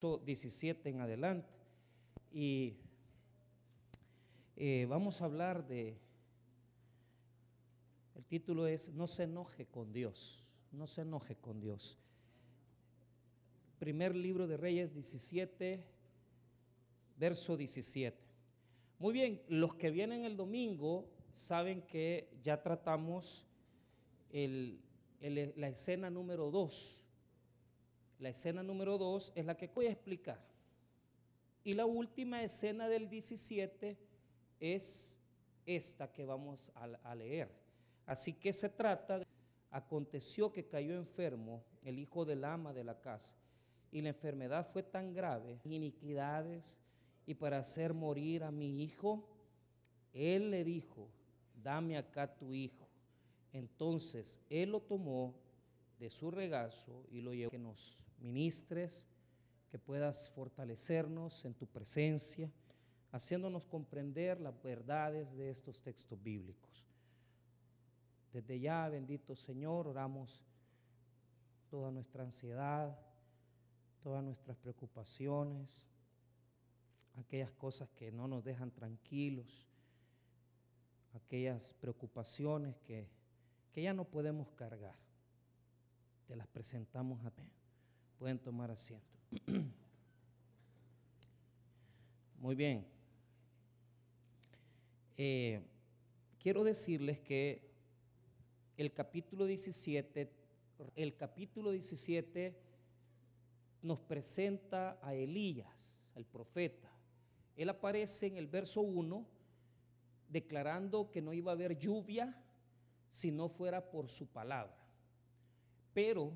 17 0.00 0.88
en 0.88 1.00
adelante. 1.00 1.48
Y 2.32 2.76
eh, 4.56 4.86
vamos 4.88 5.20
a 5.20 5.26
hablar 5.26 5.66
de, 5.66 5.98
el 8.14 8.24
título 8.24 8.66
es 8.66 8.88
No 8.90 9.06
se 9.06 9.24
enoje 9.24 9.66
con 9.66 9.92
Dios, 9.92 10.50
no 10.72 10.86
se 10.86 11.02
enoje 11.02 11.36
con 11.36 11.60
Dios. 11.60 11.98
Primer 13.78 14.14
libro 14.14 14.46
de 14.46 14.56
Reyes 14.56 14.92
17, 14.94 15.84
verso 17.18 17.56
17. 17.56 18.16
Muy 18.98 19.12
bien, 19.12 19.42
los 19.48 19.74
que 19.74 19.90
vienen 19.90 20.24
el 20.24 20.36
domingo 20.36 21.08
saben 21.32 21.82
que 21.82 22.30
ya 22.42 22.62
tratamos 22.62 23.46
la 24.32 25.68
escena 25.68 26.10
número 26.10 26.50
2 26.50 27.04
la 28.20 28.28
escena 28.28 28.62
número 28.62 28.98
2 28.98 29.32
es 29.34 29.44
la 29.44 29.56
que 29.56 29.66
voy 29.68 29.86
a 29.86 29.92
explicar. 29.92 30.38
Y 31.64 31.72
la 31.72 31.86
última 31.86 32.42
escena 32.42 32.88
del 32.88 33.08
17 33.08 33.96
es 34.60 35.18
esta 35.66 36.12
que 36.12 36.24
vamos 36.24 36.70
a, 36.74 37.14
leer. 37.14 37.50
Así 38.06 38.34
que 38.34 38.52
se 38.52 38.68
trata 38.68 39.22
aconteció 39.70 40.52
que 40.52 40.66
cayó 40.66 40.94
enfermo 40.94 41.62
el 41.82 41.98
hijo 41.98 42.24
del 42.24 42.44
ama 42.44 42.72
de 42.72 42.84
la 42.84 42.98
casa, 42.98 43.36
y 43.92 44.02
la 44.02 44.10
enfermedad 44.10 44.66
fue 44.66 44.82
tan 44.82 45.14
grave, 45.14 45.60
iniquidades, 45.64 46.78
y 47.26 47.34
para 47.34 47.58
hacer 47.58 47.94
morir 47.94 48.42
a 48.42 48.50
mi 48.50 48.82
hijo, 48.82 49.24
él 50.12 50.50
le 50.50 50.64
dijo, 50.64 51.08
dame 51.62 51.96
acá 51.96 52.34
tu 52.36 52.52
hijo. 52.52 52.88
Entonces 53.52 54.40
él 54.48 54.70
lo 54.70 54.80
tomó 54.80 55.34
de 55.98 56.10
su 56.10 56.30
regazo 56.30 57.04
y 57.10 57.20
lo 57.20 57.34
llevó 57.34 57.50
que 57.50 57.58
nos 57.58 58.02
ministres, 58.20 59.06
que 59.70 59.78
puedas 59.78 60.30
fortalecernos 60.30 61.44
en 61.44 61.54
tu 61.54 61.66
presencia, 61.66 62.50
haciéndonos 63.12 63.64
comprender 63.64 64.40
las 64.40 64.60
verdades 64.62 65.36
de 65.36 65.50
estos 65.50 65.80
textos 65.80 66.20
bíblicos. 66.22 66.86
Desde 68.32 68.60
ya, 68.60 68.88
bendito 68.88 69.34
Señor, 69.34 69.88
oramos 69.88 70.44
toda 71.68 71.90
nuestra 71.90 72.24
ansiedad, 72.24 72.98
todas 74.02 74.24
nuestras 74.24 74.56
preocupaciones, 74.56 75.86
aquellas 77.16 77.50
cosas 77.52 77.88
que 77.90 78.10
no 78.10 78.26
nos 78.26 78.44
dejan 78.44 78.70
tranquilos, 78.70 79.68
aquellas 81.14 81.74
preocupaciones 81.74 82.76
que, 82.80 83.08
que 83.72 83.82
ya 83.82 83.92
no 83.92 84.04
podemos 84.04 84.50
cargar. 84.52 84.96
Te 86.26 86.36
las 86.36 86.46
presentamos 86.48 87.24
a 87.24 87.30
ti. 87.30 87.50
Pueden 88.20 88.38
tomar 88.38 88.70
asiento. 88.70 89.08
Muy 92.38 92.54
bien. 92.54 92.86
Eh, 95.16 95.62
quiero 96.38 96.62
decirles 96.62 97.18
que 97.20 97.62
el 98.76 98.92
capítulo 98.92 99.46
17, 99.46 100.30
el 100.96 101.16
capítulo 101.16 101.70
17 101.70 102.60
nos 103.80 103.98
presenta 104.00 104.98
a 105.00 105.14
Elías, 105.14 106.02
el 106.14 106.26
profeta. 106.26 106.92
Él 107.56 107.70
aparece 107.70 108.26
en 108.26 108.36
el 108.36 108.48
verso 108.48 108.82
1 108.82 109.26
declarando 110.28 111.10
que 111.10 111.22
no 111.22 111.32
iba 111.32 111.52
a 111.52 111.54
haber 111.54 111.78
lluvia 111.78 112.36
si 113.08 113.30
no 113.30 113.48
fuera 113.48 113.90
por 113.90 114.10
su 114.10 114.26
palabra. 114.26 114.76
Pero 115.94 116.34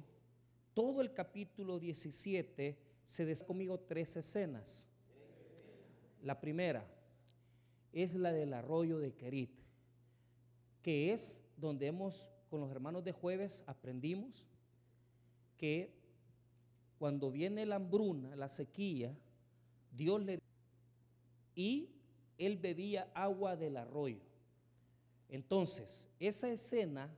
todo 0.75 1.01
el 1.01 1.13
capítulo 1.13 1.79
17 1.79 2.77
se 3.07 3.25
des 3.25 3.45
conmigo 3.45 3.79
tres 3.79 4.17
escenas. 4.17 4.87
La 6.23 6.41
primera 6.41 6.85
es 7.93 8.15
la 8.15 8.33
del 8.33 8.53
arroyo 8.53 8.99
de 8.99 9.15
Kerit, 9.15 9.53
que 10.83 11.13
es 11.13 11.45
donde 11.57 11.87
hemos, 11.87 12.29
con 12.51 12.61
los 12.61 12.71
hermanos 12.71 13.05
de 13.05 13.13
jueves, 13.13 13.63
aprendimos 13.67 14.47
que 15.57 15.95
cuando 16.99 17.31
viene 17.31 17.67
la 17.67 17.77
hambruna, 17.77 18.35
la 18.35 18.49
sequía, 18.49 19.17
Dios 19.93 20.23
le 20.25 20.41
y 21.55 21.89
él 22.37 22.57
bebía 22.57 23.11
agua 23.15 23.55
del 23.55 23.77
arroyo. 23.77 24.21
Entonces, 25.29 26.09
esa 26.19 26.51
escena 26.51 27.15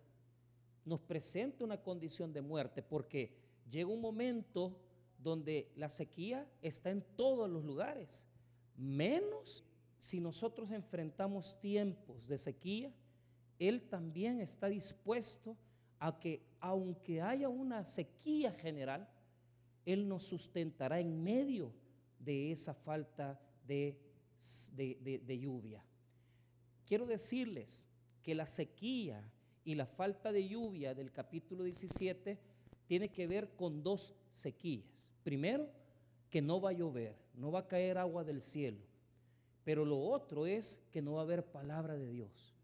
nos 0.85 1.01
presenta 1.01 1.65
una 1.65 1.81
condición 1.83 2.33
de 2.33 2.43
muerte 2.43 2.83
porque 2.83 3.46
llega 3.69 3.91
un 3.91 4.01
momento 4.01 4.79
donde 5.19 5.73
la 5.77 5.89
sequía 5.89 6.49
está 6.63 6.91
en 6.91 7.03
todos 7.17 7.49
los 7.51 7.65
lugares, 7.65 8.25
menos 8.77 9.65
si 9.99 10.21
nosotros 10.21 10.71
enfrentamos 10.71 11.59
tiempos 11.61 12.29
de 12.29 12.39
sequía, 12.39 12.93
Él 13.59 13.83
también 13.89 14.41
está 14.41 14.69
dispuesto 14.69 15.57
a 15.99 16.19
que 16.19 16.43
aunque 16.61 17.23
haya 17.23 17.49
una 17.49 17.85
sequía 17.87 18.53
general, 18.53 19.09
Él 19.85 20.07
nos 20.07 20.25
sustentará 20.25 21.01
en 21.01 21.23
medio 21.23 21.73
de 22.19 22.53
esa 22.53 22.75
falta 22.75 23.41
de, 23.67 23.99
de 24.77 25.39
lluvia. 25.39 25.85
Quiero 26.85 27.07
decirles 27.07 27.85
que 28.23 28.35
la 28.35 28.47
sequía 28.47 29.29
y 29.65 29.75
la 29.75 29.87
falta 29.87 30.31
de 30.31 30.47
lluvia 30.47 30.95
del 30.95 31.11
capítulo 31.11 31.65
17 31.65 32.39
tiene 32.87 33.11
que 33.11 33.27
ver 33.27 33.51
con 33.57 33.83
dos 33.83 34.15
sequías. 34.31 35.11
Primero, 35.23 35.69
que 36.31 36.43
no 36.43 36.61
va 36.61 36.71
a 36.71 36.75
llover, 36.75 37.17
no 37.35 37.51
va 37.51 37.61
a 37.61 37.69
caer 37.69 37.99
agua 37.99 38.25
del 38.25 38.43
cielo. 38.43 38.81
Pero 39.65 39.85
lo 39.85 39.99
otro 39.99 40.47
es 40.47 40.81
que 40.93 41.03
no 41.03 41.15
va 41.15 41.21
a 41.21 41.25
haber 41.25 41.45
palabra 41.45 41.97
de 41.97 42.09
Dios. 42.09 42.55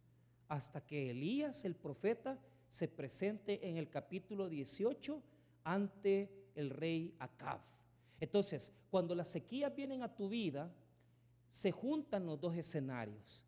Hasta 0.49 0.81
que 0.81 1.11
Elías, 1.11 1.65
el 1.65 1.75
profeta, 1.75 2.39
se 2.69 2.89
presente 2.89 3.69
en 3.69 3.77
el 3.77 3.91
capítulo 3.91 4.49
18 4.49 5.21
ante 5.65 6.31
el 6.55 6.71
rey 6.71 7.15
Acab. 7.19 7.61
Entonces, 8.21 8.73
cuando 8.91 9.15
las 9.15 9.29
sequías 9.29 9.75
vienen 9.75 10.03
a 10.03 10.15
tu 10.15 10.29
vida, 10.29 10.73
se 11.49 11.73
juntan 11.73 12.27
los 12.27 12.41
dos 12.41 12.57
escenarios. 12.57 13.45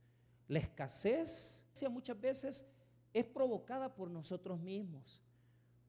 La 0.49 0.59
escasez 0.59 1.65
muchas 1.91 2.21
veces 2.21 2.67
es 3.13 3.25
provocada 3.25 3.95
por 3.95 4.11
nosotros 4.11 4.61
mismos 4.61 5.24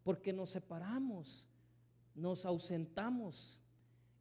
porque 0.06 0.32
nos 0.32 0.52
separamos, 0.52 1.48
nos 2.14 2.46
ausentamos. 2.46 3.58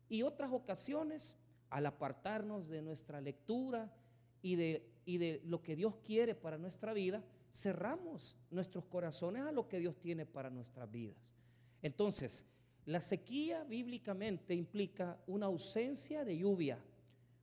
Y 0.09 0.23
otras 0.23 0.51
ocasiones, 0.51 1.37
al 1.69 1.85
apartarnos 1.85 2.69
de 2.69 2.81
nuestra 2.81 3.21
lectura 3.21 3.95
y 4.41 4.57
de, 4.57 4.91
y 5.05 5.19
de 5.19 5.43
lo 5.45 5.63
que 5.63 5.77
Dios 5.77 5.97
quiere 5.97 6.35
para 6.35 6.57
nuestra 6.57 6.95
vida, 6.95 7.23
cerramos 7.53 8.35
nuestros 8.51 8.87
corazones 8.87 9.43
a 9.43 9.53
lo 9.53 9.69
que 9.69 9.79
Dios 9.79 9.99
tiene 9.99 10.25
para 10.25 10.49
nuestras 10.49 10.91
vidas. 10.91 11.35
Entonces, 11.83 12.47
la 12.87 13.03
sequía 13.03 13.63
bíblicamente 13.65 14.55
implica 14.55 15.21
una 15.27 15.47
ausencia 15.47 16.25
de 16.25 16.39
lluvia, 16.39 16.83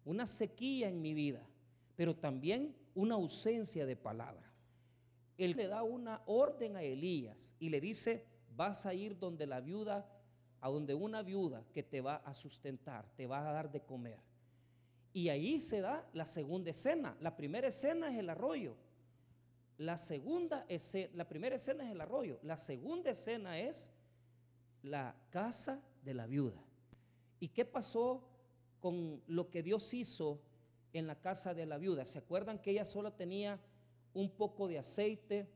una 0.03 0.25
sequía 0.25 0.89
en 0.89 0.99
mi 0.99 1.13
vida, 1.13 1.47
pero 1.95 2.15
también 2.15 2.75
una 2.95 3.13
ausencia 3.13 3.85
de 3.85 3.95
palabra. 3.95 4.51
Él 5.37 5.55
le 5.55 5.67
da 5.67 5.83
una 5.83 6.23
orden 6.25 6.75
a 6.75 6.81
Elías 6.81 7.55
y 7.59 7.69
le 7.69 7.79
dice, 7.79 8.30
vas 8.55 8.85
a 8.85 8.93
ir 8.93 9.17
donde 9.17 9.45
la 9.47 9.61
viuda, 9.61 10.07
a 10.59 10.69
donde 10.69 10.93
una 10.93 11.21
viuda 11.21 11.63
que 11.73 11.83
te 11.83 12.01
va 12.01 12.17
a 12.17 12.33
sustentar, 12.33 13.09
te 13.15 13.27
va 13.27 13.47
a 13.47 13.53
dar 13.53 13.71
de 13.71 13.81
comer. 13.81 14.19
Y 15.13 15.29
ahí 15.29 15.59
se 15.59 15.81
da 15.81 16.07
la 16.13 16.25
segunda 16.25 16.71
escena. 16.71 17.17
La 17.19 17.35
primera 17.35 17.67
escena 17.67 18.11
es 18.11 18.17
el 18.17 18.29
arroyo. 18.29 18.75
La 19.77 19.97
segunda 19.97 20.65
escena, 20.69 21.11
la 21.15 21.27
primera 21.27 21.55
escena 21.55 21.83
es 21.83 21.91
el 21.91 22.01
arroyo. 22.01 22.39
La 22.43 22.57
segunda 22.57 23.09
escena 23.09 23.59
es 23.59 23.91
la 24.83 25.15
casa 25.29 25.81
de 26.03 26.13
la 26.13 26.27
viuda. 26.27 26.63
¿Y 27.39 27.49
qué 27.49 27.65
pasó 27.65 28.23
con 28.79 29.21
lo 29.27 29.49
que 29.49 29.63
Dios 29.63 29.93
hizo 29.93 30.39
en 30.93 31.07
la 31.07 31.19
casa 31.19 31.53
de 31.53 31.65
la 31.65 31.77
viuda? 31.77 32.05
¿Se 32.05 32.19
acuerdan 32.19 32.59
que 32.59 32.71
ella 32.71 32.85
solo 32.85 33.11
tenía 33.13 33.59
un 34.13 34.29
poco 34.29 34.67
de 34.67 34.77
aceite? 34.77 35.49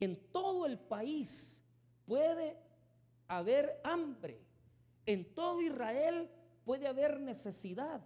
En 0.00 0.16
todo 0.32 0.66
el 0.66 0.78
país 0.78 1.62
puede 2.06 2.56
haber 3.28 3.80
hambre. 3.84 4.40
En 5.04 5.34
todo 5.34 5.60
Israel 5.60 6.30
puede 6.64 6.86
haber 6.86 7.20
necesidad. 7.20 8.00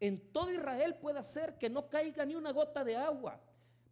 En 0.00 0.32
todo 0.32 0.50
Israel 0.50 0.96
puede 0.96 1.18
hacer 1.18 1.58
que 1.58 1.70
no 1.70 1.88
caiga 1.88 2.24
ni 2.24 2.34
una 2.34 2.52
gota 2.52 2.84
de 2.84 2.96
agua. 2.96 3.40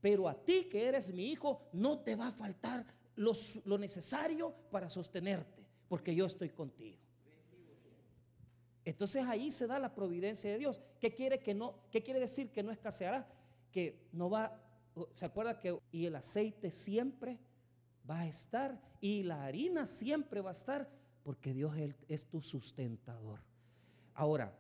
Pero 0.01 0.29
a 0.29 0.35
ti 0.35 0.65
que 0.65 0.87
eres 0.87 1.13
mi 1.13 1.31
hijo, 1.31 1.69
no 1.73 2.01
te 2.01 2.15
va 2.15 2.29
a 2.29 2.33
faltar 2.33 2.87
lo 3.17 3.79
necesario 3.79 4.55
para 4.71 4.91
sostenerte, 4.91 5.65
porque 5.89 6.15
yo 6.15 6.27
estoy 6.27 6.51
contigo. 6.51 6.99
Entonces 8.85 9.25
ahí 9.27 9.51
se 9.51 9.67
da 9.67 9.81
la 9.81 9.95
providencia 9.95 10.51
de 10.51 10.59
Dios. 10.59 10.81
¿Qué 11.01 11.13
quiere 11.13 11.41
que 11.41 11.55
no? 11.55 11.75
¿Qué 11.91 12.03
quiere 12.03 12.21
decir 12.21 12.53
que 12.53 12.63
no 12.63 12.71
escaseará? 12.71 13.27
Que 13.73 14.07
no 14.13 14.31
va. 14.31 14.63
¿Se 15.11 15.27
acuerda 15.27 15.59
que 15.59 15.77
y 15.91 16.07
el 16.07 16.15
aceite 16.15 16.71
siempre 16.71 17.41
va 18.09 18.21
a 18.21 18.27
estar 18.27 18.81
y 19.01 19.23
la 19.23 19.45
harina 19.45 19.87
siempre 19.87 20.41
va 20.41 20.51
a 20.51 20.53
estar 20.53 20.91
porque 21.23 21.53
Dios 21.53 21.75
es 22.09 22.27
tu 22.29 22.41
sustentador. 22.41 23.41
Ahora, 24.15 24.57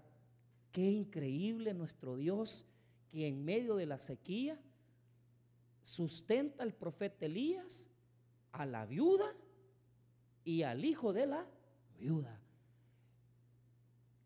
qué 0.72 0.90
increíble 0.90 1.72
nuestro 1.74 2.16
Dios 2.16 2.66
que 3.08 3.26
en 3.26 3.44
medio 3.44 3.76
de 3.76 3.86
la 3.86 3.98
sequía 3.98 4.60
sustenta 5.82 6.62
al 6.62 6.74
profeta 6.74 7.26
Elías, 7.26 7.88
a 8.52 8.66
la 8.66 8.84
viuda 8.86 9.32
y 10.44 10.62
al 10.62 10.84
hijo 10.84 11.12
de 11.12 11.26
la 11.26 11.46
viuda. 11.98 12.40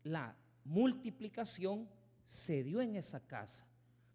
La 0.03 0.35
multiplicación 0.63 1.87
se 2.25 2.63
dio 2.63 2.81
en 2.81 2.95
esa 2.95 3.19
casa, 3.27 3.67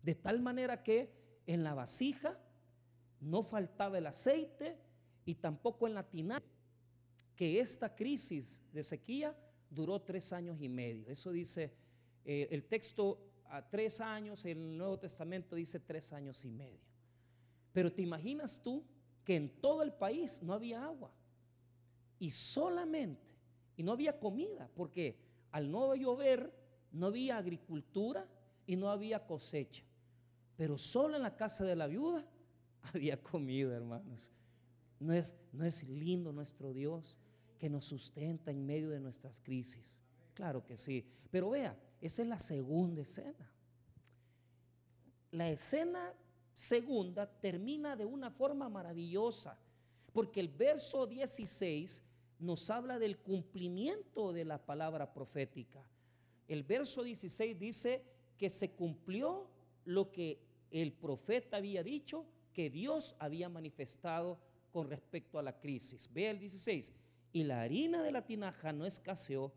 de 0.02 0.14
tal 0.14 0.40
manera 0.40 0.82
que 0.82 1.12
en 1.46 1.62
la 1.62 1.74
vasija 1.74 2.38
no 3.20 3.42
faltaba 3.42 3.98
el 3.98 4.06
aceite 4.06 4.85
y 5.26 5.34
tampoco 5.34 5.86
en 5.86 5.94
la 5.94 6.06
que 7.34 7.60
esta 7.60 7.94
crisis 7.94 8.62
de 8.72 8.82
sequía 8.82 9.36
duró 9.68 10.00
tres 10.00 10.32
años 10.32 10.56
y 10.60 10.68
medio. 10.68 11.06
Eso 11.08 11.30
dice 11.32 11.74
eh, 12.24 12.48
el 12.50 12.64
texto 12.64 13.20
a 13.44 13.68
tres 13.68 14.00
años, 14.00 14.44
el 14.46 14.78
Nuevo 14.78 14.98
Testamento 14.98 15.54
dice 15.54 15.80
tres 15.80 16.12
años 16.12 16.44
y 16.44 16.50
medio. 16.50 16.80
Pero 17.72 17.92
te 17.92 18.00
imaginas 18.00 18.62
tú 18.62 18.84
que 19.24 19.36
en 19.36 19.50
todo 19.60 19.82
el 19.82 19.92
país 19.92 20.42
no 20.42 20.54
había 20.54 20.82
agua 20.84 21.12
y 22.18 22.30
solamente, 22.30 23.36
y 23.76 23.82
no 23.82 23.92
había 23.92 24.18
comida, 24.18 24.70
porque 24.74 25.18
al 25.50 25.70
no 25.70 25.94
llover 25.94 26.52
no 26.92 27.08
había 27.08 27.36
agricultura 27.36 28.26
y 28.64 28.76
no 28.76 28.88
había 28.88 29.26
cosecha. 29.26 29.84
Pero 30.56 30.78
solo 30.78 31.16
en 31.16 31.22
la 31.22 31.36
casa 31.36 31.64
de 31.64 31.76
la 31.76 31.86
viuda 31.86 32.24
había 32.94 33.20
comida, 33.20 33.76
hermanos. 33.76 34.32
No 34.98 35.12
es, 35.12 35.34
no 35.52 35.64
es 35.64 35.82
lindo 35.84 36.32
nuestro 36.32 36.72
Dios 36.72 37.18
que 37.58 37.68
nos 37.68 37.86
sustenta 37.86 38.50
en 38.50 38.64
medio 38.66 38.90
de 38.90 39.00
nuestras 39.00 39.40
crisis. 39.40 40.00
Claro 40.34 40.64
que 40.64 40.76
sí. 40.76 41.04
Pero 41.30 41.50
vea, 41.50 41.78
esa 42.00 42.22
es 42.22 42.28
la 42.28 42.38
segunda 42.38 43.02
escena. 43.02 43.50
La 45.32 45.50
escena 45.50 46.14
segunda 46.54 47.26
termina 47.26 47.96
de 47.96 48.04
una 48.04 48.30
forma 48.30 48.68
maravillosa, 48.68 49.58
porque 50.12 50.40
el 50.40 50.48
verso 50.48 51.06
16 51.06 52.02
nos 52.38 52.70
habla 52.70 52.98
del 52.98 53.18
cumplimiento 53.18 54.32
de 54.32 54.44
la 54.44 54.64
palabra 54.64 55.12
profética. 55.12 55.82
El 56.48 56.62
verso 56.62 57.02
16 57.02 57.58
dice 57.58 58.02
que 58.38 58.48
se 58.50 58.72
cumplió 58.72 59.50
lo 59.84 60.10
que 60.10 60.40
el 60.70 60.92
profeta 60.92 61.58
había 61.58 61.82
dicho, 61.82 62.26
que 62.52 62.70
Dios 62.70 63.16
había 63.18 63.48
manifestado 63.48 64.38
con 64.70 64.88
respecto 64.88 65.38
a 65.38 65.42
la 65.42 65.58
crisis. 65.58 66.10
Ve 66.12 66.30
el 66.30 66.38
16, 66.38 66.92
y 67.32 67.44
la 67.44 67.62
harina 67.62 68.02
de 68.02 68.12
la 68.12 68.24
tinaja 68.24 68.72
no 68.72 68.86
escaseó, 68.86 69.52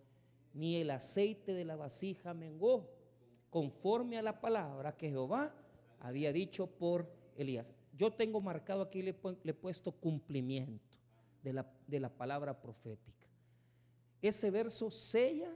ni 0.54 0.78
el 0.78 0.92
aceite 0.92 1.54
de 1.54 1.66
la 1.66 1.76
vasija 1.76 2.34
mengó, 2.34 2.90
conforme 3.50 4.18
a 4.18 4.22
la 4.22 4.42
palabra 4.42 4.96
que 4.96 5.10
Jehová 5.10 5.54
había 6.00 6.34
dicho 6.34 6.68
por 6.68 7.12
Elías. 7.36 7.74
Yo 7.98 8.12
tengo 8.12 8.42
marcado 8.42 8.82
aquí, 8.82 9.02
le, 9.02 9.16
he 9.44 9.54
puesto 9.54 9.92
cumplimiento 9.92 10.98
de 11.44 11.54
la, 11.54 11.72
de 11.88 12.00
la 12.00 12.10
palabra 12.10 12.60
profética. 12.60 13.28
Ese 14.22 14.52
verso 14.52 14.92
sella 14.92 15.56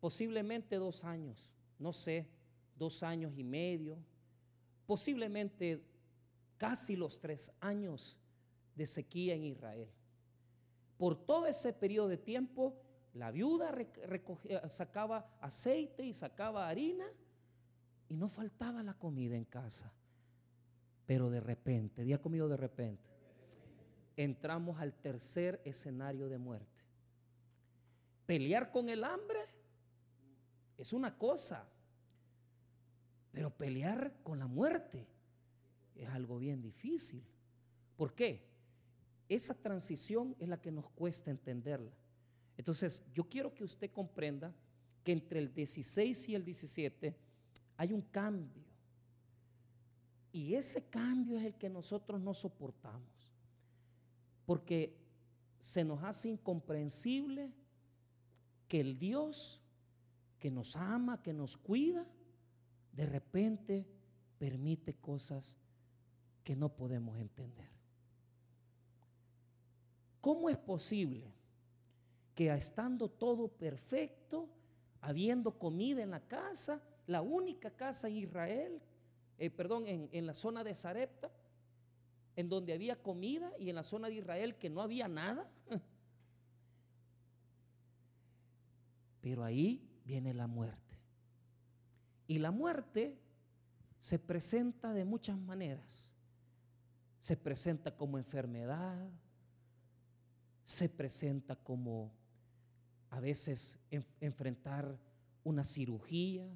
posiblemente 0.00 0.76
dos 0.76 1.04
años, 1.04 1.50
no 1.78 1.92
sé, 1.92 2.28
dos 2.76 3.02
años 3.02 3.32
y 3.36 3.44
medio, 3.44 3.96
posiblemente 4.86 5.82
casi 6.58 6.96
los 6.96 7.20
tres 7.20 7.52
años 7.60 8.16
de 8.74 8.86
sequía 8.86 9.34
en 9.34 9.44
Israel. 9.44 9.88
Por 10.98 11.16
todo 11.16 11.46
ese 11.46 11.72
periodo 11.72 12.08
de 12.08 12.18
tiempo, 12.18 12.76
la 13.14 13.30
viuda 13.30 13.70
recogía, 13.70 14.68
sacaba 14.68 15.36
aceite 15.40 16.04
y 16.04 16.14
sacaba 16.14 16.68
harina 16.68 17.06
y 18.08 18.16
no 18.16 18.28
faltaba 18.28 18.82
la 18.82 18.94
comida 18.94 19.36
en 19.36 19.44
casa. 19.44 19.92
Pero 21.06 21.30
de 21.30 21.40
repente, 21.40 22.02
día 22.02 22.20
comido 22.20 22.48
de 22.48 22.56
repente, 22.56 23.10
entramos 24.16 24.80
al 24.80 24.94
tercer 24.94 25.60
escenario 25.64 26.28
de 26.28 26.38
muerte. 26.38 26.84
Pelear 28.26 28.70
con 28.70 28.88
el 28.88 29.04
hambre 29.04 29.40
es 30.78 30.92
una 30.92 31.16
cosa, 31.16 31.68
pero 33.32 33.50
pelear 33.50 34.14
con 34.22 34.38
la 34.38 34.46
muerte 34.46 35.06
es 35.94 36.08
algo 36.08 36.38
bien 36.38 36.62
difícil. 36.62 37.22
¿Por 37.96 38.14
qué? 38.14 38.53
Esa 39.28 39.54
transición 39.54 40.36
es 40.38 40.48
la 40.48 40.60
que 40.60 40.70
nos 40.70 40.88
cuesta 40.90 41.30
entenderla. 41.30 41.92
Entonces, 42.56 43.02
yo 43.12 43.28
quiero 43.28 43.54
que 43.54 43.64
usted 43.64 43.90
comprenda 43.90 44.54
que 45.02 45.12
entre 45.12 45.38
el 45.38 45.52
16 45.52 46.28
y 46.28 46.34
el 46.34 46.44
17 46.44 47.16
hay 47.76 47.92
un 47.92 48.02
cambio. 48.02 48.62
Y 50.32 50.54
ese 50.54 50.88
cambio 50.88 51.38
es 51.38 51.44
el 51.44 51.54
que 51.54 51.68
nosotros 51.68 52.20
no 52.20 52.34
soportamos. 52.34 53.32
Porque 54.46 54.96
se 55.60 55.84
nos 55.84 56.02
hace 56.02 56.28
incomprensible 56.28 57.52
que 58.68 58.80
el 58.80 58.98
Dios 58.98 59.60
que 60.38 60.50
nos 60.50 60.76
ama, 60.76 61.22
que 61.22 61.32
nos 61.32 61.56
cuida, 61.56 62.06
de 62.92 63.06
repente 63.06 63.86
permite 64.38 64.94
cosas 64.94 65.56
que 66.42 66.54
no 66.54 66.68
podemos 66.68 67.18
entender. 67.18 67.73
¿Cómo 70.24 70.48
es 70.48 70.56
posible 70.56 71.30
que 72.34 72.50
estando 72.50 73.10
todo 73.10 73.48
perfecto, 73.48 74.48
habiendo 75.02 75.58
comida 75.58 76.02
en 76.02 76.12
la 76.12 76.26
casa, 76.26 76.82
la 77.06 77.20
única 77.20 77.70
casa 77.70 78.08
en 78.08 78.16
Israel, 78.16 78.80
eh, 79.36 79.50
perdón, 79.50 79.86
en, 79.86 80.08
en 80.12 80.24
la 80.24 80.32
zona 80.32 80.64
de 80.64 80.74
Sarepta, 80.74 81.30
en 82.36 82.48
donde 82.48 82.72
había 82.72 83.02
comida 83.02 83.52
y 83.58 83.68
en 83.68 83.76
la 83.76 83.82
zona 83.82 84.08
de 84.08 84.14
Israel 84.14 84.56
que 84.56 84.70
no 84.70 84.80
había 84.80 85.08
nada. 85.08 85.46
Pero 89.20 89.44
ahí 89.44 89.86
viene 90.06 90.32
la 90.32 90.46
muerte. 90.46 90.96
Y 92.26 92.38
la 92.38 92.50
muerte 92.50 93.20
se 94.00 94.18
presenta 94.18 94.94
de 94.94 95.04
muchas 95.04 95.36
maneras. 95.36 96.14
Se 97.18 97.36
presenta 97.36 97.94
como 97.94 98.16
enfermedad, 98.16 99.10
se 100.64 100.88
presenta 100.88 101.56
como 101.56 102.12
a 103.10 103.20
veces 103.20 103.78
enfrentar 104.20 104.98
una 105.44 105.62
cirugía, 105.62 106.46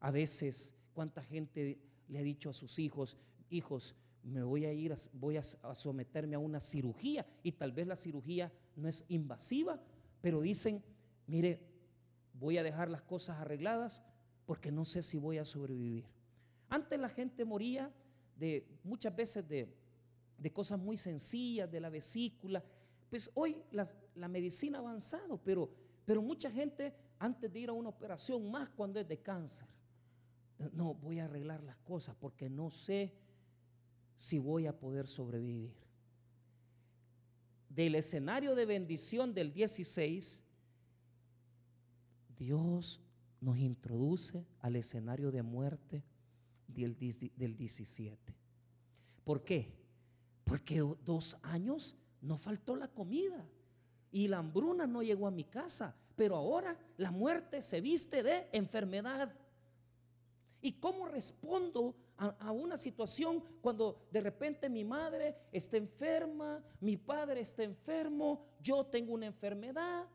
a 0.00 0.10
veces 0.10 0.74
cuánta 0.92 1.22
gente 1.22 1.78
le 2.08 2.18
ha 2.18 2.22
dicho 2.22 2.50
a 2.50 2.52
sus 2.52 2.78
hijos, 2.78 3.16
hijos, 3.50 3.94
me 4.22 4.42
voy 4.42 4.64
a 4.64 4.72
ir, 4.72 4.94
voy 5.12 5.36
a, 5.36 5.42
someterme 5.42 6.36
a 6.36 6.38
una 6.38 6.60
cirugía 6.60 7.26
y 7.42 7.52
tal 7.52 7.72
vez 7.72 7.86
la 7.86 7.96
cirugía 7.96 8.52
no 8.76 8.88
es 8.88 9.04
invasiva, 9.08 9.80
pero 10.20 10.40
dicen, 10.40 10.82
mire, 11.26 11.60
voy 12.32 12.58
a 12.58 12.62
dejar 12.62 12.90
las 12.90 13.02
cosas 13.02 13.38
arregladas 13.38 14.02
porque 14.46 14.72
no 14.72 14.84
sé 14.84 15.02
si 15.02 15.18
voy 15.18 15.38
a 15.38 15.44
sobrevivir. 15.44 16.06
Antes 16.68 16.98
la 16.98 17.08
gente 17.08 17.44
moría 17.44 17.92
de 18.36 18.66
muchas 18.82 19.14
veces 19.14 19.46
de, 19.48 19.68
cosas 20.52 20.78
muy 20.78 20.96
sencillas, 20.96 21.70
de 21.70 21.80
la 21.80 21.90
vesícula. 21.90 22.62
Pues 23.10 23.30
hoy 23.34 23.62
la 23.70 24.28
medicina 24.28 24.78
ha 24.78 24.80
avanzado, 24.80 25.38
pero, 25.42 25.70
pero 26.04 26.22
mucha 26.22 26.50
gente 26.50 26.94
antes 27.18 27.52
de 27.52 27.60
ir 27.60 27.68
a 27.68 27.72
una 27.72 27.88
operación, 27.88 28.50
más 28.50 28.68
cuando 28.70 29.00
es 29.00 29.08
de 29.08 29.18
cáncer, 29.20 29.68
no, 30.72 30.94
voy 30.94 31.18
a 31.18 31.24
arreglar 31.24 31.62
las 31.62 31.76
cosas 31.78 32.14
porque 32.16 32.48
no 32.48 32.70
sé 32.70 33.14
si 34.16 34.38
voy 34.38 34.66
a 34.66 34.78
poder 34.78 35.08
sobrevivir. 35.08 35.74
Del 37.68 37.96
escenario 37.96 38.54
de 38.54 38.66
bendición 38.66 39.34
del 39.34 39.52
16, 39.52 40.42
Dios 42.36 43.00
nos 43.40 43.58
introduce 43.58 44.46
al 44.60 44.76
escenario 44.76 45.30
de 45.30 45.42
muerte 45.42 46.04
del, 46.68 46.96
17. 46.96 48.34
¿Por 49.24 49.42
qué? 49.42 49.74
Porque 50.44 50.78
dos 51.04 51.36
años 51.42 51.96
no 52.24 52.38
faltó 52.38 52.74
la 52.74 52.88
comida 52.88 53.46
y 54.10 54.28
la 54.28 54.38
hambruna 54.38 54.86
no 54.86 55.02
llegó 55.02 55.26
a 55.26 55.30
mi 55.30 55.44
casa, 55.44 55.94
pero 56.16 56.36
ahora 56.36 56.76
la 56.96 57.10
muerte 57.10 57.62
se 57.62 57.80
viste 57.80 58.22
de 58.22 58.48
enfermedad. 58.52 59.32
¿Y 60.62 60.72
cómo 60.72 61.06
respondo 61.06 61.94
a, 62.16 62.52
una 62.52 62.76
situación 62.76 63.42
cuando 63.60 64.06
de 64.10 64.20
repente 64.20 64.68
mi 64.68 64.84
madre 64.84 65.36
está 65.52 65.76
enferma, 65.76 66.64
mi 66.80 66.96
padre 66.96 67.40
está 67.40 67.64
enfermo, 67.64 68.46
yo 68.60 68.86
tengo 68.86 69.12
una 69.12 69.26
enfermedad. 69.26 70.06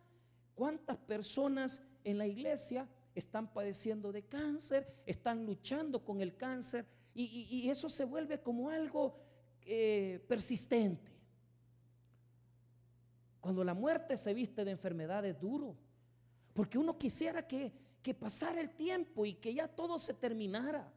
¿Cuántas 0.56 0.98
personas 0.98 1.84
en 2.04 2.18
la 2.18 2.26
iglesia 2.26 2.88
están 3.14 3.54
padeciendo 3.54 4.12
de 4.12 4.24
cáncer, 4.24 5.02
están 5.06 5.46
luchando 5.46 6.04
con 6.04 6.22
el 6.22 6.36
cáncer 6.38 6.86
y, 7.14 7.70
eso 7.70 7.90
se 7.90 8.06
vuelve 8.06 8.42
como 8.42 8.70
algo 8.70 9.20
eh, 9.62 10.24
persistente? 10.28 11.19
Cuando 13.40 13.64
la 13.64 13.74
muerte 13.74 14.18
se 14.18 14.34
viste 14.34 14.66
de 14.66 14.72
enfermedad 14.72 15.26
es 15.26 15.40
duro, 15.40 15.76
Porque 16.54 16.78
uno 16.78 16.98
quisiera 16.98 17.48
que, 17.48 17.72
que 18.02 18.14
pasara 18.14 18.60
el 18.60 18.72
tiempo 18.72 19.26
y 19.26 19.36
que 19.36 19.54
ya 19.54 19.68
todo 19.68 19.98
se 19.98 20.14
terminara. 20.14 20.92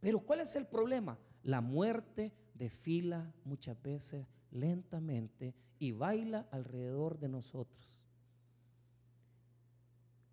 Pero 0.00 0.20
¿cuál 0.20 0.40
es 0.40 0.56
el 0.56 0.66
problema? 0.66 1.18
La 1.42 1.60
muerte 1.60 2.32
desfila 2.54 3.32
muchas 3.44 3.80
veces 3.80 4.26
lentamente 4.50 5.54
y 5.78 5.92
baila 5.92 6.48
alrededor 6.50 7.18
de 7.18 7.28
nosotros. 7.28 8.00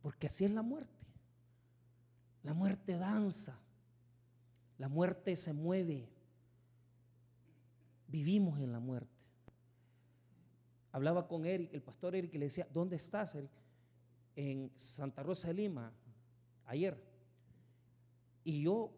Porque 0.01 0.27
así 0.27 0.45
es 0.45 0.51
la 0.51 0.61
muerte. 0.61 1.05
La 2.43 2.53
muerte 2.53 2.97
danza. 2.97 3.59
La 4.77 4.87
muerte 4.87 5.35
se 5.35 5.53
mueve. 5.53 6.09
Vivimos 8.07 8.59
en 8.59 8.71
la 8.71 8.79
muerte. 8.79 9.14
Hablaba 10.95 11.27
con 11.27 11.45
Eric, 11.45 11.73
el 11.73 11.81
pastor 11.81 12.15
Eric, 12.15 12.33
y 12.35 12.37
le 12.37 12.45
decía, 12.45 12.65
¿dónde 12.71 12.95
estás, 12.95 13.35
Eric? 13.35 13.51
En 14.33 14.71
Santa 14.77 15.23
Rosa 15.23 15.49
de 15.49 15.55
Lima, 15.55 15.91
ayer. 16.63 16.97
Y 18.45 18.61
yo, 18.61 18.93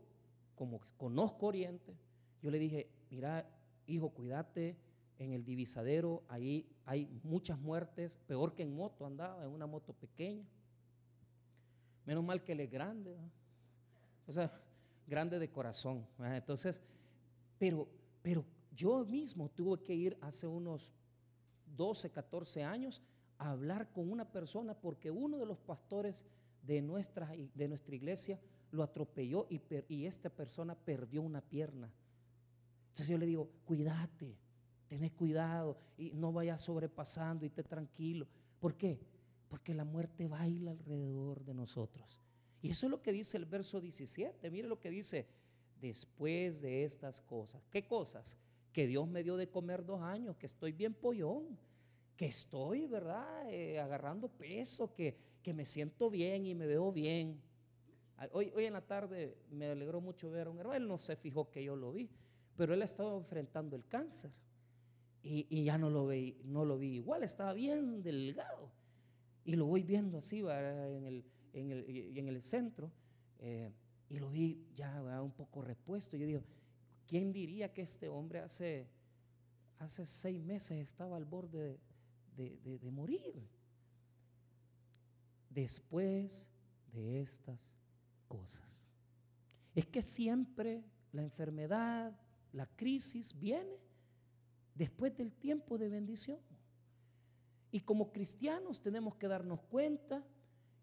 como 0.54 0.80
conozco 0.96 1.48
Oriente, 1.48 1.98
yo 2.44 2.52
le 2.52 2.60
dije, 2.60 2.88
mira, 3.10 3.50
hijo, 3.88 4.12
cuídate 4.12 4.78
en 5.18 5.34
el 5.34 5.44
divisadero, 5.44 6.24
ahí 6.28 6.70
hay 6.86 7.10
muchas 7.24 7.58
muertes, 7.58 8.20
peor 8.28 8.54
que 8.54 8.62
en 8.62 8.76
moto 8.76 9.04
andaba, 9.04 9.44
en 9.44 9.50
una 9.50 9.66
moto 9.66 9.92
pequeña. 9.92 10.46
Menos 12.06 12.24
mal 12.24 12.44
que 12.44 12.52
él 12.52 12.60
es 12.60 12.70
grande, 12.70 13.18
o 14.28 14.32
sea, 14.32 14.54
grande 15.08 15.40
de 15.40 15.50
corazón. 15.50 16.06
Entonces, 16.20 16.80
pero, 17.58 17.88
pero 18.22 18.46
yo 18.76 19.04
mismo 19.04 19.50
tuve 19.50 19.82
que 19.82 19.96
ir 19.96 20.16
hace 20.22 20.46
unos 20.46 20.94
12, 21.78 22.10
14 22.10 22.64
años 22.64 23.02
a 23.38 23.52
hablar 23.52 23.92
con 23.92 24.12
una 24.12 24.26
persona 24.26 24.74
porque 24.74 25.12
uno 25.12 25.38
de 25.38 25.46
los 25.46 25.60
pastores 25.60 26.26
de 26.64 26.82
nuestra, 26.82 27.32
de 27.54 27.68
nuestra 27.68 27.96
iglesia 27.96 28.40
lo 28.72 28.84
atropelló 28.84 29.48
y, 29.50 30.06
esta 30.06 30.30
persona 30.30 30.76
perdió 30.76 31.22
una 31.22 31.42
pierna. 31.42 31.90
Entonces 32.90 33.08
yo 33.08 33.18
le 33.18 33.26
digo, 33.26 33.50
cuídate, 33.66 34.36
tenés 34.88 35.12
cuidado 35.14 35.78
y 35.98 36.12
no 36.12 36.34
vayas 36.34 36.62
sobrepasando 36.62 37.46
y 37.46 37.50
esté 37.50 37.64
tranquilo. 37.64 38.28
¿Por 38.60 38.76
qué? 38.76 39.00
Porque 39.48 39.74
la 39.74 39.86
muerte 39.86 40.28
baila 40.28 40.72
alrededor 40.72 41.46
de 41.46 41.54
nosotros. 41.54 42.20
Y 42.62 42.72
eso 42.72 42.88
es 42.88 42.92
lo 42.92 43.02
que 43.02 43.14
dice 43.14 43.38
el 43.38 43.46
verso 43.46 43.80
17. 43.80 44.50
Mire 44.50 44.68
lo 44.68 44.80
que 44.80 44.90
dice, 44.90 45.28
después 45.80 46.62
de 46.62 46.84
estas 46.84 47.22
cosas. 47.22 47.62
¿Qué 47.70 47.86
cosas? 47.86 48.38
Que 48.74 48.88
Dios 48.88 49.08
me 49.08 49.24
dio 49.24 49.38
de 49.38 49.50
comer 49.50 49.86
dos 49.86 50.02
años, 50.02 50.36
que 50.36 50.46
estoy 50.46 50.72
bien 50.72 50.94
pollón, 50.94 51.58
que 52.18 52.26
estoy, 52.26 52.88
¿verdad? 52.88 53.50
Eh, 53.50 53.80
agarrando 53.80 54.28
peso, 54.28 54.94
que, 54.94 55.16
que 55.42 55.54
me 55.54 55.66
siento 55.66 56.10
bien 56.10 56.46
y 56.46 56.56
me 56.56 56.66
veo 56.66 56.92
bien. 56.92 57.40
Hoy, 58.34 58.52
hoy 58.56 58.66
en 58.66 58.74
la 58.74 58.82
tarde 58.82 59.38
me 59.52 59.70
alegró 59.70 60.02
mucho 60.02 60.32
ver 60.32 60.48
a 60.48 60.50
un 60.50 60.58
hermano, 60.58 60.76
él 60.76 60.88
no 60.88 60.98
se 60.98 61.16
fijó 61.16 61.52
que 61.52 61.64
yo 61.64 61.76
lo 61.76 61.94
vi, 61.94 62.10
pero 62.56 62.74
él 62.74 62.82
ha 62.82 62.86
estado 62.86 63.16
enfrentando 63.16 63.76
el 63.76 63.86
cáncer 63.88 64.32
y, 65.30 65.64
ya 65.64 65.78
no 65.78 65.90
lo, 65.90 66.08
vi, 66.08 66.38
no 66.46 66.66
lo 66.66 66.78
vi 66.78 66.96
igual, 66.96 67.24
estaba 67.24 67.54
bien 67.54 68.02
delgado. 68.02 68.72
Y 69.44 69.56
lo 69.56 69.66
voy 69.66 69.84
viendo 69.84 70.18
así 70.18 70.40
en 70.40 71.06
el, 71.06 71.26
en, 71.54 71.72
el, 71.72 72.18
en 72.18 72.28
el 72.28 72.42
centro 72.42 72.92
eh, 73.40 73.72
y 74.10 74.20
lo 74.20 74.30
vi 74.30 74.66
ya 74.76 75.22
un 75.22 75.32
poco 75.32 75.62
repuesto. 75.62 76.18
Yo 76.18 76.26
digo, 76.26 76.44
¿quién 77.08 77.32
diría 77.32 77.74
que 77.74 77.82
este 77.82 78.10
hombre 78.10 78.40
hace, 78.40 78.88
hace 79.80 80.06
seis 80.06 80.42
meses 80.42 80.78
estaba 80.78 81.18
al 81.18 81.26
borde 81.26 81.80
de, 82.38 82.92
morir? 82.92 83.34
Después 85.50 86.48
de 86.94 87.22
estas 87.22 87.76
cosas. 88.28 88.88
Es 89.74 89.86
que 89.86 90.02
siempre 90.02 90.84
la 91.12 91.24
enfermedad, 91.24 92.20
la 92.54 92.66
crisis 92.66 93.38
viene 93.38 93.80
después 94.76 95.16
del 95.18 95.34
tiempo 95.34 95.78
de 95.78 95.90
bendición. 95.90 96.40
Y 97.72 97.82
como 97.82 98.12
cristianos 98.12 98.82
tenemos 98.82 99.16
que 99.16 99.28
darnos 99.28 99.62
cuenta 99.62 100.24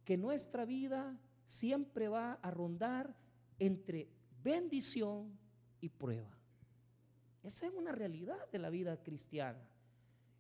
que 0.05 0.17
nuestra 0.17 0.65
vida 0.65 1.19
siempre 1.45 2.09
va 2.09 2.35
a 2.35 2.51
rondar 2.51 3.17
entre 3.59 4.09
bendición 4.43 5.39
y 5.81 5.89
prueba. 5.89 6.37
Esa 7.43 7.67
es 7.67 7.73
una 7.73 7.93
realidad 7.93 8.51
de 8.51 8.59
la 8.59 8.71
vida 8.71 9.03
cristiana. 9.03 9.61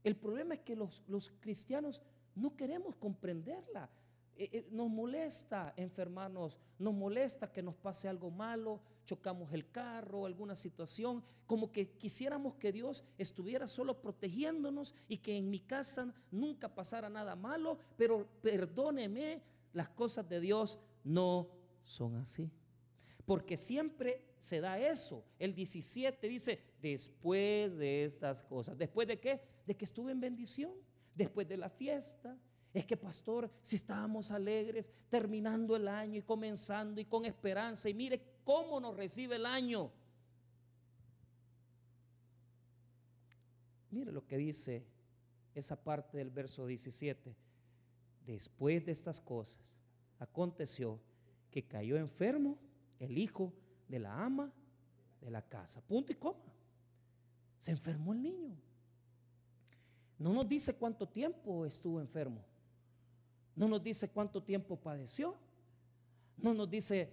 El 0.04 0.16
problema 0.16 0.54
es 0.54 0.60
que 0.60 0.76
los, 0.76 1.02
los 1.08 1.32
cristianos 1.40 2.00
no 2.34 2.54
queremos 2.54 2.94
comprenderla. 2.96 3.90
Eh, 4.36 4.48
eh, 4.52 4.68
nos 4.70 4.90
molesta 4.90 5.72
enfermarnos, 5.76 6.58
nos 6.78 6.92
molesta 6.92 7.52
que 7.52 7.62
nos 7.62 7.76
pase 7.76 8.08
algo 8.08 8.30
malo, 8.30 8.80
chocamos 9.04 9.52
el 9.52 9.70
carro, 9.70 10.26
alguna 10.26 10.56
situación, 10.56 11.22
como 11.46 11.70
que 11.70 11.90
quisiéramos 11.90 12.54
que 12.56 12.72
Dios 12.72 13.04
estuviera 13.16 13.68
solo 13.68 14.00
protegiéndonos 14.00 14.94
y 15.08 15.18
que 15.18 15.36
en 15.36 15.50
mi 15.50 15.60
casa 15.60 16.12
nunca 16.32 16.74
pasara 16.74 17.08
nada 17.08 17.36
malo, 17.36 17.78
pero 17.96 18.26
perdóneme, 18.42 19.40
las 19.72 19.88
cosas 19.90 20.28
de 20.28 20.40
Dios 20.40 20.80
no 21.04 21.48
son 21.84 22.16
así. 22.16 22.50
Porque 23.24 23.56
siempre 23.56 24.22
se 24.40 24.60
da 24.60 24.78
eso. 24.78 25.24
El 25.38 25.54
17 25.54 26.28
dice, 26.28 26.60
después 26.82 27.76
de 27.76 28.04
estas 28.04 28.42
cosas. 28.42 28.76
¿Después 28.76 29.06
de 29.08 29.18
qué? 29.18 29.40
De 29.66 29.76
que 29.76 29.84
estuve 29.84 30.12
en 30.12 30.20
bendición, 30.20 30.72
después 31.14 31.48
de 31.48 31.56
la 31.56 31.70
fiesta, 31.70 32.36
es 32.72 32.84
que, 32.84 32.96
pastor, 32.96 33.50
si 33.62 33.76
estábamos 33.76 34.30
alegres, 34.32 34.90
terminando 35.08 35.76
el 35.76 35.86
año 35.86 36.18
y 36.18 36.22
comenzando 36.22 37.00
y 37.00 37.04
con 37.04 37.24
esperanza, 37.24 37.88
y 37.88 37.94
mire 37.94 38.20
cómo 38.42 38.80
nos 38.80 38.96
recibe 38.96 39.36
el 39.36 39.46
año. 39.46 39.92
Mire 43.90 44.10
lo 44.10 44.26
que 44.26 44.36
dice 44.36 44.84
esa 45.54 45.80
parte 45.80 46.18
del 46.18 46.30
verso 46.30 46.66
17. 46.66 47.36
Después 48.26 48.84
de 48.84 48.90
estas 48.90 49.20
cosas, 49.20 49.60
aconteció 50.18 51.00
que 51.50 51.64
cayó 51.64 51.96
enfermo 51.96 52.58
el 52.98 53.16
hijo 53.18 53.52
de 53.86 54.00
la 54.00 54.24
ama 54.24 54.52
de 55.20 55.30
la 55.30 55.42
casa. 55.42 55.80
Punto 55.80 56.10
y 56.10 56.16
coma. 56.16 56.52
Se 57.58 57.70
enfermó 57.70 58.12
el 58.12 58.22
niño. 58.22 58.56
No 60.24 60.32
nos 60.32 60.48
dice 60.48 60.74
cuánto 60.74 61.06
tiempo 61.06 61.66
estuvo 61.66 62.00
enfermo. 62.00 62.42
No 63.54 63.68
nos 63.68 63.82
dice 63.82 64.08
cuánto 64.08 64.42
tiempo 64.42 64.74
padeció. 64.74 65.36
No 66.38 66.54
nos 66.54 66.70
dice 66.70 67.12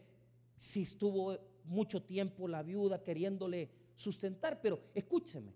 si 0.56 0.84
estuvo 0.84 1.38
mucho 1.65 2.01
tiempo 2.01 2.48
la 2.48 2.63
viuda 2.63 3.03
queriéndole 3.03 3.70
sustentar. 3.98 4.62
Pero 4.62 4.80
escúcheme, 4.96 5.53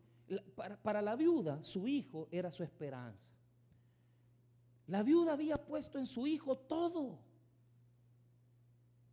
para, 0.84 1.02
la 1.02 1.16
viuda 1.16 1.62
su 1.62 1.88
hijo 1.88 2.28
era 2.30 2.52
su 2.52 2.62
esperanza. 2.62 3.32
La 4.88 5.02
viuda 5.02 5.32
había 5.32 5.56
puesto 5.56 5.98
en 5.98 6.08
su 6.08 6.28
hijo 6.28 6.58
todo. 6.58 7.20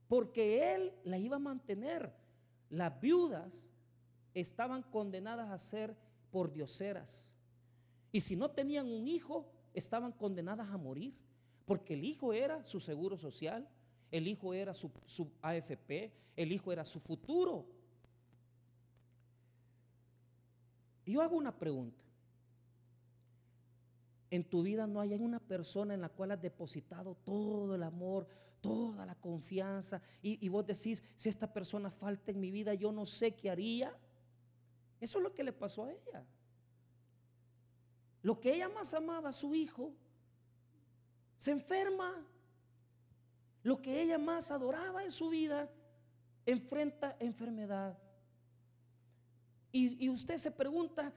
Porque 0.08 0.75
él 0.75 0.92
la 1.04 1.16
iba 1.16 1.37
a 1.37 1.38
mantener. 1.38 2.12
Las 2.70 3.00
viudas 3.00 3.70
estaban 4.34 4.82
condenadas 4.82 5.49
a 5.49 5.58
ser 5.58 5.94
por 6.32 6.52
dioseras. 6.52 7.31
Y 8.12 8.21
si 8.21 8.37
no 8.37 8.50
tenían 8.50 8.87
un 8.87 9.09
hijo, 9.09 9.50
estaban 9.73 10.12
condenadas 10.12 10.69
a 10.69 10.76
morir. 10.76 11.14
Porque 11.64 11.95
el 11.95 12.04
hijo 12.04 12.33
era 12.33 12.62
su 12.64 12.78
seguro 12.78 13.16
social, 13.16 13.66
el 14.11 14.28
hijo 14.28 14.52
era 14.52 14.75
su, 14.75 14.90
AFP, 15.40 16.12
el 16.37 16.52
hijo 16.52 16.73
era 16.73 16.85
su 16.85 17.00
futuro. 17.00 17.66
Y 21.07 21.12
yo 21.12 21.23
hago 21.23 21.37
una 21.37 21.57
pregunta. 21.59 22.04
En 24.31 24.45
tu 24.45 24.62
vida 24.62 24.87
no 24.87 25.00
hay 25.00 25.14
una 25.14 25.40
persona 25.40 25.95
en 25.95 26.00
la 26.00 26.09
cual 26.09 26.33
has 26.33 26.42
depositado 26.42 27.14
todo 27.25 27.75
el 27.75 27.83
amor, 27.83 28.26
toda 28.61 29.04
la 29.04 29.14
confianza, 29.14 30.00
y, 30.23 30.45
y 30.45 30.49
vos 30.49 30.66
decís, 30.66 31.02
si 31.16 31.28
esta 31.28 31.52
persona 31.52 31.90
falta 31.90 32.31
en 32.31 32.40
mi 32.40 32.50
vida, 32.50 32.75
yo 32.75 32.92
no 32.92 33.04
sé 33.04 33.35
qué 33.35 33.50
haría. 33.50 33.95
Eso 35.00 35.19
es 35.19 35.25
lo 35.25 35.35
que 35.35 35.42
le 35.42 35.52
pasó 35.52 35.85
a 35.85 35.92
ella. 35.92 36.25
Lo 38.22 38.40
que 38.40 38.54
ella 38.54 38.68
más 38.68 38.94
amaba 38.94 39.32
su 39.32 39.54
hijo, 39.54 39.92
se 41.36 41.50
enferma. 41.50 42.24
Lo 43.64 43.82
que 43.82 44.00
ella 44.00 44.18
más 44.18 44.50
adoraba 44.50 45.02
en 45.02 45.10
su 45.10 45.28
vida 45.28 45.68
enfrenta 46.46 47.16
enfermedad. 47.18 47.98
Y, 49.72 50.08
usted 50.08 50.36
se 50.36 50.50
pregunta, 50.50 51.12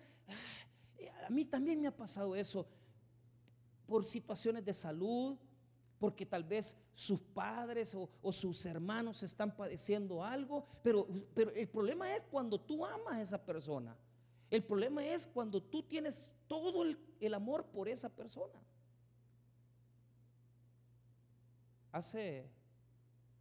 a 1.26 1.30
mí 1.30 1.44
también 1.46 1.82
me 1.82 1.88
ha 1.88 1.96
pasado 1.96 2.36
eso 2.36 2.66
por 3.86 4.06
situaciones 4.06 4.64
de 4.64 4.74
salud, 4.74 5.38
porque 6.00 6.26
tal 6.26 6.44
vez 6.44 6.76
sus 6.94 7.20
padres 7.22 7.94
o, 7.96 8.32
sus 8.32 8.66
hermanos 8.66 9.24
están 9.24 9.56
padeciendo 9.56 10.24
algo, 10.24 10.66
pero, 10.82 11.08
pero 11.34 11.52
el 11.52 11.68
problema 11.68 12.16
es 12.16 12.22
cuando 12.32 12.60
tú 12.60 12.86
amas 12.86 13.16
a 13.16 13.22
esa 13.22 13.46
persona. 13.46 13.96
El 14.50 14.64
problema 14.64 15.06
es 15.06 15.28
cuando 15.28 15.62
tú 15.62 15.84
tienes 15.84 16.32
todo 16.48 16.84
el 17.20 17.34
amor 17.34 17.66
por 17.66 17.88
esa 17.88 18.10
persona. 18.10 18.66
hace 21.96 22.46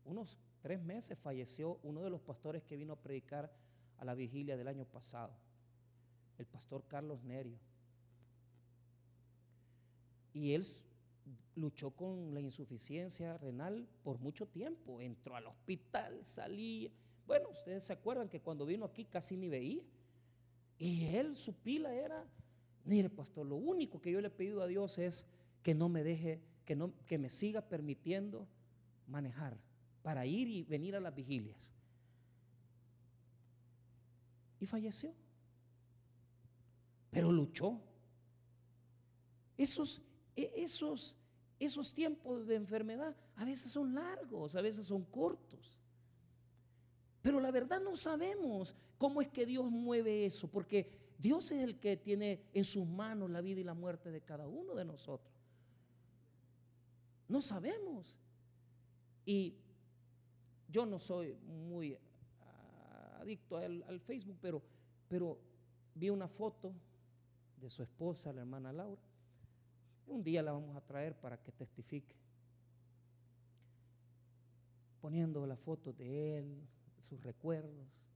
unos 0.04 0.38
tres 0.62 0.80
meses 0.80 1.18
falleció 1.18 1.80
uno 1.82 2.02
de 2.02 2.10
los 2.10 2.20
pastores 2.20 2.62
que 2.62 2.76
vino 2.76 2.92
a 2.92 3.00
predicar 3.00 3.52
a 3.98 4.04
la 4.04 4.14
vigilia 4.14 4.56
del 4.56 4.68
año 4.68 4.84
pasado, 4.84 5.34
el 6.38 6.46
pastor 6.46 6.84
Carlos 6.86 7.20
Nerio. 7.24 7.58
Y 10.32 10.52
él 10.52 10.64
luchó 11.56 11.90
con 11.90 12.32
la 12.32 12.40
insuficiencia 12.40 13.36
renal 13.38 13.88
por 14.04 14.20
mucho 14.20 14.46
tiempo, 14.46 15.00
entró 15.00 15.34
al 15.34 15.48
hospital, 15.48 16.24
salía. 16.24 16.90
Bueno, 17.26 17.48
ustedes 17.48 17.82
se 17.82 17.92
acuerdan 17.92 18.28
que 18.28 18.40
cuando 18.40 18.66
vino 18.66 18.84
aquí 18.84 19.04
casi 19.04 19.36
ni 19.36 19.48
veía. 19.48 19.82
Y 20.78 21.06
él, 21.06 21.36
su 21.36 21.54
pila 21.54 21.94
era, 21.94 22.26
mire 22.84 23.10
pastor, 23.10 23.46
lo 23.46 23.56
único 23.56 24.00
que 24.00 24.10
yo 24.10 24.20
le 24.20 24.28
he 24.28 24.30
pedido 24.30 24.62
a 24.62 24.66
Dios 24.66 24.98
es 24.98 25.26
que 25.62 25.74
no 25.74 25.88
me 25.88 26.02
deje, 26.02 26.42
que, 26.64 26.76
no, 26.76 26.92
que 27.06 27.18
me 27.18 27.30
siga 27.30 27.62
permitiendo 27.62 28.46
manejar 29.06 29.58
para 30.02 30.26
ir 30.26 30.48
y 30.48 30.62
venir 30.64 30.96
a 30.96 31.00
las 31.00 31.14
vigilias. 31.14 31.72
Y 34.60 34.66
falleció. 34.66 35.14
Pero 37.10 37.30
luchó. 37.30 37.80
Esos, 39.56 40.02
e, 40.34 40.52
esos, 40.56 41.16
esos 41.60 41.94
tiempos 41.94 42.46
de 42.46 42.56
enfermedad 42.56 43.16
a 43.36 43.44
veces 43.44 43.70
son 43.70 43.94
largos, 43.94 44.56
a 44.56 44.60
veces 44.60 44.86
son 44.86 45.04
cortos. 45.04 45.78
Pero 47.22 47.40
la 47.40 47.50
verdad 47.50 47.80
no 47.80 47.96
sabemos 47.96 48.76
cómo 48.98 49.20
es 49.20 49.28
que 49.28 49.46
Dios 49.46 49.70
mueve 49.70 50.26
eso, 50.26 50.48
porque 50.48 50.90
Dios 51.18 51.50
es 51.52 51.62
el 51.62 51.78
que 51.78 51.96
tiene 51.96 52.42
en 52.52 52.64
sus 52.64 52.86
manos 52.86 53.30
la 53.30 53.40
vida 53.40 53.60
y 53.60 53.64
la 53.64 53.74
muerte 53.74 54.10
de 54.10 54.20
cada 54.20 54.46
uno 54.46 54.74
de 54.74 54.84
nosotros. 54.84 55.32
No 57.28 57.40
sabemos. 57.40 58.16
Y 59.24 59.54
yo 60.68 60.84
no 60.84 60.98
soy 60.98 61.34
muy 61.34 61.96
adicto 63.20 63.56
al, 63.56 64.00
Facebook, 64.00 64.36
pero, 64.40 64.62
pero 65.08 65.38
vi 65.94 66.10
una 66.10 66.28
foto 66.28 66.74
de 67.56 67.70
su 67.70 67.82
esposa, 67.82 68.32
la 68.32 68.42
hermana 68.42 68.72
Laura. 68.72 69.00
Un 70.06 70.22
día 70.22 70.42
la 70.42 70.52
vamos 70.52 70.76
a 70.76 70.82
traer 70.82 71.18
para 71.18 71.38
que 71.38 71.50
testifique. 71.52 72.14
Poniendo 75.00 75.46
la 75.46 75.56
foto 75.56 75.92
de 75.92 76.38
él, 76.38 76.68
sus 77.00 77.22
recuerdos. 77.22 78.06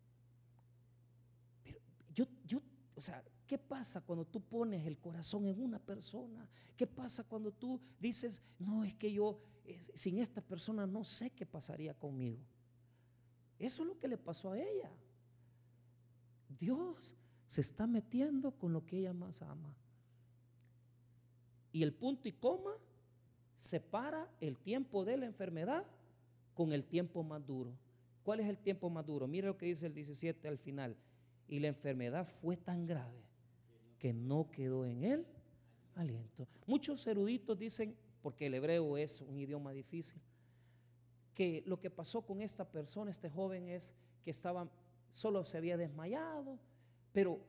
Pero 1.63 1.79
yo, 2.15 2.27
yo, 2.47 2.61
o 2.99 3.01
sea, 3.01 3.23
¿qué 3.47 3.57
pasa 3.57 4.01
cuando 4.01 4.25
tú 4.25 4.41
pones 4.41 4.85
el 4.85 4.99
corazón 4.99 5.47
en 5.47 5.63
una 5.63 5.79
persona? 5.79 6.49
¿Qué 6.77 6.85
pasa 6.85 7.23
cuando 7.23 7.53
tú 7.53 7.81
dices, 8.01 8.43
no, 8.59 8.83
es 8.83 8.93
que 8.95 9.13
yo 9.13 9.39
sin 9.95 10.19
esta 10.19 10.41
persona 10.41 10.85
no 10.85 11.05
sé 11.05 11.31
qué 11.31 11.47
pasaría 11.47 11.95
conmigo? 11.95 12.41
Eso 13.57 13.83
es 13.83 13.89
lo 13.89 13.97
que 13.97 14.09
le 14.09 14.19
pasó 14.19 14.51
a 14.51 14.59
ella. 14.59 14.91
Dios 16.59 17.15
se 17.47 17.61
está 17.61 17.87
metiendo 17.87 18.51
con 18.51 18.73
lo 18.73 18.85
que 18.85 18.99
ella 18.99 19.13
más 19.13 19.43
ama. 19.43 19.73
Y 21.71 21.85
el 21.85 21.95
punto 21.95 22.29
y 22.29 22.33
coma 22.33 22.77
separa 23.57 24.29
el 24.41 24.59
tiempo 24.59 25.05
de 25.05 25.19
la 25.19 25.27
enfermedad 25.27 25.87
con 26.53 26.73
el 26.73 26.83
tiempo 26.83 27.23
más 27.23 27.47
duro. 27.47 27.79
¿Cuál 28.25 28.41
es 28.41 28.49
el 28.49 28.59
tiempo 28.59 28.91
más 28.91 29.07
duro? 29.07 29.29
Mire 29.29 29.47
lo 29.47 29.57
que 29.57 29.67
dice 29.67 29.87
el 29.87 29.95
17 29.95 30.49
al 30.49 30.59
final. 30.59 30.97
Y 31.49 31.61
la 31.61 31.69
enfermedad 31.69 32.27
fue 32.27 32.57
tan 32.57 32.87
grave 32.87 33.23
que 33.99 34.13
no 34.13 34.51
quedó 34.51 34.87
en 34.87 35.03
él 35.03 35.27
aliento. 35.95 36.47
Muchos 36.67 37.07
eruditos 37.07 37.59
dicen, 37.59 37.97
porque 38.23 38.47
el 38.47 38.55
hebreo 38.55 38.97
es 38.97 39.21
un 39.21 39.39
idioma 39.39 39.73
difícil, 39.73 40.21
que 41.35 41.63
lo 41.67 41.81
que 41.81 41.91
pasó 41.91 42.23
con 42.23 42.43
esta 42.43 42.71
persona, 42.71 43.11
este 43.11 43.31
joven, 43.31 43.69
es 43.69 43.95
que 44.23 44.31
estaba, 44.31 44.69
solo 45.11 45.45
se 45.45 45.57
había 45.57 45.77
desmayado, 45.77 46.59
pero 47.13 47.41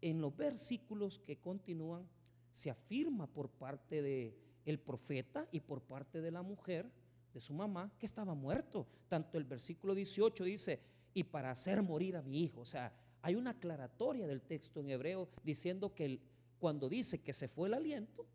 en 0.00 0.20
los 0.20 0.34
versículos 0.36 1.18
que 1.18 1.38
continúan 1.38 2.08
se 2.52 2.70
afirma 2.70 3.26
por 3.26 3.50
parte 3.50 4.02
de 4.02 4.36
profeta 4.78 5.48
y 5.50 5.60
por 5.60 5.82
parte 5.82 6.20
de 6.20 6.30
la 6.30 6.42
mujer, 6.42 6.90
de 7.32 7.40
su 7.40 7.52
mamá, 7.54 7.92
que 7.98 8.06
estaba 8.06 8.34
muerto. 8.34 8.86
Tanto 9.08 9.38
el 9.38 9.44
versículo 9.44 9.94
18 9.94 10.44
dice, 10.44 10.80
y 11.14 11.24
para 11.24 11.50
hacer 11.50 11.82
morir 11.82 12.16
a 12.16 12.22
mi 12.22 12.42
hijo. 12.42 12.60
O 12.60 12.64
sea, 12.64 12.92
hay 13.22 13.34
una 13.34 13.50
aclaratoria 13.50 14.26
del 14.26 14.42
texto 14.42 14.80
en 14.80 14.90
hebreo 14.90 15.28
diciendo 15.44 15.94
que 15.94 16.20
cuando 16.58 16.88
dice 16.88 17.20
que 17.20 17.32
se 17.32 17.48
fue 17.48 17.68
el 17.68 17.74
aliento, 17.74 18.26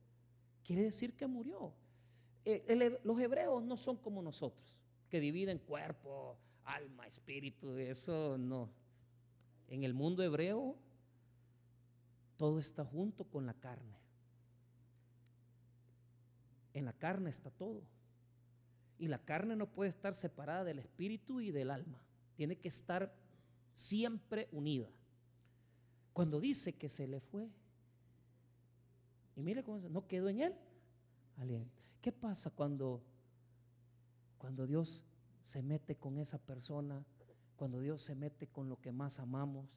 quiere 0.63 0.83
decir 0.83 1.15
que 1.15 1.27
murió. 1.27 1.73
Eh, 2.43 2.99
los 3.03 3.19
hebreos 3.19 3.63
no 3.63 3.77
son 3.77 3.97
como 3.97 4.21
nosotros, 4.21 4.75
que 5.09 5.19
dividen 5.19 5.59
cuerpo, 5.59 6.37
alma, 6.63 7.07
espíritu, 7.07 7.77
eso 7.77 8.37
no. 8.37 8.69
En 9.67 9.83
el 9.83 9.93
mundo 9.93 10.23
hebreo 10.23 10.77
todo 12.37 12.59
está 12.59 12.83
junto 12.83 13.23
con 13.23 13.45
la 13.45 13.53
carne. 13.53 13.97
En 16.73 16.85
la 16.85 16.93
carne 16.93 17.29
está 17.29 17.49
todo. 17.49 17.81
Y 18.97 19.07
la 19.07 19.19
carne 19.19 19.55
no 19.55 19.67
puede 19.67 19.89
estar 19.89 20.13
separada 20.13 20.63
del 20.63 20.79
espíritu 20.79 21.41
y 21.41 21.51
del 21.51 21.71
alma. 21.71 22.01
Tiene 22.35 22.57
que 22.57 22.67
estar 22.67 23.13
siempre 23.75 24.47
unida. 24.51 24.89
Cuando 26.13 26.39
dice 26.39 26.73
que 26.73 26.89
se 26.89 27.07
le 27.07 27.19
fue, 27.19 27.51
y 29.35 29.43
mire 29.43 29.63
cómo 29.63 29.89
no 29.89 30.07
quedó 30.07 30.29
en 30.29 30.39
él 30.39 30.55
¿Qué 32.01 32.13
pasa 32.13 32.49
cuando, 32.49 33.03
cuando 34.37 34.65
Dios 34.65 35.03
se 35.43 35.61
mete 35.61 35.95
con 35.95 36.17
esa 36.17 36.37
persona, 36.37 37.05
cuando 37.57 37.81
Dios 37.81 38.01
se 38.01 38.15
mete 38.15 38.47
con 38.47 38.69
lo 38.69 38.79
que 38.79 38.93
más 38.93 39.19
amamos? 39.19 39.67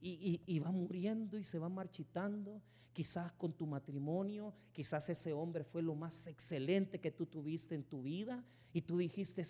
Y, 0.00 0.58
va 0.58 0.72
muriendo 0.72 1.38
y 1.38 1.44
se 1.44 1.58
va 1.58 1.68
marchitando. 1.68 2.60
Quizás 2.92 3.30
con 3.32 3.52
tu 3.52 3.66
matrimonio, 3.66 4.52
quizás 4.72 5.08
ese 5.08 5.32
hombre 5.32 5.62
fue 5.62 5.82
lo 5.82 5.94
más 5.94 6.26
excelente 6.26 6.98
que 7.00 7.12
tú 7.12 7.26
tuviste 7.26 7.76
en 7.76 7.84
tu 7.84 8.02
vida 8.02 8.44
y 8.72 8.82
tú 8.82 8.98
dijiste, 8.98 9.42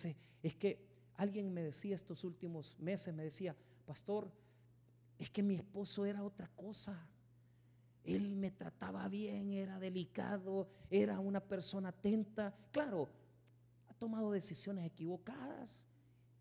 es 0.42 0.54
que 0.56 0.87
alguien 1.18 1.52
me 1.52 1.62
decía 1.62 1.94
estos 1.94 2.24
últimos 2.24 2.74
meses, 2.78 3.14
me 3.14 3.24
decía, 3.24 3.54
pastor, 3.84 4.32
es 5.18 5.28
que 5.30 5.42
mi 5.42 5.56
esposo 5.56 6.06
era 6.06 6.24
otra 6.24 6.48
cosa. 6.48 7.06
Él 8.04 8.34
me 8.36 8.50
trataba 8.50 9.06
bien, 9.08 9.52
era 9.52 9.78
delicado, 9.78 10.68
era 10.88 11.20
una 11.20 11.40
persona 11.40 11.90
atenta. 11.90 12.56
Claro, 12.72 13.10
ha 13.88 13.94
tomado 13.94 14.32
decisiones 14.32 14.86
equivocadas 14.86 15.84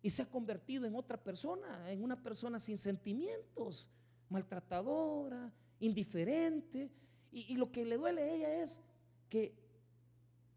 y 0.00 0.08
se 0.08 0.22
ha 0.22 0.26
convertido 0.26 0.86
en 0.86 0.94
otra 0.94 1.22
persona, 1.22 1.92
en 1.92 2.02
una 2.02 2.16
persona 2.16 2.58
sin 2.58 2.78
sentimientos 2.78 3.88
maltratadora, 4.28 5.52
indiferente. 5.80 6.90
Y, 7.30 7.56
lo 7.56 7.70
que 7.70 7.84
le 7.84 7.96
duele 7.96 8.22
a 8.22 8.34
ella 8.34 8.62
es 8.62 8.80
que 9.28 9.54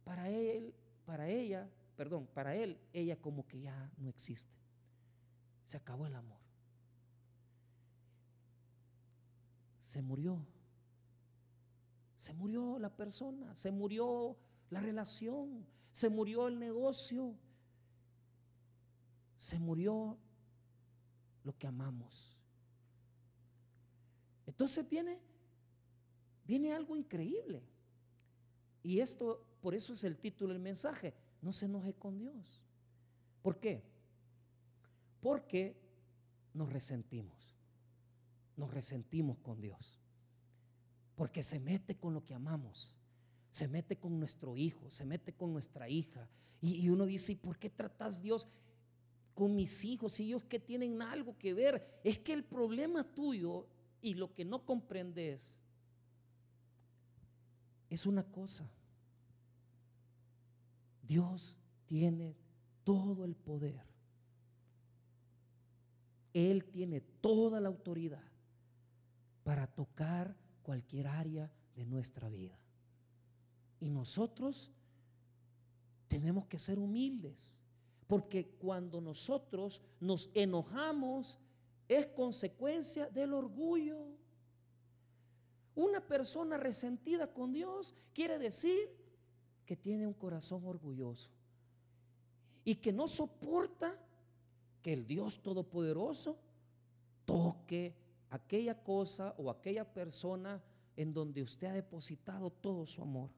para 0.03 0.29
él, 0.29 0.73
para 1.05 1.27
ella, 1.27 1.69
perdón, 2.01 2.25
para 2.33 2.55
él, 2.55 2.79
ella 2.93 3.15
como 3.15 3.47
que 3.47 3.61
ya 3.61 3.91
no 3.97 4.09
existe. 4.09 4.55
Se 5.65 5.77
acabó 5.77 6.07
el 6.07 6.15
amor. 6.15 6.39
Se 9.83 10.01
murió. 10.01 10.43
Se 12.15 12.33
murió 12.33 12.79
la 12.79 12.89
persona, 12.89 13.53
se 13.53 13.69
murió 13.69 14.35
la 14.71 14.79
relación, 14.79 15.63
se 15.91 16.09
murió 16.09 16.47
el 16.47 16.57
negocio, 16.57 17.35
se 19.37 19.59
murió 19.59 20.17
lo 21.43 21.55
que 21.55 21.67
amamos. 21.67 22.35
Entonces 24.47 24.89
viene, 24.89 25.19
viene 26.47 26.73
algo 26.73 26.95
increíble. 26.95 27.61
Y 28.81 29.01
esto, 29.01 29.45
por 29.61 29.75
eso 29.75 29.93
es 29.93 30.03
el 30.03 30.17
título 30.17 30.51
del 30.51 30.63
mensaje, 30.63 31.13
no 31.41 31.51
se 31.53 31.65
enoje 31.65 31.93
con 31.93 32.17
Dios. 32.17 32.61
¿Por 33.41 33.59
qué? 33.59 33.83
Porque 35.21 35.75
nos 36.53 36.71
resentimos, 36.71 37.55
nos 38.55 38.71
resentimos 38.71 39.39
con 39.39 39.61
Dios. 39.61 39.99
Porque 41.15 41.43
se 41.43 41.59
mete 41.59 41.95
con 41.97 42.13
lo 42.13 42.25
que 42.25 42.33
amamos, 42.33 42.95
se 43.49 43.67
mete 43.67 43.97
con 43.97 44.19
nuestro 44.19 44.57
hijo, 44.57 44.89
se 44.89 45.05
mete 45.05 45.33
con 45.33 45.53
nuestra 45.53 45.89
hija. 45.89 46.27
Y, 46.61 46.89
uno 46.89 47.05
dice, 47.05 47.33
¿y 47.33 47.35
por 47.35 47.57
qué 47.57 47.69
tratas 47.69 48.21
Dios 48.21 48.47
con 49.33 49.55
mis 49.55 49.83
hijos? 49.83 50.13
Si 50.13 50.23
ellos 50.23 50.43
que 50.45 50.59
tienen 50.59 51.01
algo 51.01 51.37
que 51.37 51.53
ver, 51.53 51.99
es 52.03 52.19
que 52.19 52.33
el 52.33 52.43
problema 52.43 53.03
tuyo 53.03 53.67
y 54.01 54.13
lo 54.13 54.33
que 54.33 54.45
no 54.45 54.65
comprendes 54.65 55.59
es 57.89 58.05
una 58.05 58.23
cosa. 58.23 58.69
Dios 61.11 61.57
tiene 61.87 62.37
todo 62.85 63.25
el 63.25 63.35
poder. 63.35 63.83
Él 66.33 66.63
tiene 66.63 67.01
toda 67.01 67.59
la 67.59 67.67
autoridad 67.67 68.23
para 69.43 69.67
tocar 69.67 70.37
cualquier 70.63 71.07
área 71.07 71.51
de 71.75 71.85
nuestra 71.85 72.29
vida. 72.29 72.57
Y 73.81 73.89
nosotros 73.89 74.71
tenemos 76.07 76.45
que 76.47 76.57
ser 76.57 76.79
humildes. 76.79 77.59
Porque 78.07 78.47
cuando 78.57 79.01
nosotros 79.01 79.81
nos 79.99 80.29
enojamos 80.33 81.39
es 81.89 82.07
consecuencia 82.07 83.09
del 83.09 83.33
orgullo. 83.33 83.97
Una 85.75 85.99
persona 85.99 86.55
resentida 86.55 87.27
con 87.33 87.51
Dios 87.51 87.93
quiere 88.13 88.39
decir 88.39 89.00
que 89.71 89.77
tiene 89.77 90.05
un 90.05 90.13
corazón 90.13 90.65
orgulloso 90.65 91.29
y 92.65 92.75
que 92.75 92.91
no 92.91 93.07
soporta 93.07 93.97
que 94.81 94.91
el 94.91 95.07
Dios 95.07 95.41
Todopoderoso 95.41 96.37
toque 97.23 97.95
aquella 98.31 98.83
cosa 98.83 99.33
o 99.37 99.49
aquella 99.49 99.85
persona 99.85 100.61
en 100.97 101.13
donde 101.13 101.41
usted 101.41 101.67
ha 101.67 101.71
depositado 101.71 102.49
todo 102.49 102.85
su 102.85 103.01
amor 103.01 103.29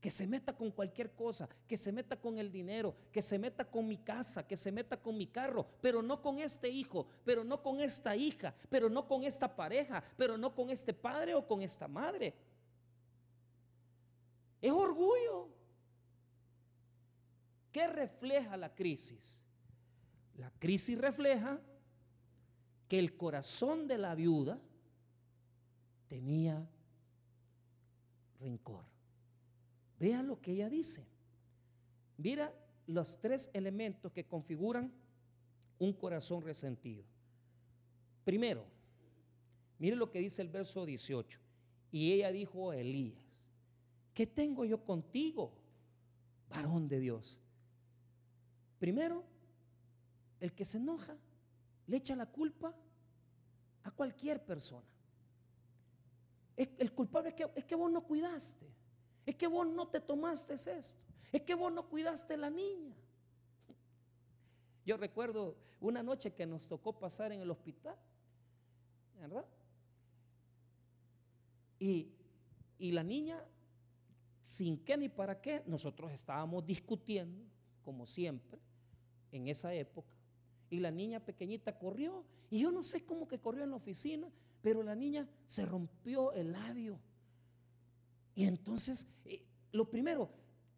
que 0.00 0.10
se 0.10 0.26
meta 0.28 0.52
con 0.52 0.70
cualquier 0.70 1.10
cosa, 1.16 1.48
que 1.66 1.76
se 1.76 1.90
meta 1.90 2.14
con 2.20 2.38
el 2.38 2.52
dinero, 2.52 2.94
que 3.10 3.20
se 3.20 3.38
meta 3.38 3.64
con 3.64 3.88
mi 3.88 3.96
casa, 3.96 4.46
que 4.46 4.56
se 4.56 4.70
meta 4.70 4.96
con 5.02 5.18
mi 5.18 5.26
carro, 5.26 5.66
pero 5.80 6.02
no 6.02 6.22
con 6.22 6.38
este 6.38 6.68
hijo, 6.68 7.08
pero 7.24 7.42
no 7.42 7.60
con 7.62 7.80
esta 7.80 8.14
hija, 8.14 8.54
pero 8.70 8.88
no 8.88 9.08
con 9.08 9.24
esta 9.24 9.56
pareja, 9.56 10.04
pero 10.16 10.38
no 10.38 10.54
con 10.54 10.70
este 10.70 10.94
padre 10.94 11.34
o 11.34 11.46
con 11.46 11.62
esta 11.62 11.88
madre. 11.88 12.32
Es 14.60 14.72
orgullo. 14.72 15.48
¿Qué 17.72 17.86
refleja 17.86 18.56
la 18.56 18.74
crisis? 18.74 19.42
La 20.36 20.50
crisis 20.58 20.98
refleja 20.98 21.60
que 22.88 22.98
el 22.98 23.16
corazón 23.16 23.86
de 23.86 23.98
la 23.98 24.14
viuda 24.14 24.58
tenía 26.08 26.68
rencor. 28.40 28.84
Vea 29.98 30.22
lo 30.22 30.40
que 30.40 30.52
ella 30.52 30.68
dice. 30.68 31.06
Mira 32.16 32.54
los 32.86 33.20
tres 33.20 33.50
elementos 33.52 34.12
que 34.12 34.24
configuran 34.24 34.92
un 35.78 35.92
corazón 35.92 36.42
resentido. 36.42 37.04
Primero, 38.24 38.64
mire 39.78 39.96
lo 39.96 40.10
que 40.10 40.20
dice 40.20 40.42
el 40.42 40.48
verso 40.48 40.86
18. 40.86 41.40
Y 41.90 42.12
ella 42.12 42.32
dijo 42.32 42.70
a 42.70 42.76
Elías, 42.76 43.27
¿qué 44.18 44.26
tengo 44.26 44.64
yo 44.64 44.84
contigo, 44.84 45.52
varón 46.48 46.88
de 46.88 46.98
Dios? 46.98 47.40
Primero, 48.80 49.22
el 50.40 50.52
que 50.52 50.64
se 50.64 50.78
enoja 50.78 51.16
le 51.86 51.98
echa 51.98 52.16
la 52.16 52.26
culpa 52.26 52.74
a 53.84 53.90
cualquier 53.92 54.44
persona. 54.44 54.88
el 56.56 56.92
culpable 56.94 57.28
es 57.28 57.36
que, 57.36 57.48
es 57.54 57.64
que 57.64 57.76
vos 57.76 57.92
no 57.92 58.02
cuidaste. 58.02 58.66
Es 59.24 59.36
que 59.36 59.46
vos 59.46 59.68
no 59.68 59.86
te 59.86 60.00
tomaste 60.00 60.54
esto. 60.54 60.98
Es 61.30 61.42
que 61.42 61.54
vos 61.54 61.72
no 61.72 61.88
cuidaste 61.88 62.36
la 62.36 62.50
niña. 62.50 62.96
Yo 64.84 64.96
recuerdo 64.96 65.54
una 65.80 66.02
noche 66.02 66.34
que 66.34 66.44
nos 66.44 66.66
tocó 66.66 66.98
pasar 66.98 67.30
en 67.30 67.40
el 67.40 67.50
hospital, 67.52 67.96
¿verdad? 69.20 69.46
Y, 71.78 72.08
y 72.78 72.90
la 72.90 73.04
niña, 73.04 73.40
sin 74.48 74.78
qué 74.78 74.96
ni 74.96 75.10
para 75.10 75.42
qué, 75.42 75.62
nosotros 75.66 76.10
estábamos 76.10 76.64
discutiendo, 76.64 77.44
como 77.82 78.06
siempre, 78.06 78.58
en 79.30 79.46
esa 79.46 79.74
época. 79.74 80.08
Y 80.70 80.80
la 80.80 80.90
niña 80.90 81.20
pequeñita 81.20 81.78
corrió, 81.78 82.24
y 82.48 82.60
yo 82.60 82.72
no 82.72 82.82
sé 82.82 83.04
cómo 83.04 83.28
que 83.28 83.38
corrió 83.38 83.64
en 83.64 83.70
la 83.70 83.76
oficina, 83.76 84.32
pero 84.62 84.82
la 84.82 84.94
niña 84.94 85.28
se 85.46 85.66
rompió 85.66 86.32
el 86.32 86.52
labio. 86.52 86.98
Y 88.34 88.46
entonces, 88.46 89.06
eh, 89.26 89.44
lo 89.72 89.90
primero, 89.90 90.30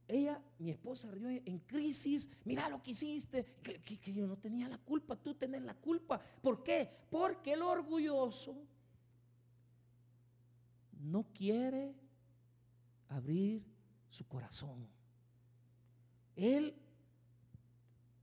ella, 0.09 0.43
mi 0.59 0.73
esposa, 0.73 1.09
rió 1.13 1.29
en 1.29 1.61
crisis, 1.61 2.29
mira 2.45 2.69
lo 2.69 2.83
que 2.83 2.91
hiciste, 2.91 3.55
que, 3.63 4.13
yo 4.13 4.27
no 4.27 4.37
tenía 4.37 4.69
la 4.69 4.79
culpa, 4.79 5.15
tú 5.15 5.35
tenés 5.35 5.63
la 5.63 5.75
culpa. 5.75 6.21
¿Por 6.43 6.65
qué? 6.65 6.91
Porque 7.09 7.53
el 7.53 7.63
orgulloso 7.63 8.57
no 10.99 11.23
quiere 11.33 11.95
abrir 13.11 13.62
su 14.09 14.27
corazón. 14.27 14.88
Él 16.35 16.75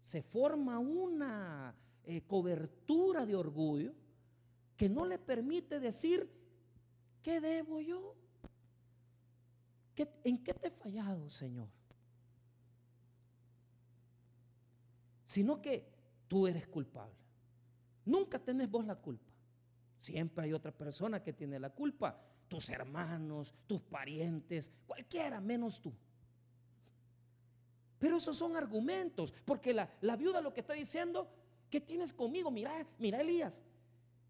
se 0.01 0.21
forma 0.23 0.79
una 0.79 1.75
eh, 2.03 2.21
cobertura 2.21 3.25
de 3.25 3.35
orgullo 3.35 3.93
que 4.75 4.89
no 4.89 5.05
le 5.05 5.19
permite 5.19 5.79
decir, 5.79 6.29
¿qué 7.21 7.39
debo 7.41 7.81
yo? 7.81 8.15
¿En 10.23 10.43
qué 10.43 10.53
te 10.53 10.67
he 10.67 10.71
fallado, 10.71 11.29
Señor? 11.29 11.67
Sino 15.25 15.61
que 15.61 15.91
tú 16.27 16.47
eres 16.47 16.67
culpable. 16.67 17.15
Nunca 18.05 18.39
tenés 18.39 18.69
vos 18.69 18.85
la 18.85 18.95
culpa. 18.95 19.33
Siempre 19.97 20.45
hay 20.45 20.53
otra 20.53 20.71
persona 20.71 21.21
que 21.21 21.33
tiene 21.33 21.59
la 21.59 21.71
culpa. 21.71 22.21
Tus 22.47 22.69
hermanos, 22.69 23.53
tus 23.67 23.81
parientes, 23.81 24.71
cualquiera 24.85 25.41
menos 25.41 25.81
tú. 25.81 25.93
Pero 27.99 28.17
esos 28.17 28.37
son 28.37 28.55
argumentos, 28.55 29.33
porque 29.45 29.73
la, 29.73 29.89
la 30.01 30.15
viuda 30.15 30.39
lo 30.39 30.53
que 30.53 30.61
está 30.61 30.73
diciendo, 30.73 31.29
¿qué 31.69 31.81
tienes 31.81 32.13
conmigo? 32.13 32.51
Mira, 32.51 32.85
mira 32.99 33.21
Elías, 33.21 33.59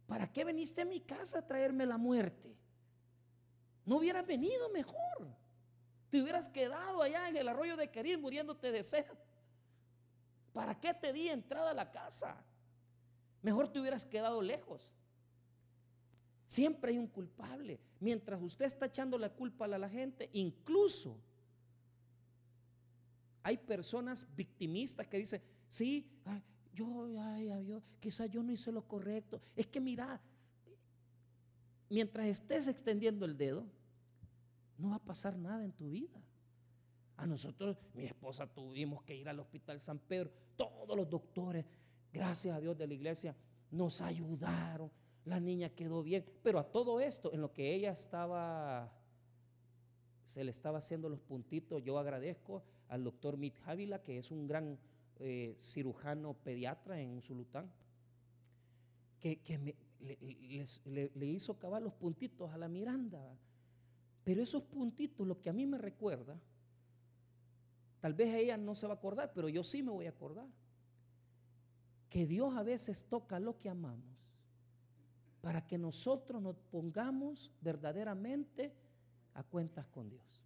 ¿para 0.08 0.32
qué 0.32 0.46
viniste 0.46 0.82
a 0.82 0.86
mi 0.86 1.02
casa 1.02 1.40
a 1.40 1.48
traerme 1.48 1.86
la 1.86 1.98
muerte? 1.98 2.56
No 3.86 3.98
hubieras 3.98 4.26
venido 4.26 4.70
mejor. 4.70 5.28
Te 6.10 6.22
hubieras 6.22 6.50
quedado 6.50 7.02
allá 7.02 7.28
en 7.28 7.38
el 7.38 7.48
arroyo 7.48 7.76
de 7.76 7.90
Querir 7.90 8.20
muriéndote 8.20 8.72
de 8.72 8.84
sed. 8.84 9.06
¿Para 10.54 10.80
qué 10.80 10.94
te 10.94 11.14
di 11.14 11.30
entrada 11.30 11.72
a 11.72 11.74
la 11.74 11.92
casa? 11.92 12.36
Mejor 13.42 13.68
te 13.72 13.80
hubieras 13.80 14.06
quedado 14.06 14.42
lejos. 14.42 14.90
Siempre 16.48 16.92
hay 16.92 16.98
un 16.98 17.08
culpable. 17.08 17.80
Mientras 18.00 18.42
usted 18.42 18.66
está 18.66 18.86
echando 18.86 19.18
la 19.18 19.30
culpa 19.30 19.66
a 19.66 19.68
la 19.68 19.90
gente, 19.90 20.30
incluso 20.34 21.18
hay 23.44 23.58
personas 23.58 24.28
victimistas 24.36 25.08
que 25.08 25.18
dicen, 25.18 25.42
sí, 25.70 26.06
yo, 26.74 27.08
yo, 27.66 27.82
quizás 28.00 28.30
yo 28.30 28.44
no 28.44 28.52
hice 28.52 28.72
lo 28.72 28.88
correcto. 28.88 29.42
Es 29.56 29.68
que 29.68 29.80
mira, 29.80 30.22
mientras 31.90 32.28
estés 32.28 32.68
extendiendo 32.68 33.26
el 33.26 33.38
dedo, 33.38 33.66
no 34.78 34.90
va 34.90 34.96
a 34.96 35.00
pasar 35.00 35.38
nada 35.38 35.64
en 35.64 35.72
tu 35.72 35.90
vida. 35.90 36.22
A 37.16 37.26
nosotros, 37.26 37.78
mi 37.94 38.06
esposa, 38.06 38.46
tuvimos 38.46 39.02
que 39.04 39.16
ir 39.16 39.28
al 39.28 39.40
Hospital 39.40 39.80
San 39.80 39.98
Pedro. 39.98 40.32
Todos 40.56 40.96
los 40.96 41.10
doctores, 41.10 41.66
gracias 42.14 42.56
a 42.56 42.60
Dios 42.60 42.78
de 42.78 42.86
la 42.86 42.94
iglesia, 42.94 43.36
nos 43.72 44.02
ayudaron. 44.02 44.92
La 45.28 45.42
niña 45.42 45.70
quedó 45.70 46.04
bien. 46.04 46.24
Pero 46.42 46.58
a 46.58 46.72
todo 46.72 47.02
esto, 47.02 47.34
en 47.34 47.42
lo 47.42 47.52
que 47.52 47.74
ella 47.74 47.92
estaba, 47.92 48.90
se 50.24 50.42
le 50.46 50.52
estaba 50.52 50.78
haciendo 50.78 51.10
los 51.10 51.20
puntitos, 51.20 51.84
yo 51.84 52.00
agradezco 52.00 52.64
al 52.88 53.04
doctor 53.04 53.36
Mit 53.36 53.60
Javila, 53.60 54.02
que 54.02 54.20
es 54.20 54.32
un 54.32 54.48
gran 54.48 54.80
eh, 55.20 55.54
cirujano 55.60 56.34
pediatra 56.34 57.02
en 57.02 57.22
Zulután, 57.22 57.70
que, 59.20 59.42
le, 60.00 61.12
le, 61.14 61.26
hizo 61.26 61.52
acabar 61.52 61.82
los 61.82 61.94
puntitos 61.94 62.50
a 62.54 62.58
la 62.58 62.70
Miranda. 62.70 63.38
Pero 64.24 64.42
esos 64.42 64.64
puntitos, 64.64 65.28
lo 65.28 65.42
que 65.42 65.50
a 65.50 65.54
mí 65.54 65.66
me 65.66 65.78
recuerda, 65.78 66.40
tal 68.00 68.14
vez 68.14 68.34
ella 68.34 68.56
no 68.56 68.76
se 68.76 68.88
va 68.88 68.94
a 68.94 68.98
acordar, 68.98 69.34
pero 69.34 69.50
yo 69.50 69.66
sí 69.66 69.84
me 69.84 69.92
voy 69.92 70.06
a 70.06 70.12
acordar. 70.12 70.48
Que 72.10 72.26
Dios 72.26 72.56
a 72.56 72.64
veces 72.64 73.04
toca 73.10 73.42
lo 73.42 73.58
que 73.58 73.68
amamos 73.68 74.17
para 75.48 75.66
que 75.66 75.78
nosotros 75.78 76.42
nos 76.42 76.58
pongamos 76.60 77.50
verdaderamente 77.62 78.74
a 79.34 79.44
cuentas 79.44 79.88
con 79.88 80.10
Dios. 80.10 80.44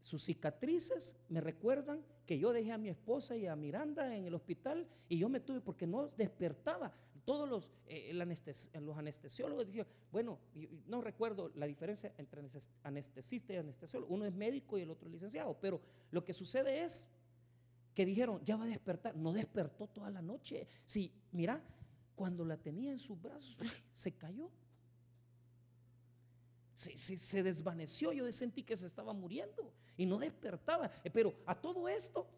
Sus 0.00 0.24
cicatrices 0.24 1.14
me 1.28 1.40
recuerdan 1.40 2.04
que 2.26 2.40
yo 2.40 2.52
dejé 2.52 2.72
a 2.72 2.78
mi 2.78 2.88
esposa 2.88 3.36
y 3.36 3.46
a 3.46 3.54
Miranda 3.54 4.16
en 4.16 4.24
el 4.24 4.34
hospital 4.34 4.88
y 5.08 5.18
yo 5.18 5.28
me 5.28 5.38
tuve 5.38 5.60
porque 5.60 5.86
no 5.86 6.08
despertaba 6.08 6.92
todos 7.24 7.48
los, 7.48 7.70
eh, 7.86 8.12
los 8.12 8.98
anestesiólogos 8.98 9.66
dijeron, 9.66 9.86
bueno, 10.10 10.40
no 10.88 11.00
recuerdo 11.00 11.52
la 11.54 11.66
diferencia 11.66 12.12
entre 12.18 12.42
anestesista 12.82 13.52
y 13.52 13.56
anestesiólogo, 13.58 14.12
uno 14.12 14.26
es 14.26 14.34
médico 14.34 14.76
y 14.76 14.82
el 14.82 14.90
otro 14.90 15.06
es 15.06 15.12
licenciado, 15.12 15.56
pero 15.60 15.80
lo 16.10 16.24
que 16.24 16.34
sucede 16.34 16.82
es 16.82 17.08
que 17.94 18.04
dijeron, 18.04 18.44
ya 18.44 18.56
va 18.56 18.64
a 18.64 18.68
despertar, 18.68 19.16
no 19.16 19.32
despertó 19.32 19.86
toda 19.86 20.10
la 20.10 20.22
noche. 20.22 20.66
Sí, 20.84 21.12
mira, 21.32 21.62
cuando 22.14 22.44
la 22.44 22.56
tenía 22.56 22.90
en 22.90 22.98
sus 22.98 23.20
brazos, 23.20 23.58
se 23.92 24.12
cayó. 24.12 24.50
Se, 26.76 27.42
desvaneció, 27.42 28.12
yo 28.12 28.30
sentí 28.30 28.62
que 28.62 28.76
se 28.76 28.86
estaba 28.86 29.14
muriendo 29.14 29.72
y 29.96 30.04
no 30.04 30.18
despertaba. 30.18 30.90
Eh, 31.02 31.10
pero 31.10 31.34
a 31.46 31.54
todo 31.54 31.88
esto, 31.88 32.28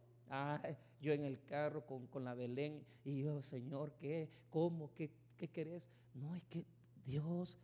yo 1.01 1.13
en 1.13 1.25
el 1.25 1.43
carro 1.45 1.85
con, 1.85 2.25
la 2.25 2.35
Belén 2.35 2.85
y 3.03 3.23
yo, 3.23 3.43
Señor, 3.43 3.93
¿qué? 3.99 4.31
¿Cómo? 4.51 4.93
¿Qué, 4.95 5.11
¿Qué 5.37 5.49
querés? 5.49 5.91
No, 6.15 6.37
es 6.37 6.45
que 6.45 6.65
Dios 7.05 7.59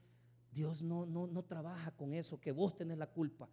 Dios 0.53 0.83
no, 0.83 1.07
no, 1.07 1.27
no 1.27 1.43
trabaja 1.43 1.91
con 1.93 2.13
eso, 2.13 2.39
que 2.39 2.53
vos 2.53 2.77
tenés 2.77 2.99
la 2.99 3.07
culpa. 3.07 3.49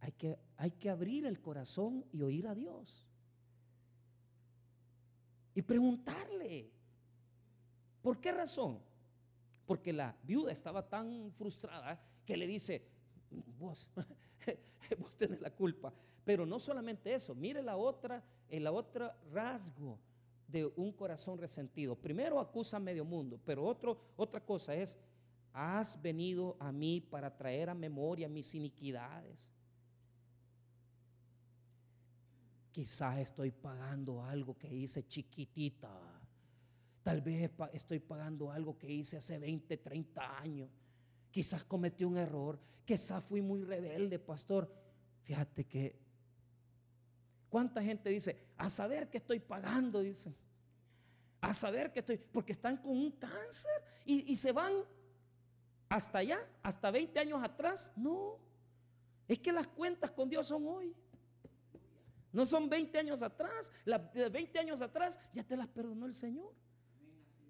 Hay 0.00 0.12
que, 0.12 0.38
hay 0.56 0.72
que 0.72 0.90
abrir 0.90 1.24
el 1.24 1.40
corazón 1.40 2.04
y 2.12 2.22
oír 2.22 2.48
a 2.48 2.54
Dios. 2.54 3.06
Y 5.54 5.62
preguntarle, 5.62 6.70
¿por 8.02 8.20
qué 8.20 8.32
razón? 8.32 8.78
Porque 9.66 9.92
la 9.92 10.16
viuda 10.22 10.52
estaba 10.52 10.88
tan 10.88 11.32
frustrada 11.32 12.00
que 12.24 12.36
le 12.36 12.46
dice, 12.46 12.86
vos, 13.58 13.88
vos 14.98 15.16
tenés 15.16 15.40
la 15.40 15.50
culpa. 15.50 15.92
Pero 16.24 16.46
no 16.46 16.58
solamente 16.58 17.14
eso, 17.14 17.34
mire 17.34 17.62
la 17.62 17.76
otra, 17.76 18.22
el 18.48 18.66
otro 18.66 19.10
rasgo 19.32 19.98
de 20.46 20.66
un 20.76 20.92
corazón 20.92 21.38
resentido. 21.38 21.96
Primero 21.96 22.40
acusa 22.40 22.76
a 22.76 22.80
medio 22.80 23.04
mundo, 23.04 23.40
pero 23.44 23.64
otro, 23.64 23.98
otra 24.16 24.40
cosa 24.40 24.74
es, 24.74 24.98
has 25.52 26.00
venido 26.00 26.56
a 26.60 26.72
mí 26.72 27.00
para 27.00 27.36
traer 27.36 27.70
a 27.70 27.74
memoria 27.74 28.28
mis 28.28 28.54
iniquidades. 28.54 29.50
Quizás 32.72 33.18
estoy 33.18 33.50
pagando 33.50 34.22
algo 34.22 34.56
que 34.56 34.72
hice 34.72 35.06
chiquitita. 35.06 35.90
Tal 37.02 37.20
vez 37.20 37.50
estoy 37.72 37.98
pagando 37.98 38.50
algo 38.50 38.78
que 38.78 38.90
hice 38.90 39.16
hace 39.16 39.38
20, 39.38 39.76
30 39.76 40.38
años. 40.38 40.70
Quizás 41.30 41.64
cometí 41.64 42.04
un 42.04 42.16
error. 42.16 42.60
Quizás 42.84 43.24
fui 43.24 43.40
muy 43.42 43.62
rebelde, 43.62 44.18
pastor. 44.18 44.72
Fíjate 45.24 45.64
que 45.64 46.10
¿Cuánta 47.50 47.82
gente 47.82 48.08
dice, 48.08 48.46
a 48.56 48.70
saber 48.70 49.10
que 49.10 49.18
estoy 49.18 49.40
pagando? 49.40 50.00
Dicen, 50.00 50.34
a 51.40 51.52
saber 51.52 51.92
que 51.92 51.98
estoy, 51.98 52.16
porque 52.16 52.52
están 52.52 52.76
con 52.76 52.92
un 52.92 53.10
cáncer 53.10 53.72
y, 54.04 54.34
se 54.36 54.52
van 54.52 54.72
hasta 55.88 56.18
allá, 56.18 56.38
hasta 56.62 56.92
20 56.92 57.18
años 57.18 57.42
atrás. 57.42 57.92
No, 57.96 58.38
es 59.26 59.40
que 59.40 59.52
las 59.52 59.66
cuentas 59.66 60.12
con 60.12 60.30
Dios 60.30 60.46
son 60.46 60.64
hoy. 60.64 60.94
No 62.32 62.46
son 62.46 62.68
20 62.68 62.98
años 62.98 63.22
atrás, 63.22 63.72
de 64.14 64.28
20 64.28 64.58
años 64.58 64.82
atrás 64.82 65.18
ya 65.32 65.42
te 65.42 65.56
las 65.56 65.68
perdonó 65.68 66.06
el 66.06 66.14
Señor. 66.14 66.54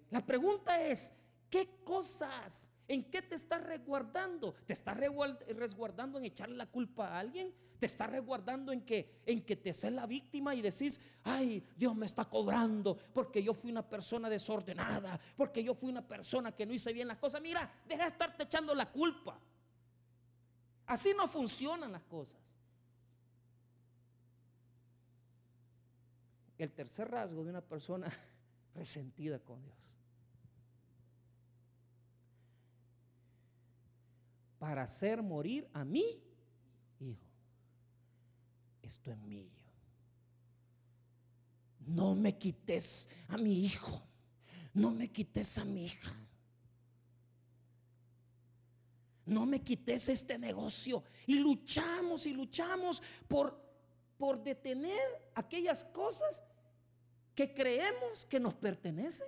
La 0.09 0.25
pregunta 0.25 0.81
es, 0.81 1.13
¿qué 1.49 1.81
cosas 1.83 2.71
¿En 2.91 3.05
qué 3.05 3.21
te 3.21 3.35
estás 3.35 3.63
resguardando? 3.63 4.53
¿Te 4.65 4.73
estás 4.73 4.97
resguardando 4.97 6.17
en 6.17 6.25
echarle 6.25 6.57
la 6.57 6.65
culpa 6.65 7.07
a 7.07 7.19
alguien? 7.19 7.55
¿Te 7.79 7.85
estás 7.85 8.09
resguardando 8.09 8.73
en 8.73 8.81
que, 8.81 9.21
en 9.25 9.45
que 9.45 9.55
te 9.55 9.73
seas 9.73 9.93
la 9.93 10.05
víctima 10.05 10.53
y 10.53 10.61
decís, 10.61 10.99
ay, 11.23 11.65
Dios 11.77 11.95
me 11.95 12.05
está 12.05 12.25
cobrando 12.25 12.97
porque 13.13 13.41
yo 13.41 13.53
fui 13.53 13.71
una 13.71 13.87
persona 13.87 14.29
desordenada, 14.29 15.17
porque 15.37 15.63
yo 15.63 15.73
fui 15.73 15.89
una 15.89 16.05
persona 16.05 16.51
que 16.51 16.65
no 16.65 16.73
hice 16.73 16.91
bien 16.91 17.07
las 17.07 17.17
cosas? 17.17 17.41
Mira, 17.41 17.73
deja 17.87 18.01
de 18.03 18.09
estarte 18.09 18.43
echando 18.43 18.75
la 18.75 18.91
culpa. 18.91 19.39
Así 20.85 21.13
no 21.15 21.29
funcionan 21.29 21.93
las 21.93 22.03
cosas. 22.03 22.57
El 26.61 26.71
tercer 26.73 27.09
rasgo 27.09 27.43
de 27.43 27.49
una 27.49 27.61
persona 27.61 28.07
resentida 28.75 29.39
con 29.39 29.63
Dios 29.63 29.97
para 34.59 34.83
hacer 34.83 35.23
morir 35.23 35.67
a 35.73 35.83
mi 35.83 36.05
hijo. 36.99 37.25
Esto 38.79 39.11
es 39.11 39.17
mío. 39.17 39.49
No 41.79 42.13
me 42.13 42.37
quites 42.37 43.09
a 43.29 43.39
mi 43.39 43.65
hijo. 43.65 44.03
No 44.75 44.91
me 44.91 45.11
quites 45.11 45.57
a 45.57 45.65
mi 45.65 45.85
hija. 45.85 46.15
No 49.25 49.47
me 49.47 49.63
quites 49.63 50.09
este 50.09 50.37
negocio. 50.37 51.03
Y 51.25 51.39
luchamos 51.39 52.27
y 52.27 52.33
luchamos 52.33 53.01
por, 53.27 53.59
por 54.19 54.43
detener 54.43 55.01
aquellas 55.33 55.85
cosas 55.85 56.43
que 57.35 57.53
creemos 57.53 58.25
que 58.25 58.39
nos 58.39 58.53
pertenecen. 58.53 59.27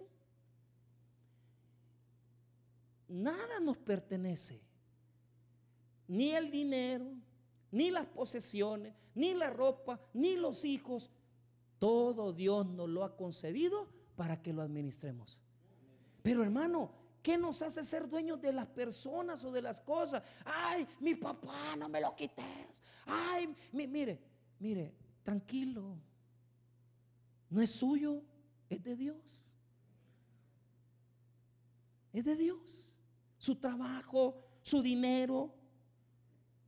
Nada 3.08 3.60
nos 3.60 3.78
pertenece 3.78 4.62
ni 6.08 6.32
el 6.32 6.52
dinero, 6.52 7.06
ni 7.72 7.92
las 7.92 8.06
posesiones, 8.08 8.94
ni 9.16 9.34
la 9.34 9.50
ropa, 9.50 10.00
ni 10.13 10.36
los 10.36 10.66
hijos. 10.66 11.10
Todo 11.80 12.34
Dios 12.34 12.66
nos 12.66 12.89
lo 12.89 13.04
ha 13.04 13.16
concedido 13.16 13.88
para 14.16 14.42
que 14.42 14.54
lo 14.54 14.62
administremos. 14.62 15.39
Pero 16.22 16.44
hermano, 16.44 16.92
¿qué 17.22 17.38
nos 17.38 17.62
hace 17.62 17.84
ser 17.84 18.08
dueños 18.08 18.42
de 18.42 18.54
las 18.54 18.68
personas 18.68 19.44
o 19.44 19.52
de 19.52 19.62
las 19.62 19.82
cosas? 19.82 20.24
Ay, 20.46 20.88
mi 21.00 21.16
papá, 21.16 21.76
no 21.78 21.89
me 21.89 22.00
lo 22.00 22.16
quites. 22.16 22.82
Ay, 23.06 23.54
mire, 23.72 24.20
mire, 24.60 24.94
tranquilo. 25.22 25.98
No 27.54 27.62
es 27.62 27.70
suyo, 27.70 28.24
es 28.68 28.84
de 28.84 28.96
Dios. 28.96 29.46
Es 32.12 32.26
de 32.26 32.36
Dios. 32.36 32.92
Su 33.38 33.58
trabajo, 33.58 34.44
su 34.63 34.82
dinero, 34.82 35.54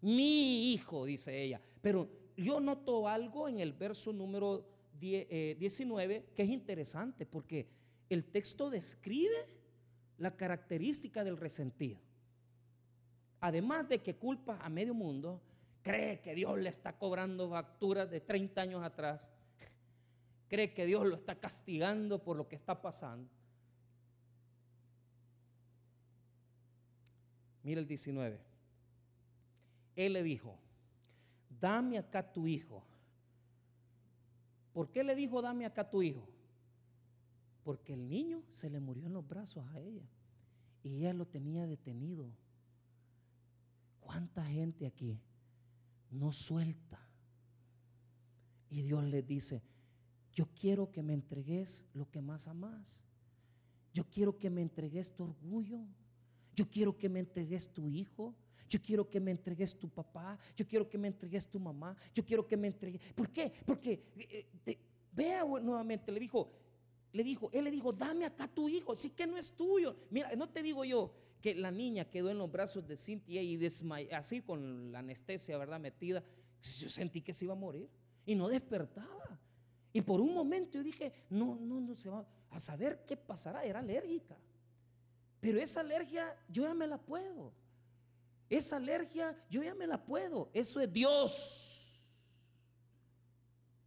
mi 0.02 0.74
hijo, 0.74 1.06
dice 1.06 1.41
ella. 1.41 1.60
Pero 1.82 2.08
yo 2.38 2.60
noto 2.60 3.08
algo 3.08 3.50
en 3.50 3.62
el 3.62 3.74
verso 3.74 4.13
número 4.13 4.69
19 5.00 6.15
eh, 6.15 6.26
que 6.36 6.43
es 6.43 6.50
interesante 6.50 7.26
porque 7.26 7.67
el 8.08 8.26
texto 8.26 8.69
describe 8.69 9.50
la 10.19 10.38
característica 10.38 11.24
del 11.24 11.38
resentido. 11.38 12.00
Además 13.39 13.89
de 13.89 14.04
que 14.04 14.17
culpa 14.17 14.60
a 14.62 14.69
medio 14.69 14.93
mundo, 14.93 15.41
cree 15.82 16.21
que 16.21 16.36
Dios 16.36 16.60
le 16.60 16.69
está 16.69 16.95
cobrando 16.95 17.50
facturas 17.50 18.08
de 18.12 18.21
30 18.21 18.62
años 18.62 18.84
atrás, 18.84 19.32
cree 20.47 20.73
que 20.73 20.86
Dios 20.86 21.05
lo 21.08 21.15
está 21.15 21.36
castigando 21.36 22.23
por 22.23 22.38
lo 22.38 22.47
que 22.47 22.55
está 22.55 22.81
pasando. 22.81 23.29
Mira 27.63 27.79
el 27.79 27.88
19 27.88 28.55
él 29.95 30.13
le 30.13 30.23
dijo, 30.23 30.60
dame 31.60 31.97
acá 31.97 32.31
tu 32.34 32.47
hijo. 32.47 32.84
¿Por 34.73 34.91
qué 34.91 35.03
le 35.03 35.15
dijo, 35.15 35.41
dame 35.41 35.65
acá 35.65 35.89
tu 35.89 36.01
hijo? 36.01 36.27
Porque 37.63 37.93
el 37.93 38.08
niño 38.10 38.43
se 38.49 38.69
le 38.69 38.79
murió 38.79 39.08
en 39.08 39.13
los 39.13 39.27
brazos 39.27 39.65
a 39.69 39.79
ella 39.79 40.05
y 40.84 40.97
ella 40.97 41.13
lo 41.13 41.25
tenía 41.25 41.65
detenido. 41.65 42.29
¿Cuánta 44.01 44.43
gente 44.45 44.86
aquí 44.86 45.19
no 46.12 46.31
suelta? 46.31 46.99
Y 48.69 48.81
Dios 48.81 49.03
le 49.05 49.21
dice, 49.21 49.63
yo 50.36 50.48
quiero 50.54 50.91
que 50.91 51.02
me 51.02 51.13
entregues 51.13 51.86
lo 51.93 52.12
que 52.12 52.21
más 52.21 52.48
amas. 52.50 53.06
Yo 53.93 54.04
quiero 54.04 54.38
que 54.38 54.50
me 54.50 54.62
entregues 54.62 55.15
tu 55.15 55.24
orgullo. 55.24 55.80
Yo 56.54 56.69
quiero 56.69 56.98
que 56.98 57.08
me 57.08 57.21
entregues 57.21 57.69
tu 57.69 57.89
hijo. 57.89 58.36
Yo 58.67 58.82
quiero 58.82 59.10
que 59.10 59.21
me 59.21 59.32
entregues 59.32 59.80
tu 59.80 59.88
papá. 59.88 60.38
Yo 60.58 60.67
quiero 60.67 60.89
que 60.89 60.98
me 60.98 61.08
entregues 61.08 61.48
tu 61.48 61.58
mamá. 61.58 61.95
Yo 62.13 62.26
quiero 62.26 62.45
que 62.45 62.58
me 62.58 62.67
entregues. 62.67 63.02
¿Por 63.13 63.30
qué? 63.30 63.54
Porque 63.65 64.04
eh, 64.17 64.78
vea 65.13 65.45
nuevamente, 65.45 66.12
le 66.12 66.19
dijo, 66.19 66.52
le 67.13 67.24
dijo, 67.24 67.50
él 67.54 67.63
le 67.63 67.71
dijo, 67.71 67.93
dame 67.93 68.26
acá 68.26 68.50
tu 68.50 68.67
hijo. 68.67 68.93
Sí 68.93 69.12
que 69.12 69.26
no 69.26 69.38
es 69.38 69.54
tuyo. 69.54 69.95
Mira, 70.10 70.36
no 70.36 70.50
te 70.50 70.62
digo 70.62 70.84
yo 70.84 71.13
que 71.39 71.56
la 71.56 71.71
niña 71.71 72.10
quedó 72.10 72.30
en 72.30 72.38
los 72.38 72.52
brazos 72.52 72.86
de 72.86 72.98
Cintia 72.98 73.41
y 73.41 73.56
desmayó, 73.56 74.10
así 74.13 74.41
con 74.41 74.91
la 74.91 75.00
anestesia, 75.00 75.58
¿verdad? 75.58 75.80
Metida. 75.80 76.21
Yo 76.62 76.89
sentí 76.89 77.21
que 77.21 77.32
se 77.32 77.45
iba 77.45 77.54
a 77.54 77.58
morir 77.58 77.88
y 78.26 78.36
no 78.36 78.50
despertaba. 78.50 79.39
Y 79.95 80.01
por 80.01 80.19
un 80.19 80.34
momento 80.34 80.77
yo 80.77 80.84
dije, 80.84 81.13
no, 81.29 81.55
no, 81.55 81.79
no 81.79 81.95
se 81.95 82.10
va 82.10 82.27
a 82.51 82.60
saber 82.60 83.05
qué 83.05 83.15
pasará. 83.15 83.63
Era 83.63 83.79
alérgica. 83.79 84.36
Pero 85.39 85.58
esa 85.58 85.79
alergia 85.79 86.38
yo 86.49 86.63
ya 86.63 86.73
me 86.73 86.86
la 86.86 86.97
puedo. 86.97 87.53
Esa 88.49 88.75
alergia 88.75 89.41
yo 89.49 89.63
ya 89.63 89.73
me 89.73 89.88
la 89.88 90.03
puedo. 90.03 90.49
Eso 90.53 90.81
es 90.81 90.91
Dios. 90.91 92.05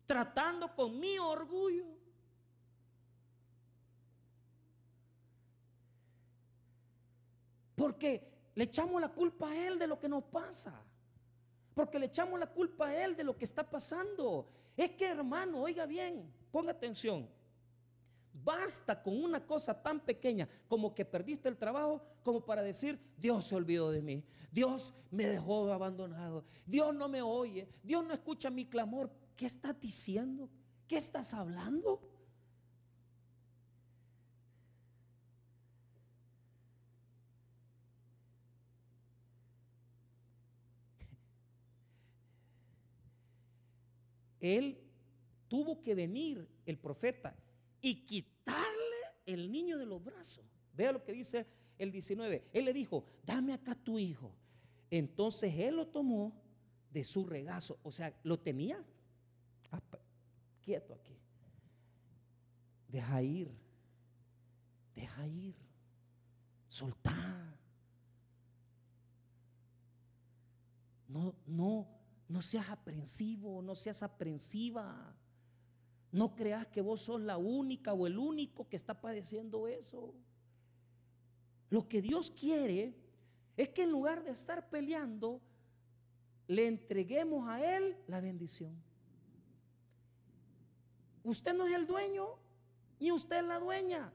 Tratando 0.07 0.75
con 0.75 0.99
mi 0.99 1.19
orgullo. 1.19 1.85
Porque 7.77 8.51
le 8.55 8.65
echamos 8.65 8.99
la 8.99 9.11
culpa 9.11 9.51
a 9.51 9.67
Él 9.67 9.79
de 9.79 9.87
lo 9.87 10.01
que 10.01 10.09
nos 10.09 10.25
pasa. 10.25 10.73
Porque 11.75 11.99
le 11.99 12.07
echamos 12.07 12.41
la 12.41 12.47
culpa 12.47 12.87
a 12.87 13.05
Él 13.05 13.15
de 13.15 13.25
lo 13.25 13.37
que 13.37 13.45
está 13.45 13.69
pasando. 13.69 14.49
Es 14.79 14.93
que 14.93 15.07
hermano, 15.07 15.61
oiga 15.61 15.87
bien, 15.87 16.33
ponga 16.53 16.71
atención. 16.71 17.29
Basta 18.33 19.03
con 19.03 19.21
una 19.25 19.45
cosa 19.45 19.83
tan 19.83 19.99
pequeña 19.99 20.49
como 20.69 20.95
que 20.95 21.05
perdiste 21.05 21.49
el 21.49 21.57
trabajo 21.57 22.01
como 22.23 22.45
para 22.45 22.63
decir, 22.63 22.97
Dios 23.17 23.47
se 23.47 23.57
olvidó 23.57 23.91
de 23.91 24.01
mí, 24.01 24.25
Dios 24.53 24.95
me 25.11 25.27
dejó 25.27 25.73
abandonado, 25.73 26.45
Dios 26.65 26.95
no 26.95 27.09
me 27.09 27.21
oye, 27.23 27.69
Dios 27.83 28.05
no 28.05 28.15
escucha 28.15 28.51
mi 28.51 28.67
clamor. 28.67 29.11
¿Qué 29.35 29.47
estás 29.47 29.81
diciendo? 29.81 30.49
¿Qué 30.87 30.97
estás 30.97 31.35
hablando? 31.35 32.01
Él 44.41 44.79
tuvo 45.49 45.83
que 45.83 45.95
venir, 45.95 46.47
el 46.67 46.79
profeta, 46.79 47.37
y 47.81 48.05
quitarle 48.05 48.69
el 49.27 49.51
niño 49.51 49.79
de 49.79 49.87
los 49.87 50.03
brazos. 50.03 50.45
Vea 50.75 50.93
lo 50.93 51.03
que 51.03 51.13
dice 51.13 51.47
el 51.79 51.91
19. 51.91 52.49
Él 52.53 52.65
le 52.65 52.73
dijo, 52.73 53.05
dame 53.25 53.53
acá 53.53 53.75
tu 53.75 53.99
hijo. 53.99 54.33
Entonces 54.91 55.53
él 55.57 55.77
lo 55.77 55.87
tomó 55.87 56.33
de 56.91 57.05
su 57.05 57.27
regazo. 57.27 57.79
O 57.83 57.91
sea, 57.91 58.15
lo 58.23 58.39
tenía 58.39 58.85
quieto 60.63 60.95
aquí. 60.95 61.17
Deja 62.89 63.23
ir. 63.23 63.51
Deja 64.95 65.27
ir. 65.27 65.55
Soltá. 66.69 67.57
No, 71.09 71.35
no, 71.47 71.89
no 72.29 72.43
seas 72.43 72.69
aprensivo, 72.69 73.63
no 73.63 73.75
seas 73.75 74.03
aprensiva. 74.03 75.17
No 76.13 76.35
creas 76.37 76.67
que 76.67 76.81
vos 76.81 77.03
sos 77.03 77.21
la 77.21 77.37
única 77.37 77.93
o 77.93 78.07
el 78.07 78.19
único 78.19 78.69
que 78.69 78.77
está 78.77 79.01
padeciendo 79.01 79.67
eso. 79.67 80.15
Lo 81.71 81.89
que 81.89 82.01
Dios 82.01 82.31
quiere 82.31 82.95
es 83.57 83.69
que 83.71 83.83
en 83.83 83.91
lugar 83.91 84.23
de 84.25 84.31
estar 84.31 84.69
peleando, 84.71 85.41
le 86.47 86.67
entreguemos 86.67 87.47
a 87.49 87.77
Él 87.77 87.97
la 88.07 88.21
bendición. 88.21 88.75
Usted 91.25 91.55
no 91.55 91.67
es 91.67 91.75
el 91.75 91.87
dueño, 91.87 92.27
ni 93.01 93.13
usted 93.13 93.39
es 93.39 93.45
la 93.45 93.59
dueña. 93.59 94.13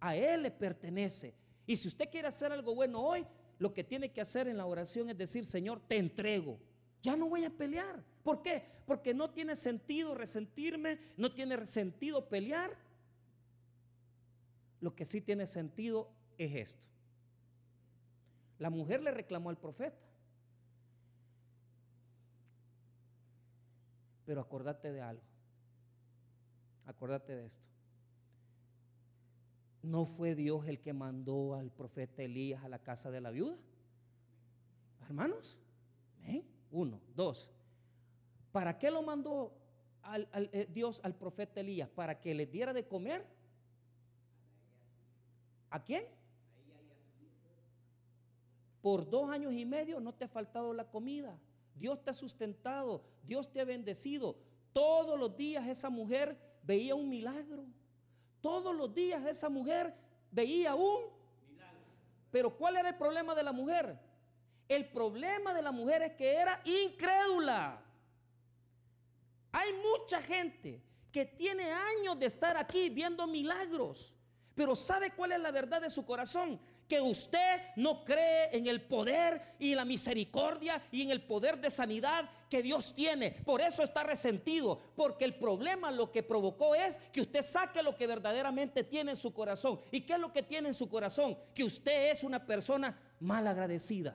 A 0.00 0.16
Él 0.16 0.42
le 0.42 0.50
pertenece. 0.50 1.34
Y 1.66 1.76
si 1.76 1.88
usted 1.88 2.10
quiere 2.10 2.28
hacer 2.28 2.52
algo 2.52 2.74
bueno 2.74 3.00
hoy, 3.00 3.26
lo 3.58 3.72
que 3.72 3.84
tiene 3.84 4.10
que 4.10 4.20
hacer 4.20 4.48
en 4.48 4.56
la 4.56 4.66
oración 4.66 5.08
es 5.08 5.16
decir, 5.16 5.46
Señor, 5.46 5.80
te 5.80 5.96
entrego. 5.96 6.58
Ya 7.02 7.16
no 7.16 7.28
voy 7.28 7.44
a 7.44 7.50
pelear. 7.50 8.02
¿Por 8.22 8.42
qué? 8.42 8.64
Porque 8.86 9.12
no 9.12 9.30
tiene 9.30 9.56
sentido 9.56 10.14
resentirme, 10.14 10.98
no 11.16 11.32
tiene 11.32 11.66
sentido 11.66 12.28
pelear. 12.28 12.76
Lo 14.80 14.94
que 14.94 15.04
sí 15.04 15.20
tiene 15.20 15.46
sentido 15.46 16.10
es 16.38 16.54
esto. 16.54 16.88
La 18.58 18.70
mujer 18.70 19.02
le 19.02 19.10
reclamó 19.10 19.50
al 19.50 19.58
profeta. 19.58 19.98
Pero 24.24 24.40
acordate 24.40 24.92
de 24.92 25.00
algo. 25.00 25.24
Acordate 26.86 27.34
de 27.34 27.46
esto. 27.46 27.66
¿No 29.82 30.04
fue 30.04 30.36
Dios 30.36 30.66
el 30.68 30.80
que 30.80 30.92
mandó 30.92 31.54
al 31.54 31.72
profeta 31.72 32.22
Elías 32.22 32.62
a 32.62 32.68
la 32.68 32.78
casa 32.78 33.10
de 33.10 33.20
la 33.20 33.32
viuda? 33.32 33.58
Hermanos, 35.00 35.60
uno, 36.72 37.00
dos. 37.14 37.50
¿Para 38.50 38.78
qué 38.78 38.90
lo 38.90 39.02
mandó 39.02 39.52
eh, 40.52 40.66
Dios 40.72 41.00
al 41.04 41.14
profeta 41.14 41.60
Elías? 41.60 41.88
¿Para 41.88 42.20
que 42.20 42.34
le 42.34 42.46
diera 42.46 42.72
de 42.72 42.86
comer? 42.86 43.24
¿A 45.70 45.82
quién? 45.82 46.04
Por 48.80 49.08
dos 49.08 49.30
años 49.30 49.52
y 49.52 49.64
medio 49.64 50.00
no 50.00 50.12
te 50.12 50.24
ha 50.24 50.28
faltado 50.28 50.74
la 50.74 50.90
comida. 50.90 51.38
Dios 51.76 52.02
te 52.02 52.10
ha 52.10 52.14
sustentado, 52.14 53.04
Dios 53.22 53.50
te 53.52 53.60
ha 53.60 53.64
bendecido. 53.64 54.36
Todos 54.72 55.18
los 55.18 55.36
días 55.36 55.68
esa 55.68 55.88
mujer 55.88 56.38
veía 56.62 56.94
un 56.94 57.08
milagro. 57.08 57.64
Todos 58.40 58.74
los 58.74 58.92
días 58.92 59.24
esa 59.24 59.48
mujer 59.48 59.94
veía 60.30 60.74
un 60.74 61.04
milagro. 61.48 61.84
Pero 62.30 62.56
¿cuál 62.56 62.76
era 62.76 62.88
el 62.88 62.96
problema 62.96 63.34
de 63.34 63.42
la 63.42 63.52
mujer? 63.52 63.98
El 64.72 64.86
problema 64.86 65.52
de 65.54 65.62
la 65.62 65.72
mujer 65.72 66.02
es 66.02 66.12
que 66.12 66.34
era 66.34 66.60
incrédula. 66.64 67.82
Hay 69.52 69.72
mucha 69.74 70.22
gente 70.22 70.82
que 71.10 71.26
tiene 71.26 71.70
años 71.70 72.18
de 72.18 72.26
estar 72.26 72.56
aquí 72.56 72.88
viendo 72.88 73.26
milagros, 73.26 74.14
pero 74.54 74.74
¿sabe 74.74 75.10
cuál 75.10 75.32
es 75.32 75.40
la 75.40 75.50
verdad 75.50 75.82
de 75.82 75.90
su 75.90 76.04
corazón? 76.04 76.58
que 76.92 77.00
usted 77.00 77.60
no 77.76 78.04
cree 78.04 78.54
en 78.54 78.66
el 78.66 78.82
poder 78.82 79.54
y 79.58 79.74
la 79.74 79.86
misericordia 79.86 80.82
y 80.90 81.00
en 81.00 81.10
el 81.10 81.22
poder 81.22 81.58
de 81.58 81.70
sanidad 81.70 82.28
que 82.50 82.62
Dios 82.62 82.94
tiene. 82.94 83.30
Por 83.46 83.62
eso 83.62 83.82
está 83.82 84.02
resentido, 84.02 84.78
porque 84.94 85.24
el 85.24 85.36
problema 85.36 85.90
lo 85.90 86.12
que 86.12 86.22
provocó 86.22 86.74
es 86.74 86.98
que 87.10 87.22
usted 87.22 87.40
saque 87.40 87.82
lo 87.82 87.96
que 87.96 88.06
verdaderamente 88.06 88.84
tiene 88.84 89.12
en 89.12 89.16
su 89.16 89.32
corazón. 89.32 89.80
¿Y 89.90 90.02
qué 90.02 90.12
es 90.12 90.18
lo 90.18 90.34
que 90.34 90.42
tiene 90.42 90.68
en 90.68 90.74
su 90.74 90.90
corazón? 90.90 91.38
Que 91.54 91.64
usted 91.64 92.10
es 92.10 92.22
una 92.24 92.44
persona 92.44 93.00
mal 93.20 93.46
agradecida. 93.46 94.14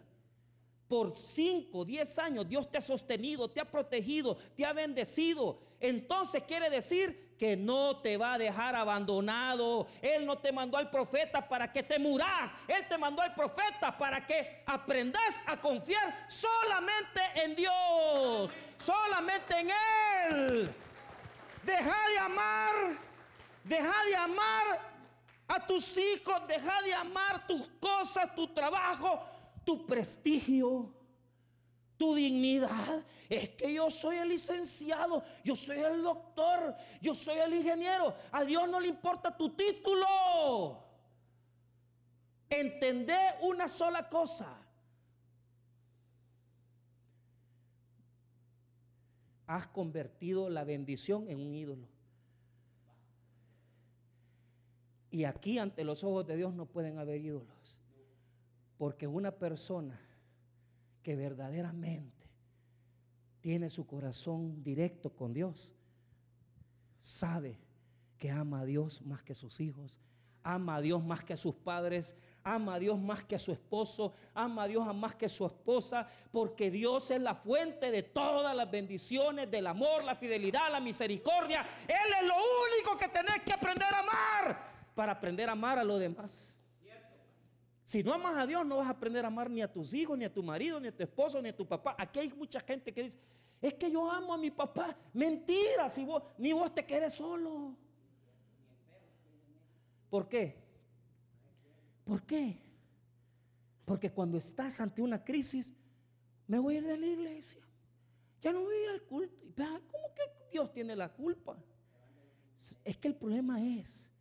Por 0.87 1.17
5, 1.17 1.83
10 1.83 2.19
años 2.19 2.47
Dios 2.47 2.69
te 2.71 2.77
ha 2.77 2.81
sostenido, 2.81 3.49
te 3.49 3.59
ha 3.59 3.65
protegido, 3.65 4.37
te 4.55 4.65
ha 4.65 4.73
bendecido. 4.73 5.59
Entonces 5.79 6.43
quiere 6.43 6.69
decir 6.69 7.35
que 7.37 7.55
no 7.55 7.97
te 7.97 8.17
va 8.17 8.33
a 8.33 8.37
dejar 8.37 8.75
abandonado. 8.75 9.87
Él 10.01 10.25
no 10.25 10.37
te 10.37 10.51
mandó 10.51 10.77
al 10.77 10.89
profeta 10.89 11.47
para 11.47 11.71
que 11.71 11.83
te 11.83 11.99
muras. 11.99 12.53
Él 12.67 12.87
te 12.87 12.97
mandó 12.97 13.21
al 13.21 13.33
profeta 13.35 13.97
para 13.97 14.25
que 14.25 14.63
aprendas 14.65 15.41
a 15.45 15.59
confiar 15.59 16.25
solamente 16.27 17.21
en 17.35 17.55
Dios, 17.55 18.55
solamente 18.77 19.59
en 19.59 19.69
Él. 19.69 20.75
Deja 21.63 22.09
de 22.09 22.19
amar, 22.19 22.97
deja 23.63 24.05
de 24.05 24.15
amar 24.15 24.97
a 25.47 25.65
tus 25.65 25.97
hijos, 25.97 26.47
deja 26.47 26.81
de 26.81 26.93
amar 26.93 27.45
tus 27.45 27.67
cosas, 27.79 28.33
tu 28.35 28.47
trabajo, 28.47 29.21
tu 29.67 29.85
prestigio, 29.85 30.89
tu 31.97 32.15
dignidad 32.15 33.03
es 33.27 33.49
que 33.49 33.73
yo 33.73 33.89
soy 33.89 34.15
el 34.15 34.29
licenciado, 34.29 35.21
yo 35.43 35.57
soy 35.57 35.79
el 35.79 36.01
doctor, 36.01 36.73
yo 37.01 37.13
soy 37.13 37.37
el 37.39 37.53
ingeniero. 37.53 38.15
A 38.31 38.45
Dios 38.45 38.69
no 38.69 38.79
le 38.79 38.87
importa 38.87 39.35
tu 39.35 39.49
título. 39.49 40.05
Entender 42.49 43.35
una 43.41 43.67
sola 43.67 44.07
cosa. 44.07 44.57
Has 49.47 49.67
convertido 49.67 50.49
la 50.49 50.63
bendición 50.63 51.27
en 51.27 51.41
un 51.41 51.53
ídolo. 51.53 51.89
Y 55.11 55.25
aquí 55.25 55.59
ante 55.59 55.83
los 55.83 56.05
ojos 56.05 56.25
de 56.25 56.37
Dios 56.37 56.53
no 56.53 56.67
pueden 56.67 56.99
haber 56.99 57.19
ídolos. 57.19 57.56
Porque 58.77 59.07
una 59.07 59.31
persona 59.31 59.99
que 61.01 61.15
verdaderamente 61.15 62.27
tiene 63.41 63.69
su 63.69 63.87
corazón 63.87 64.63
directo 64.63 65.09
con 65.09 65.33
Dios, 65.33 65.73
sabe 66.99 67.59
que 68.17 68.29
ama 68.29 68.61
a 68.61 68.65
Dios 68.65 69.01
más 69.03 69.23
que 69.23 69.33
sus 69.33 69.59
hijos, 69.59 70.01
ama 70.43 70.75
a 70.75 70.81
Dios 70.81 71.03
más 71.03 71.23
que 71.23 71.33
a 71.33 71.37
sus 71.37 71.55
padres, 71.55 72.15
ama 72.43 72.75
a 72.75 72.79
Dios 72.79 72.99
más 72.99 73.23
que 73.23 73.35
a 73.35 73.39
su 73.39 73.51
esposo, 73.51 74.13
ama 74.33 74.63
a 74.63 74.67
Dios 74.67 74.95
más 74.95 75.15
que 75.15 75.27
a 75.27 75.29
su 75.29 75.45
esposa, 75.45 76.07
porque 76.31 76.71
Dios 76.71 77.11
es 77.11 77.21
la 77.21 77.35
fuente 77.35 77.91
de 77.91 78.03
todas 78.03 78.55
las 78.55 78.69
bendiciones, 78.69 79.49
del 79.51 79.67
amor, 79.67 80.03
la 80.03 80.15
fidelidad, 80.15 80.71
la 80.71 80.79
misericordia. 80.79 81.65
Él 81.87 82.13
es 82.19 82.27
lo 82.27 82.35
único 82.35 82.97
que 82.97 83.07
tenés 83.09 83.41
que 83.45 83.53
aprender 83.53 83.87
a 83.93 83.99
amar 83.99 84.57
para 84.95 85.11
aprender 85.13 85.47
a 85.47 85.53
amar 85.53 85.77
a 85.79 85.83
los 85.83 85.99
demás. 85.99 86.56
Si 87.87 88.03
no 88.03 88.13
amas 88.13 88.35
a 88.35 88.45
Dios, 88.45 88.65
no 88.65 88.79
vas 88.79 88.87
a 88.87 88.89
aprender 88.89 89.23
a 89.23 89.29
amar 89.29 89.49
ni 89.49 89.61
a 89.61 89.71
tus 89.71 89.93
hijos, 89.93 90.17
ni 90.17 90.25
a 90.25 90.33
tu 90.33 90.43
marido, 90.43 90.77
ni 90.77 90.89
a 90.89 90.91
tu 90.93 91.03
esposo, 91.03 91.41
ni 91.41 91.47
a 91.47 91.55
tu 91.55 91.65
papá. 91.65 91.95
Aquí 91.97 92.19
hay 92.19 92.27
mucha 92.33 92.59
gente 92.59 92.93
que 92.93 93.03
dice, 93.03 93.17
es 93.61 93.73
que 93.75 93.89
yo 93.89 94.11
amo 94.11 94.33
a 94.33 94.37
mi 94.37 94.51
papá. 94.51 94.93
Mentira, 95.13 95.89
si 95.89 96.03
vos, 96.03 96.21
ni 96.37 96.51
vos 96.51 96.75
te 96.75 96.85
quedes 96.85 97.13
solo. 97.13 97.77
¿Por 100.09 100.27
qué? 100.27 100.61
¿Por 102.03 102.23
qué? 102.23 102.59
Porque 103.85 104.11
cuando 104.11 104.37
estás 104.37 104.81
ante 104.81 105.01
una 105.01 105.23
crisis, 105.23 105.73
me 106.45 106.59
voy 106.59 106.75
a 106.75 106.77
ir 106.79 106.87
de 106.87 106.97
la 106.97 107.07
iglesia. 107.07 107.61
Ya 108.41 108.51
no 108.51 108.63
voy 108.63 108.75
a 108.75 108.83
ir 108.83 108.89
al 108.89 109.03
culto. 109.03 109.33
¿Cómo 109.55 110.13
que 110.13 110.23
Dios 110.51 110.73
tiene 110.73 110.93
la 110.93 111.07
culpa? 111.07 111.57
Es 112.83 112.97
que 112.97 113.07
el 113.07 113.15
problema 113.15 113.63
es 113.63 114.11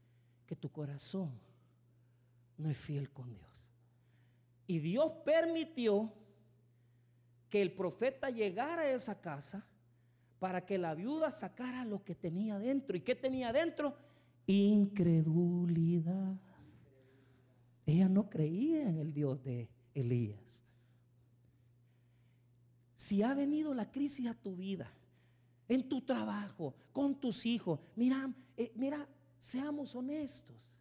que 0.47 0.55
tu 0.55 0.71
corazón 0.71 1.33
no 2.59 2.71
es 2.71 2.79
fiel 2.79 3.11
con 3.11 3.35
Dios. 3.35 3.56
Y 4.67 4.81
Dios 4.81 5.13
permitió 5.25 6.13
que 7.49 7.63
el 7.63 7.73
profeta 7.73 8.31
llegara 8.31 8.83
a 8.83 8.91
esa 8.91 9.21
casa 9.21 9.65
para 10.39 10.65
que 10.67 10.79
la 10.79 10.95
viuda 10.95 11.31
sacara 11.31 11.85
lo 11.85 12.05
que 12.05 12.15
tenía 12.15 12.59
dentro. 12.59 12.97
¿Y 12.97 13.01
qué 13.01 13.15
tenía 13.15 13.53
dentro? 13.53 13.97
Incredulidad. 14.47 16.37
Ella 17.87 18.09
no 18.09 18.29
creía 18.29 18.89
en 18.89 18.99
el 18.99 19.13
Dios 19.13 19.43
de 19.45 19.69
Elías. 19.95 20.65
Si 22.97 23.23
ha 23.23 23.35
venido 23.35 23.73
la 23.75 23.91
crisis 23.91 24.27
a 24.27 24.35
tu 24.35 24.57
vida, 24.57 24.93
en 25.69 25.89
tu 25.89 26.01
trabajo, 26.01 26.75
con 26.93 27.15
tus 27.21 27.47
hijos, 27.47 27.79
mira, 27.95 28.33
eh, 28.57 28.73
mira, 28.75 29.07
seamos 29.39 29.95
honestos. 29.95 30.75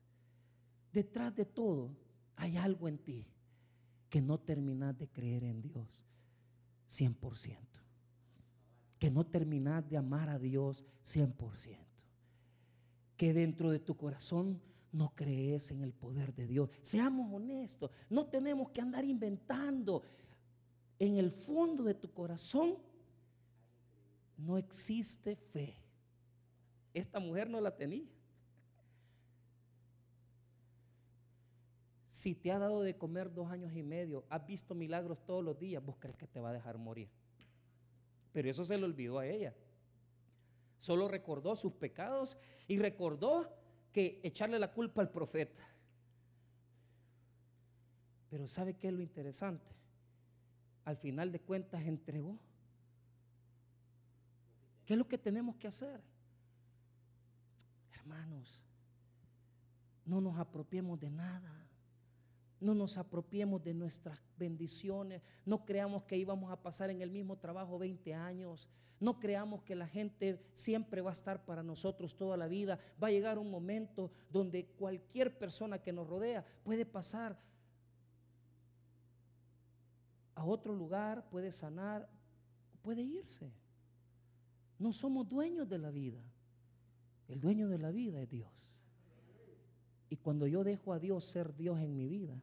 Detrás 0.92 1.36
de 1.36 1.46
todo 1.46 1.92
hay 2.36 2.58
algo 2.58 2.88
en 2.88 2.98
ti 2.98 3.28
que 4.16 4.22
no 4.22 4.40
terminas 4.40 4.98
de 4.98 5.10
creer 5.10 5.44
en 5.44 5.62
Dios. 5.62 6.06
100%. 6.88 7.58
que 8.98 9.12
no 9.12 9.26
terminas 9.26 9.86
de 9.90 9.98
amar 9.98 10.30
a 10.30 10.40
Dios 10.40 10.86
100%. 11.04 11.78
Que 13.18 13.34
dentro 13.34 13.72
de 13.72 13.80
tu 13.80 13.98
corazón 13.98 14.62
no 14.94 15.14
crees 15.14 15.70
en 15.72 15.82
el 15.82 15.92
poder 15.92 16.34
de 16.34 16.48
Dios. 16.48 16.70
Seamos 16.80 17.30
honestos, 17.34 17.92
no 18.10 18.26
tenemos 18.26 18.70
que 18.70 18.80
andar 18.80 19.04
inventando. 19.04 20.02
En 20.98 21.18
el 21.18 21.30
fondo 21.30 21.84
de 21.84 21.96
tu 21.96 22.10
corazón 22.14 22.78
no 24.38 24.58
existe 24.58 25.36
fe. 25.36 25.76
Esta 26.94 27.20
mujer 27.20 27.50
no 27.50 27.60
la 27.60 27.76
tenía. 27.76 28.15
Si 32.16 32.34
te 32.34 32.50
ha 32.54 32.60
dado 32.60 32.82
de 32.82 32.96
comer 32.96 33.34
dos 33.34 33.52
años 33.52 33.74
y 33.76 33.84
medio, 33.84 34.24
has 34.30 34.48
visto 34.48 34.74
milagros 34.74 35.26
todos 35.26 35.44
los 35.44 35.60
días, 35.60 35.84
vos 35.84 35.98
crees 36.00 36.16
que 36.16 36.28
te 36.28 36.40
va 36.40 36.52
a 36.52 36.54
dejar 36.54 36.78
morir. 36.78 37.10
Pero 38.32 38.50
eso 38.50 38.64
se 38.64 38.78
le 38.78 38.86
olvidó 38.86 39.20
a 39.20 39.28
ella. 39.28 39.54
Solo 40.80 41.10
recordó 41.10 41.58
sus 41.58 41.74
pecados 41.74 42.38
y 42.70 42.80
recordó 42.80 43.54
que 43.92 44.22
echarle 44.24 44.58
la 44.60 44.72
culpa 44.72 45.02
al 45.02 45.12
profeta. 45.12 45.62
Pero 48.30 48.48
¿sabe 48.48 48.76
qué 48.76 48.88
es 48.88 48.94
lo 48.94 49.02
interesante? 49.02 49.76
Al 50.86 50.96
final 50.96 51.34
de 51.34 51.42
cuentas 51.42 51.84
entregó. 51.84 52.40
¿Qué 54.86 54.94
es 54.94 54.98
lo 54.98 55.06
que 55.10 55.18
tenemos 55.18 55.58
que 55.58 55.68
hacer? 55.68 56.00
Hermanos, 57.92 58.64
no 60.06 60.22
nos 60.22 60.38
apropiemos 60.38 60.98
de 60.98 61.10
nada. 61.10 61.65
No 62.66 62.74
nos 62.74 62.98
apropiemos 62.98 63.64
de 63.64 63.76
nuestras 63.76 64.20
bendiciones. 64.40 65.22
No 65.46 65.64
creamos 65.66 66.02
que 66.06 66.18
íbamos 66.18 66.52
a 66.52 66.64
pasar 66.64 66.90
en 66.90 67.00
el 67.00 67.12
mismo 67.12 67.38
trabajo 67.38 67.78
20 67.78 68.16
años. 68.16 68.68
No 69.00 69.20
creamos 69.20 69.62
que 69.62 69.76
la 69.76 69.88
gente 69.88 70.44
siempre 70.52 71.02
va 71.02 71.12
a 71.12 71.14
estar 71.14 71.46
para 71.46 71.62
nosotros 71.62 72.16
toda 72.16 72.38
la 72.38 72.48
vida. 72.48 72.80
Va 73.02 73.10
a 73.10 73.12
llegar 73.12 73.38
un 73.38 73.52
momento 73.52 74.12
donde 74.32 74.66
cualquier 74.66 75.38
persona 75.38 75.78
que 75.78 75.94
nos 75.94 76.08
rodea 76.08 76.44
puede 76.64 76.88
pasar 76.88 77.40
a 80.34 80.44
otro 80.44 80.74
lugar, 80.74 81.30
puede 81.30 81.52
sanar, 81.52 82.10
puede 82.82 83.04
irse. 83.04 83.54
No 84.80 84.92
somos 84.92 85.30
dueños 85.30 85.70
de 85.70 85.78
la 85.78 85.92
vida. 85.92 86.24
El 87.28 87.40
dueño 87.40 87.70
de 87.70 87.78
la 87.78 87.92
vida 87.92 88.24
es 88.24 88.30
Dios. 88.32 88.50
Y 90.10 90.16
cuando 90.18 90.48
yo 90.48 90.64
dejo 90.64 90.94
a 90.94 91.00
Dios 91.00 91.26
ser 91.26 91.56
Dios 91.56 91.80
en 91.80 91.96
mi 91.96 92.08
vida, 92.08 92.42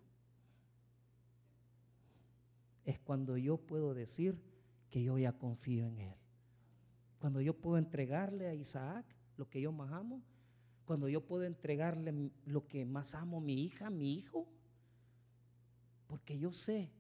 es 2.85 2.99
cuando 2.99 3.37
yo 3.37 3.59
puedo 3.59 3.95
decir 3.95 4.41
que 4.91 5.03
yo 5.03 5.19
ya 5.19 5.33
confío 5.33 5.87
en 5.87 5.99
Él. 5.99 6.17
Cuando 7.19 7.41
yo 7.41 7.55
puedo 7.55 7.79
entregarle 7.79 8.49
a 8.49 8.55
Isaac 8.55 9.07
lo 9.37 9.49
que 9.49 9.61
yo 9.61 9.73
más 9.73 9.93
amo. 9.93 10.23
Cuando 10.85 11.09
yo 11.09 11.25
puedo 11.25 11.45
entregarle 11.45 12.33
lo 12.45 12.67
que 12.67 12.85
más 12.85 13.15
amo, 13.15 13.41
mi 13.41 13.63
hija, 13.63 13.91
mi 13.91 14.15
hijo. 14.15 14.49
Porque 16.07 16.39
yo 16.39 16.53
sé 16.53 16.93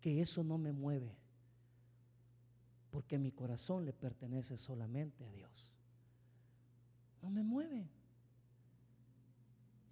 que 0.00 0.20
eso 0.20 0.44
no 0.44 0.58
me 0.58 0.72
mueve. 0.72 1.16
Porque 2.90 3.18
mi 3.18 3.32
corazón 3.32 3.84
le 3.84 3.92
pertenece 3.92 4.58
solamente 4.58 5.24
a 5.24 5.30
Dios. 5.30 5.72
No 7.22 7.30
me 7.30 7.42
mueve. 7.42 7.88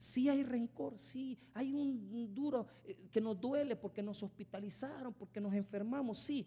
Sí 0.02 0.28
hay 0.28 0.42
rencor, 0.42 0.98
sí 0.98 1.38
hay 1.54 1.72
un 1.72 2.34
duro 2.34 2.66
eh, 2.82 3.08
que 3.12 3.20
nos 3.20 3.40
duele 3.40 3.76
porque 3.76 4.02
nos 4.02 4.20
hospitalizaron, 4.24 5.14
porque 5.14 5.40
nos 5.40 5.54
enfermamos, 5.54 6.18
sí. 6.18 6.44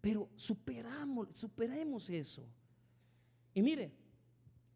Pero 0.00 0.30
superamos, 0.36 1.36
superemos 1.36 2.08
eso. 2.08 2.46
Y 3.54 3.60
mire, 3.60 3.90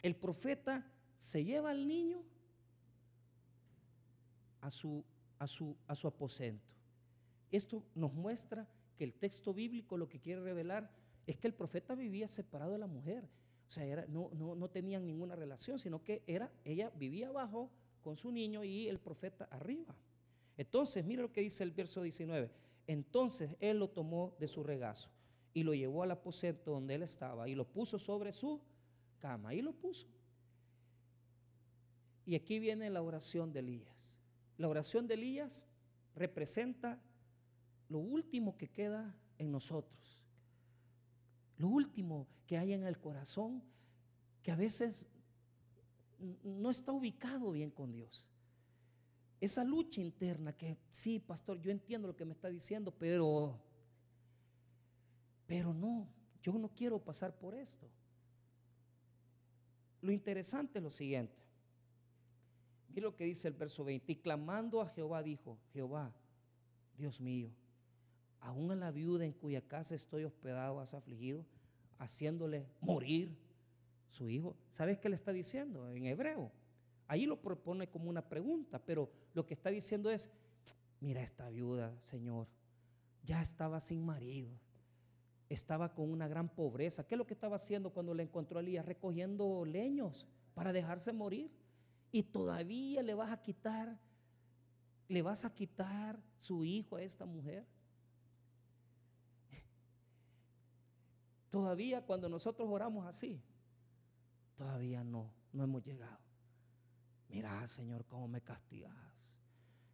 el 0.03 0.17
profeta 0.17 0.85
se 1.17 1.45
lleva 1.45 1.71
al 1.71 1.87
niño 1.87 2.25
a 4.61 4.73
su, 4.73 5.05
a 5.39 5.47
su, 5.47 5.77
a 5.87 5.95
su 5.95 6.09
aposento. 6.09 6.75
Esto 7.53 7.85
nos 7.95 8.13
muestra 8.13 8.69
que 8.97 9.05
el 9.05 9.15
texto 9.15 9.55
bíblico 9.55 9.97
lo 9.97 10.09
que 10.09 10.19
quiere 10.19 10.43
revelar 10.43 10.91
es 11.29 11.37
que 11.37 11.47
el 11.47 11.55
profeta 11.55 11.95
vivía 11.95 12.27
separado 12.27 12.73
de 12.73 12.79
la 12.79 12.89
mujer. 12.89 13.29
O 13.69 13.71
sea, 13.71 14.05
no, 14.09 14.31
no, 14.35 14.57
no 14.57 14.69
tenían 14.69 15.07
ninguna 15.07 15.37
relación, 15.37 15.79
sino 15.79 16.03
que 16.03 16.25
era, 16.27 16.51
ella 16.65 16.91
vivía 16.97 17.29
abajo 17.29 17.71
con 18.05 18.17
su 18.17 18.31
niño 18.31 18.63
y 18.63 18.87
el 18.87 19.01
profeta 19.01 19.47
arriba. 19.47 19.97
Entonces, 20.59 21.05
mira 21.05 21.23
lo 21.23 21.33
que 21.33 21.41
dice 21.41 21.65
el 21.65 21.73
verso 21.73 22.03
19. 22.03 22.51
Entonces 22.87 23.57
él 23.61 23.79
lo 23.79 23.89
tomó 23.89 24.37
de 24.39 24.47
su 24.47 24.63
regazo 24.63 25.09
y 25.55 25.63
lo 25.63 25.73
llevó 25.73 26.03
al 26.03 26.11
aposento 26.11 26.73
donde 26.73 26.95
él 26.95 27.03
estaba 27.03 27.49
y 27.49 27.55
lo 27.55 27.67
puso 27.67 27.99
sobre 27.99 28.31
su 28.31 28.61
cama. 29.19 29.55
Y 29.55 29.63
lo 29.63 29.73
puso. 29.73 30.07
Y 32.27 32.35
aquí 32.35 32.59
viene 32.59 32.91
la 32.91 33.03
oración 33.03 33.53
de 33.53 33.61
Elías. 33.61 34.21
La 34.59 34.69
oración 34.69 35.07
de 35.07 35.15
Elías 35.15 35.65
representa 36.15 37.01
lo 37.89 37.99
último 37.99 38.57
que 38.57 38.69
queda 38.69 39.17
en 39.39 39.51
nosotros. 39.51 40.23
Lo 41.57 41.69
último 41.69 42.27
que 42.47 42.59
hay 42.59 42.75
en 42.75 42.85
el 42.85 42.99
corazón 42.99 43.63
que 44.43 44.53
a 44.53 44.57
veces 44.57 45.07
no 46.43 46.71
está 46.71 46.93
ubicado 46.93 47.51
bien 47.53 47.71
con 47.71 47.93
Dios. 47.93 48.29
Esa 49.41 49.65
lucha 49.65 50.01
interna 50.01 50.57
que 50.57 50.79
sí, 50.91 51.19
pastor, 51.19 51.61
yo 51.61 51.71
entiendo 51.71 52.09
lo 52.09 52.17
que 52.17 52.25
me 52.25 52.33
está 52.33 52.49
diciendo, 52.49 52.93
pero 52.93 53.61
pero 55.47 55.75
no, 55.75 56.09
yo 56.43 56.53
no 56.59 56.69
quiero 56.69 56.99
pasar 56.99 57.37
por 57.37 57.55
esto. 57.55 57.89
Lo 60.01 60.13
interesante 60.13 60.79
es 60.79 60.83
lo 60.83 60.91
siguiente. 60.91 61.35
Mira 62.89 63.05
lo 63.05 63.17
que 63.17 63.25
dice 63.25 63.49
el 63.49 63.55
verso 63.55 63.85
20. 63.85 64.13
Y 64.13 64.17
clamando 64.17 64.81
a 64.81 64.89
Jehová 64.89 65.23
dijo, 65.23 65.59
Jehová, 65.73 66.15
Dios 66.97 67.21
mío, 67.21 67.51
aún 68.41 68.71
a 68.71 68.77
la 68.77 68.91
viuda 68.91 69.25
en 69.25 69.33
cuya 69.33 69.61
casa 69.61 69.95
estoy 69.95 70.25
hospedado 70.25 70.81
has 70.81 70.95
afligido, 70.95 71.45
haciéndole 71.99 72.67
morir 72.81 73.37
su 74.15 74.31
hijo. 74.31 74.57
¿Sabes 74.71 74.99
qué 74.99 75.09
le 75.09 75.17
está 75.17 75.33
diciendo 75.33 75.91
en 75.91 76.07
hebreo? 76.07 76.53
Ahí 77.07 77.27
lo 77.27 77.41
propone 77.41 77.89
como 77.89 78.09
una 78.09 78.27
pregunta, 78.27 78.79
pero 78.79 79.11
lo 79.35 79.45
que 79.45 79.55
está 79.55 79.71
diciendo 79.71 80.11
es, 80.11 80.31
mira 81.01 81.21
esta 81.21 81.49
viuda, 81.51 81.99
Señor, 82.03 82.47
ya 83.25 83.43
estaba 83.43 83.81
sin 83.81 84.05
marido, 84.05 84.51
estaba 85.49 85.95
con 85.95 86.11
una 86.11 86.29
gran 86.29 86.49
pobreza. 86.49 87.07
¿Qué 87.07 87.15
es 87.15 87.19
lo 87.19 87.27
que 87.27 87.35
estaba 87.35 87.57
haciendo 87.57 87.91
cuando 87.91 88.15
le 88.15 88.23
encontró 88.23 88.59
a 88.59 88.63
Elías? 88.63 88.87
Recogiendo 88.87 89.65
leños 89.65 90.27
para 90.55 90.73
dejarse 90.73 91.13
morir. 91.13 91.51
Y 92.13 92.23
todavía 92.23 93.03
le 93.03 93.15
vas 93.15 93.33
a 93.33 93.43
quitar, 93.43 93.99
le 95.09 95.21
vas 95.23 95.45
a 95.45 95.53
quitar 95.53 96.23
su 96.39 96.65
hijo 96.65 96.97
a 96.97 97.03
esta 97.03 97.27
mujer. 97.27 97.67
Todavía 101.51 102.07
cuando 102.07 102.29
nosotros 102.29 102.69
oramos 102.71 103.05
así, 103.07 103.43
Todavía 104.55 105.03
no, 105.03 105.33
no 105.53 105.65
hemos 105.65 105.83
llegado. 105.83 106.19
Mira, 107.29 107.67
Señor, 107.67 108.05
cómo 108.07 108.29
me 108.29 108.41
castigas. 108.41 109.35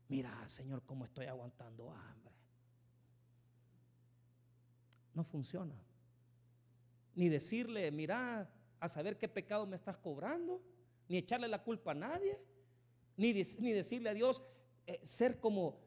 Mira, 0.08 0.46
Señor, 0.48 0.82
cómo 0.84 1.04
estoy 1.04 1.26
aguantando 1.26 1.90
hambre. 1.90 2.34
No 5.14 5.24
funciona. 5.24 5.74
Ni 7.14 7.28
decirle, 7.28 7.90
mira, 7.90 8.50
a 8.78 8.88
saber 8.88 9.16
qué 9.16 9.28
pecado 9.28 9.66
me 9.66 9.76
estás 9.76 9.96
cobrando, 9.96 10.62
ni 11.08 11.16
echarle 11.16 11.48
la 11.48 11.62
culpa 11.62 11.92
a 11.92 11.94
nadie, 11.94 12.38
ni, 13.16 13.32
ni 13.32 13.72
decirle 13.72 14.10
a 14.10 14.14
Dios, 14.14 14.42
eh, 14.86 15.00
ser 15.02 15.38
como, 15.40 15.78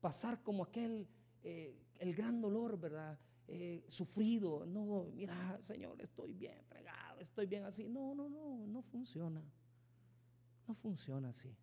pasar 0.00 0.42
como 0.42 0.64
aquel, 0.64 1.06
eh, 1.42 1.74
el 1.98 2.14
gran 2.14 2.40
dolor, 2.40 2.78
¿verdad? 2.78 3.18
Eh, 3.54 3.84
sufrido. 3.86 4.64
No, 4.64 5.10
mira, 5.12 5.58
Señor, 5.60 6.00
estoy 6.00 6.32
bien 6.32 6.64
fregado, 6.64 7.20
estoy 7.20 7.46
bien 7.46 7.64
así. 7.64 7.86
No, 7.86 8.14
no, 8.14 8.30
no, 8.30 8.66
no 8.66 8.80
funciona. 8.80 9.44
No 10.66 10.72
funciona 10.72 11.28
así. 11.28 11.54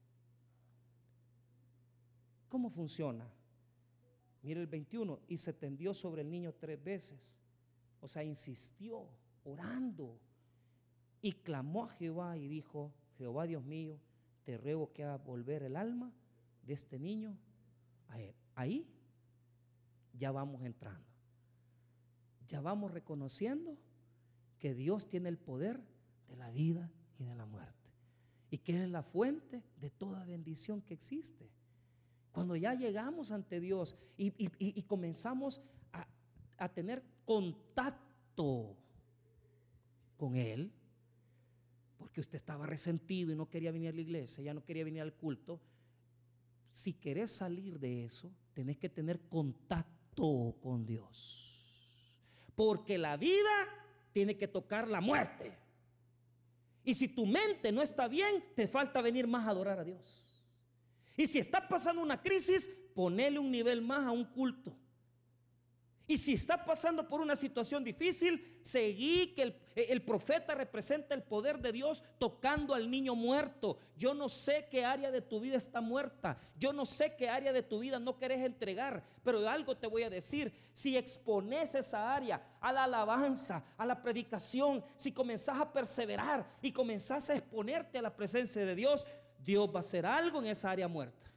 ¿Cómo 2.47 2.69
funciona? 2.69 3.27
Mira 4.43 4.61
el 4.61 4.67
21, 4.67 5.19
y 5.27 5.37
se 5.37 5.51
tendió 5.51 5.95
sobre 5.95 6.21
el 6.21 6.29
niño 6.29 6.53
tres 6.53 6.81
veces. 6.83 7.39
O 8.01 8.07
sea, 8.07 8.23
insistió, 8.23 9.09
orando, 9.43 10.19
y 11.23 11.31
clamó 11.31 11.85
a 11.85 11.89
Jehová 11.89 12.37
y 12.37 12.47
dijo, 12.47 12.93
Jehová 13.17 13.47
Dios 13.47 13.65
mío, 13.65 13.99
te 14.43 14.57
ruego 14.57 14.93
que 14.93 15.05
haga 15.05 15.17
volver 15.17 15.63
el 15.63 15.75
alma 15.75 16.13
de 16.61 16.73
este 16.73 16.99
niño 16.99 17.35
a 18.09 18.21
él. 18.21 18.35
Ahí 18.53 18.87
ya 20.13 20.31
vamos 20.31 20.63
entrando 20.63 21.09
ya 22.49 22.61
vamos 22.61 22.91
reconociendo 22.91 23.77
que 24.57 24.73
Dios 24.73 25.07
tiene 25.07 25.29
el 25.29 25.37
poder 25.37 25.79
de 26.27 26.35
la 26.35 26.49
vida 26.49 26.91
y 27.19 27.23
de 27.23 27.35
la 27.35 27.45
muerte. 27.45 27.93
Y 28.49 28.57
que 28.57 28.83
es 28.83 28.89
la 28.89 29.03
fuente 29.03 29.63
de 29.79 29.91
toda 29.91 30.25
bendición 30.25 30.81
que 30.81 30.95
existe. 30.95 31.49
Cuando 32.31 32.55
ya 32.55 32.73
llegamos 32.73 33.31
ante 33.31 33.59
Dios 33.59 33.95
y, 34.17 34.81
comenzamos 34.83 35.61
a, 35.93 36.07
a 36.57 36.69
tener 36.69 37.03
contacto 37.23 38.75
con 40.17 40.35
él, 40.35 40.71
porque 41.97 42.21
usted 42.21 42.37
estaba 42.37 42.65
resentido 42.65 43.31
y 43.31 43.35
no 43.35 43.49
quería 43.49 43.71
venir 43.71 43.89
a 43.89 43.93
la 43.93 44.01
iglesia, 44.01 44.43
ya 44.43 44.53
no 44.53 44.63
quería 44.63 44.83
venir 44.83 45.01
al 45.01 45.13
culto. 45.13 45.61
Si 46.71 46.93
querés 46.93 47.31
salir 47.31 47.79
de 47.79 48.05
eso, 48.05 48.31
tenés 48.53 48.77
que 48.77 48.89
tener 48.89 49.19
contacto 49.27 50.55
con 50.61 50.85
Dios. 50.85 51.48
Porque 52.60 52.97
la 52.97 53.16
vida 53.16 53.70
tiene 54.12 54.36
que 54.36 54.45
tocar 54.45 54.89
la 54.89 54.99
muerte. 54.99 55.57
Y 56.84 56.93
si 56.93 57.07
tu 57.07 57.26
mente 57.26 57.72
no 57.72 57.82
está 57.82 58.10
bien, 58.10 58.43
te 58.53 58.68
falta 58.68 59.01
venir 59.01 59.28
más 59.28 59.47
a 59.47 59.51
adorar 59.51 59.80
a 59.80 59.86
Dios. 59.86 60.45
Y 61.16 61.26
si 61.26 61.39
está 61.39 61.70
pasando 61.70 62.01
una 62.01 62.22
crisis, 62.22 62.70
ponele 62.93 63.39
un 63.39 63.49
nivel 63.49 63.82
más 63.82 64.05
a 64.05 64.12
un 64.12 64.26
culto. 64.26 64.76
Y 66.05 66.18
si 66.18 66.34
está 66.34 66.66
pasando 66.66 67.07
por 67.07 67.22
una 67.22 67.38
situación 67.38 67.82
difícil, 67.82 68.59
seguí 68.62 69.34
que 69.34 69.55
el, 69.76 70.01
profeta 70.01 70.55
representa 70.55 71.16
el 71.16 71.24
poder 71.24 71.60
de 71.60 71.72
Dios 71.72 72.03
tocando 72.18 72.74
al 72.74 72.89
niño 72.89 73.16
muerto. 73.16 73.78
Yo 73.97 74.14
no 74.14 74.30
sé 74.30 74.68
qué 74.70 74.86
área 74.86 75.12
de 75.12 75.22
tu 75.22 75.39
vida 75.39 75.57
está 75.57 75.82
muerta. 75.82 76.38
Yo 76.57 76.74
no 76.74 76.86
sé 76.86 77.16
qué 77.16 77.30
área 77.30 77.53
de 77.53 77.64
tu 77.64 77.80
vida 77.80 77.99
no 77.99 78.18
querés 78.18 78.41
entregar. 78.41 79.03
Pero 79.24 79.47
algo 79.47 79.76
te 79.78 79.88
voy 79.88 80.03
a 80.03 80.10
decir. 80.10 80.53
Si 80.74 80.97
expones 80.97 81.76
esa 81.76 82.14
área 82.14 82.41
a 82.60 82.72
la 82.72 82.86
alabanza, 82.86 83.64
a 83.78 83.86
la 83.86 84.01
predicación, 84.01 84.84
si 84.95 85.12
comenzás 85.12 85.60
a 85.60 85.72
perseverar 85.72 86.57
y 86.62 86.72
comenzás 86.72 87.30
a 87.30 87.36
exponerte 87.36 87.97
a 87.97 88.01
la 88.01 88.16
presencia 88.16 88.66
de 88.66 88.76
Dios, 88.76 89.05
Dios 89.39 89.70
va 89.70 89.78
a 89.78 89.80
hacer 89.80 90.05
algo 90.05 90.39
en 90.39 90.47
esa 90.47 90.72
área 90.72 90.88
muerta. 90.88 91.30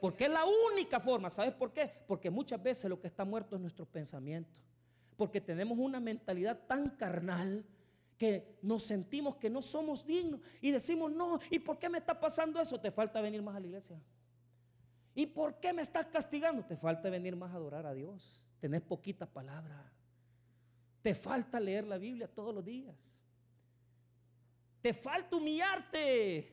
Porque 0.00 0.24
es 0.24 0.30
la 0.30 0.44
única 0.70 1.00
forma. 1.00 1.30
¿Sabes 1.30 1.54
por 1.54 1.72
qué? 1.72 1.90
Porque 2.06 2.28
muchas 2.28 2.62
veces 2.62 2.90
lo 2.90 3.00
que 3.00 3.06
está 3.06 3.24
muerto 3.24 3.56
es 3.56 3.62
nuestro 3.62 3.86
pensamiento. 3.86 4.60
Porque 5.16 5.40
tenemos 5.40 5.78
una 5.78 6.00
mentalidad 6.00 6.66
tan 6.66 6.90
carnal 6.90 7.64
que 8.18 8.58
nos 8.62 8.84
sentimos 8.84 9.36
que 9.36 9.50
no 9.50 9.60
somos 9.60 10.06
dignos 10.06 10.40
y 10.60 10.70
decimos, 10.70 11.12
no, 11.12 11.40
¿y 11.50 11.58
por 11.58 11.78
qué 11.78 11.88
me 11.88 11.98
está 11.98 12.18
pasando 12.18 12.60
eso? 12.60 12.80
Te 12.80 12.90
falta 12.90 13.20
venir 13.20 13.42
más 13.42 13.56
a 13.56 13.60
la 13.60 13.66
iglesia. 13.66 14.00
¿Y 15.14 15.26
por 15.26 15.60
qué 15.60 15.72
me 15.72 15.82
estás 15.82 16.06
castigando? 16.06 16.64
Te 16.64 16.76
falta 16.76 17.08
venir 17.08 17.36
más 17.36 17.52
a 17.52 17.56
adorar 17.56 17.86
a 17.86 17.94
Dios. 17.94 18.44
Tenés 18.60 18.82
poquita 18.82 19.26
palabra. 19.26 19.92
Te 21.02 21.14
falta 21.14 21.60
leer 21.60 21.86
la 21.86 21.98
Biblia 21.98 22.26
todos 22.26 22.54
los 22.54 22.64
días. 22.64 23.14
Te 24.80 24.92
falta 24.92 25.36
humillarte. 25.36 26.50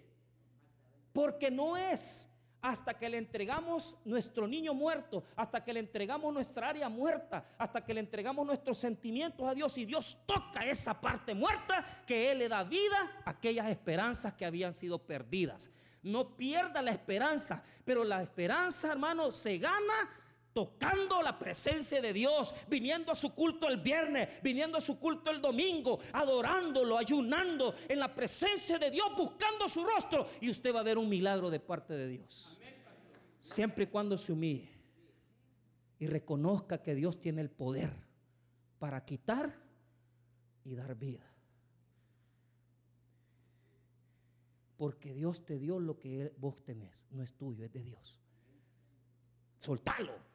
Porque 1.12 1.50
no 1.50 1.76
es 1.76 2.31
hasta 2.62 2.94
que 2.94 3.10
le 3.10 3.18
entregamos 3.18 3.98
nuestro 4.06 4.48
niño 4.48 4.74
muerto, 4.74 5.24
hasta 5.36 5.64
que 5.64 5.74
le 5.74 5.80
entregamos 5.80 6.34
nuestra 6.34 6.70
área 6.70 6.90
muerta, 6.90 7.46
hasta 7.58 7.84
que 7.84 7.94
le 7.94 8.00
entregamos 8.00 8.46
nuestros 8.46 8.78
sentimientos 8.78 9.48
a 9.48 9.54
Dios 9.54 9.78
y 9.78 9.86
Dios 9.86 10.18
toca 10.26 10.66
esa 10.66 11.00
parte 11.00 11.34
muerta 11.34 12.04
que 12.06 12.32
Él 12.32 12.40
le 12.40 12.50
da 12.50 12.64
vida 12.64 13.22
a 13.26 13.32
aquellas 13.32 13.70
esperanzas 13.70 14.34
que 14.34 14.46
habían 14.46 14.74
sido 14.74 15.00
perdidas. 15.00 15.72
No 16.04 16.36
pierda 16.36 16.82
la 16.82 16.92
esperanza, 16.92 17.64
pero 17.86 18.04
la 18.04 18.22
esperanza, 18.22 18.92
hermano, 18.92 19.32
se 19.32 19.58
gana 19.58 20.10
tocando 20.54 21.22
la 21.22 21.38
presencia 21.38 22.02
de 22.02 22.14
Dios, 22.14 22.54
viniendo 22.68 23.12
a 23.12 23.16
su 23.16 23.34
culto 23.34 23.68
el 23.68 23.78
viernes, 23.78 24.30
viniendo 24.42 24.78
a 24.78 24.82
su 24.82 25.00
culto 25.00 25.32
el 25.32 25.42
domingo, 25.42 26.00
adorándolo, 26.14 26.98
ayunando 26.98 27.74
en 27.88 28.00
la 28.00 28.14
presencia 28.14 28.78
de 28.78 28.92
Dios, 28.92 29.12
buscando 29.16 29.70
su 29.70 29.84
rostro. 29.84 30.28
Y 30.42 30.50
usted 30.50 30.74
va 30.74 30.82
a 30.82 30.84
ver 30.84 30.98
un 30.98 31.10
milagro 31.10 31.50
de 31.50 31.60
parte 31.60 31.94
de 31.94 32.08
Dios. 32.08 32.58
Siempre 33.40 33.86
y 33.86 33.88
cuando 33.88 34.18
se 34.18 34.32
humille 34.32 34.70
y 36.00 36.08
reconozca 36.08 36.82
que 36.82 36.96
Dios 36.96 37.20
tiene 37.20 37.42
el 37.42 37.50
poder 37.50 37.92
para 38.80 39.04
quitar 39.06 39.56
y 40.64 40.76
dar 40.76 40.96
vida. 40.96 41.26
Porque 44.78 45.14
Dios 45.14 45.46
te 45.46 45.60
dio 45.60 45.80
lo 45.80 46.00
que 46.00 46.34
vos 46.38 46.64
tenés, 46.64 47.06
no 47.12 47.22
es 47.22 47.34
tuyo, 47.34 47.66
es 47.66 47.72
de 47.72 47.84
Dios. 47.84 48.20
Soltalo 49.60 50.31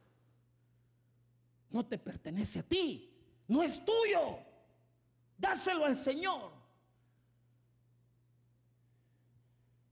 no 1.71 1.85
te 1.85 1.99
pertenece 1.99 2.61
a 2.61 2.63
ti, 2.63 3.13
no 3.49 3.63
es 3.63 3.85
tuyo. 3.85 4.39
Dáselo 5.39 5.85
al 5.85 5.97
Señor. 5.97 6.53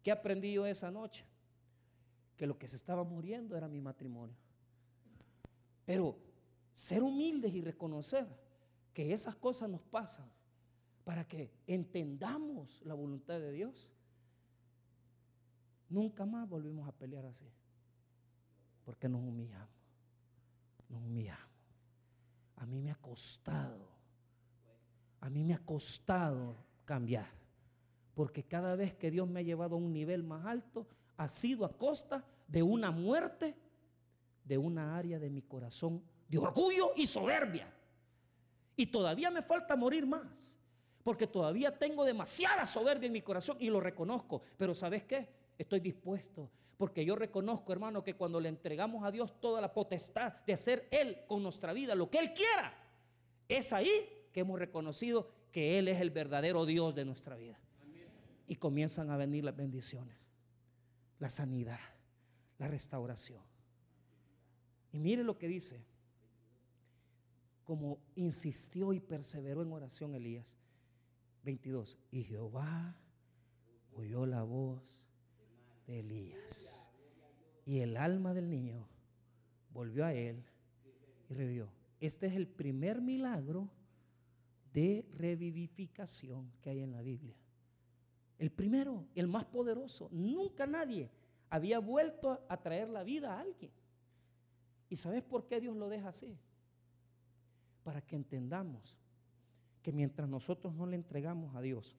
¿Qué 0.03 0.11
aprendí 0.11 0.53
yo 0.53 0.67
esa 0.67 0.91
noche? 0.91 1.25
Que 2.37 2.47
lo 2.47 2.59
que 2.59 2.69
se 2.69 2.77
estaba 2.77 3.05
muriendo 3.05 3.57
era 3.57 3.69
mi 3.69 3.81
matrimonio. 3.81 4.37
Pero 5.85 6.19
ser 6.73 7.03
humildes 7.03 7.55
y 7.55 7.61
reconocer 7.61 8.27
que 8.93 9.13
esas 9.13 9.37
cosas 9.37 9.69
nos 9.69 9.83
pasan 9.83 10.31
para 11.05 11.27
que 11.27 11.53
entendamos 11.67 12.81
la 12.85 12.95
voluntad 12.95 13.39
de 13.39 13.53
Dios, 13.53 13.93
nunca 15.89 16.25
más 16.25 16.49
volvimos 16.49 16.89
a 16.89 16.93
pelear 16.93 17.27
así. 17.27 17.51
Porque 18.85 19.09
nos 19.09 19.23
humillamos. 19.23 19.69
Nos 20.89 21.03
humillamos. 21.03 21.54
A 22.57 22.67
mí 22.67 22.81
me 22.81 22.91
ha 22.91 22.97
costado, 22.97 23.89
a 25.21 25.31
mí 25.31 25.45
me 25.45 25.55
ha 25.55 25.59
costado 25.59 26.57
cambiar. 26.85 27.31
Porque 28.15 28.45
cada 28.45 28.77
vez 28.77 28.95
que 28.95 29.11
Dios 29.11 29.29
me 29.29 29.41
ha 29.41 29.43
llevado 29.43 29.75
a 29.75 29.79
un 29.79 29.93
nivel 29.93 30.23
más 30.23 30.47
alto, 30.47 30.87
ha 31.17 31.27
sido 31.29 31.65
a 31.65 31.77
costa 31.77 32.25
de 32.47 32.63
una 32.63 32.91
muerte, 32.91 33.57
de 34.45 34.59
una 34.59 34.97
área 34.97 35.19
de 35.19 35.31
mi 35.31 35.43
corazón 35.43 36.03
de 36.29 36.39
orgullo 36.39 36.93
y 36.97 37.07
soberbia. 37.07 37.73
Y 38.77 38.87
todavía 38.87 39.31
me 39.31 39.43
falta 39.43 39.77
morir 39.77 40.07
más. 40.07 40.59
Porque 41.03 41.27
todavía 41.27 41.77
tengo 41.79 42.05
demasiada 42.05 42.65
soberbia 42.65 43.07
en 43.07 43.13
mi 43.13 43.21
corazón 43.21 43.57
y 43.61 43.69
lo 43.69 43.81
reconozco. 43.81 44.43
Pero 44.57 44.75
¿sabes 44.75 45.05
qué? 45.05 45.29
Estoy 45.59 45.81
dispuesto 45.81 46.51
porque 46.77 47.05
yo 47.05 47.17
reconozco, 47.17 47.73
hermano, 47.73 48.03
que 48.03 48.15
cuando 48.15 48.41
le 48.41 48.49
entregamos 48.49 49.05
a 49.05 49.11
Dios 49.11 49.41
toda 49.41 49.61
la 49.61 49.73
potestad 49.73 50.35
de 50.47 50.53
hacer 50.53 50.89
Él 50.91 51.19
con 51.27 51.43
nuestra 51.43 51.73
vida 51.73 51.95
lo 51.95 52.11
que 52.11 52.19
Él 52.19 52.33
quiera, 52.33 52.75
es 53.49 53.73
ahí 53.73 54.29
que 54.33 54.41
hemos 54.41 54.59
reconocido 54.59 55.31
que 55.53 55.79
Él 55.79 55.89
es 55.89 56.01
el 56.01 56.11
verdadero 56.11 56.67
Dios 56.67 56.95
de 56.95 57.05
nuestra 57.05 57.37
vida. 57.37 57.59
Y 58.47 58.57
comienzan 58.57 59.11
a 59.11 59.17
venir 59.17 59.45
las 59.45 59.57
bendiciones, 59.57 60.17
la 61.19 61.31
sanidad, 61.31 61.81
la 62.59 62.69
restauración. 62.69 63.43
Y 64.93 64.99
mire 64.99 65.25
lo 65.25 65.39
que 65.39 65.49
dice, 65.49 65.85
como 67.65 67.99
insistió 68.17 68.93
y 68.93 69.01
perseveró 69.01 69.63
en 69.63 69.73
oración 69.73 70.15
Elías. 70.15 70.59
22. 71.45 71.99
Y 72.11 72.25
Jehová 72.25 72.97
oyó 73.95 74.27
la 74.27 74.43
voz 74.43 75.05
de 75.87 76.01
Elías. 76.01 76.91
Y 77.67 77.81
el 77.81 77.97
alma 77.97 78.35
del 78.35 78.49
niño 78.49 78.87
volvió 79.71 80.05
a 80.05 80.13
él 80.13 80.45
y 81.29 81.35
revivió. 81.35 81.69
Este 82.01 82.27
es 82.27 82.35
el 82.35 82.47
primer 82.47 83.01
milagro 83.01 83.71
de 84.73 85.07
revivificación 85.17 86.51
que 86.61 86.71
hay 86.71 86.81
en 86.81 86.93
la 86.93 87.01
Biblia. 87.01 87.37
El 88.39 88.51
primero, 88.51 89.07
el 89.15 89.29
más 89.29 89.45
poderoso. 89.45 90.09
Nunca 90.13 90.67
nadie 90.67 91.11
había 91.49 91.79
vuelto 91.79 92.45
a 92.49 92.61
traer 92.61 92.89
la 92.89 93.05
vida 93.05 93.35
a 93.35 93.41
alguien. 93.41 93.71
¿Y 94.91 94.97
sabes 94.97 95.23
por 95.23 95.47
qué 95.47 95.61
Dios 95.61 95.77
lo 95.77 95.89
deja 95.89 96.09
así? 96.09 96.37
Para 97.85 98.03
que 98.03 98.17
entendamos 98.17 98.99
que 99.83 99.93
mientras 99.93 100.29
nosotros 100.29 100.75
no 100.75 100.87
le 100.87 100.97
entregamos 100.97 101.55
a 101.55 101.61
Dios 101.61 101.97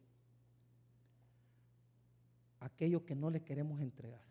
aquello 2.65 3.05
que 3.05 3.15
no 3.15 3.29
le 3.29 3.43
queremos 3.43 3.79
entregar. 3.79 4.25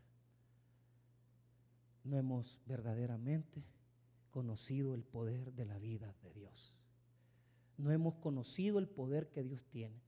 No 2.03 2.17
hemos 2.17 2.61
verdaderamente 2.67 3.65
conocido 4.31 4.95
el 4.95 5.05
poder 5.05 5.53
de 5.53 5.65
la 5.65 5.79
vida 5.79 6.15
de 6.23 6.33
Dios. 6.33 6.77
No 7.77 7.91
hemos 7.93 8.17
conocido 8.17 8.79
el 8.79 8.89
poder 8.89 9.31
que 9.31 9.43
Dios 9.43 9.65
tiene. 9.67 10.03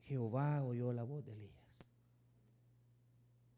Jehová 0.00 0.62
oyó 0.64 0.92
la 0.92 1.02
voz 1.02 1.24
de 1.24 1.32
Elías. 1.32 1.84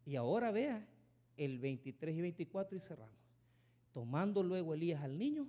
Y 0.05 0.17
ahora 0.17 0.51
vea 0.51 0.89
el 1.37 1.59
23 1.59 2.17
y 2.17 2.21
24 2.21 2.77
y 2.77 2.81
cerramos. 2.81 3.15
Tomando 3.93 4.43
luego 4.43 4.75
Elías 4.75 5.03
al 5.03 5.19
niño, 5.19 5.49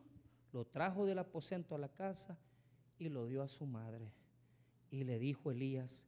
lo 0.51 0.65
trajo 0.65 1.05
del 1.05 1.19
aposento 1.19 1.73
a 1.73 1.79
la 1.79 1.89
casa 1.89 2.37
y 2.97 3.09
lo 3.09 3.25
dio 3.27 3.41
a 3.41 3.47
su 3.47 3.65
madre. 3.65 4.11
Y 4.91 5.03
le 5.03 5.19
dijo 5.19 5.51
Elías, 5.51 6.05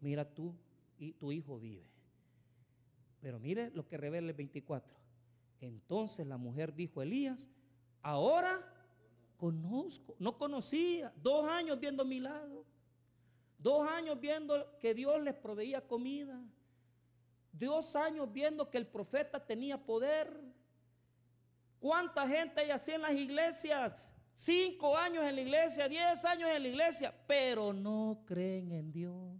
mira 0.00 0.24
tú 0.24 0.54
y 0.98 1.12
tu 1.12 1.32
hijo 1.32 1.58
vive. 1.58 1.90
Pero 3.20 3.38
mire 3.38 3.70
lo 3.70 3.86
que 3.86 3.96
revela 3.96 4.28
el 4.28 4.36
24. 4.36 4.96
Entonces 5.60 6.26
la 6.26 6.36
mujer 6.36 6.74
dijo 6.74 7.00
a 7.00 7.04
Elías, 7.04 7.48
ahora 8.02 8.68
conozco, 9.36 10.16
no 10.18 10.36
conocía, 10.38 11.12
dos 11.16 11.48
años 11.48 11.78
viendo 11.78 12.04
milagros, 12.04 12.66
dos 13.58 13.88
años 13.88 14.20
viendo 14.20 14.78
que 14.78 14.94
Dios 14.94 15.22
les 15.22 15.34
proveía 15.34 15.86
comida, 15.86 16.40
dos 17.52 17.94
años 17.94 18.32
viendo 18.32 18.70
que 18.70 18.78
el 18.78 18.86
profeta 18.86 19.44
tenía 19.44 19.78
poder. 19.78 20.40
¿Cuánta 21.78 22.26
gente 22.26 22.60
hay 22.60 22.70
así 22.70 22.92
en 22.92 23.02
las 23.02 23.14
iglesias? 23.14 23.96
Cinco 24.34 24.96
años 24.96 25.24
en 25.24 25.36
la 25.36 25.40
iglesia, 25.42 25.88
diez 25.88 26.24
años 26.24 26.50
en 26.54 26.62
la 26.62 26.68
iglesia, 26.68 27.14
pero 27.26 27.72
no 27.72 28.22
creen 28.26 28.72
en 28.72 28.92
Dios. 28.92 29.36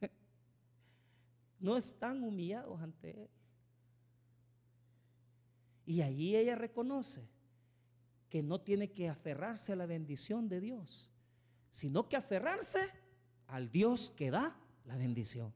No 1.60 1.78
están 1.78 2.22
humillados 2.22 2.78
ante 2.82 3.22
Él. 3.22 3.30
Y 5.86 6.02
allí 6.02 6.36
ella 6.36 6.56
reconoce 6.56 7.26
que 8.28 8.42
no 8.42 8.60
tiene 8.60 8.90
que 8.90 9.08
aferrarse 9.08 9.72
a 9.72 9.76
la 9.76 9.86
bendición 9.86 10.48
de 10.48 10.60
Dios, 10.60 11.08
sino 11.70 12.08
que 12.08 12.16
aferrarse 12.16 12.80
al 13.46 13.70
Dios 13.70 14.10
que 14.10 14.30
da 14.30 14.58
la 14.84 14.96
bendición. 14.96 15.54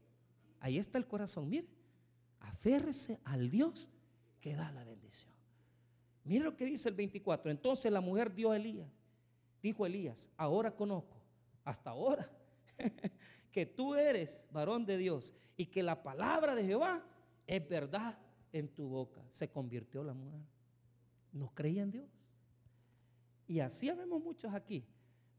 Ahí 0.59 0.77
está 0.77 0.97
el 0.97 1.07
corazón, 1.07 1.49
mire, 1.49 1.67
aférrese 2.39 3.19
al 3.23 3.49
Dios 3.49 3.89
que 4.39 4.55
da 4.55 4.71
la 4.71 4.83
bendición. 4.83 5.38
Mire 6.29 6.45
lo 6.45 6.55
que 6.55 6.65
dice 6.65 6.87
el 6.89 6.95
24. 6.95 7.49
Entonces 7.49 7.91
la 7.91 8.01
mujer 8.01 8.33
dio 8.33 8.51
a 8.51 8.57
Elías, 8.57 8.87
dijo 9.63 9.85
Elías, 9.85 10.29
ahora 10.37 10.69
conozco, 10.75 11.17
hasta 11.63 11.89
ahora, 11.89 12.29
que 13.51 13.65
tú 13.65 13.95
eres 13.95 14.45
varón 14.51 14.85
de 14.85 14.97
Dios 14.97 15.33
y 15.57 15.65
que 15.65 15.81
la 15.81 16.03
palabra 16.03 16.53
de 16.53 16.63
Jehová 16.63 17.03
es 17.47 17.67
verdad 17.67 18.17
en 18.53 18.67
tu 18.69 18.87
boca. 18.87 19.25
Se 19.29 19.49
convirtió 19.49 20.03
la 20.03 20.13
mujer. 20.13 20.41
No 21.31 21.51
creía 21.53 21.81
en 21.81 21.91
Dios. 21.91 22.09
Y 23.47 23.59
así 23.61 23.89
vemos 23.89 24.21
muchos 24.21 24.53
aquí, 24.53 24.85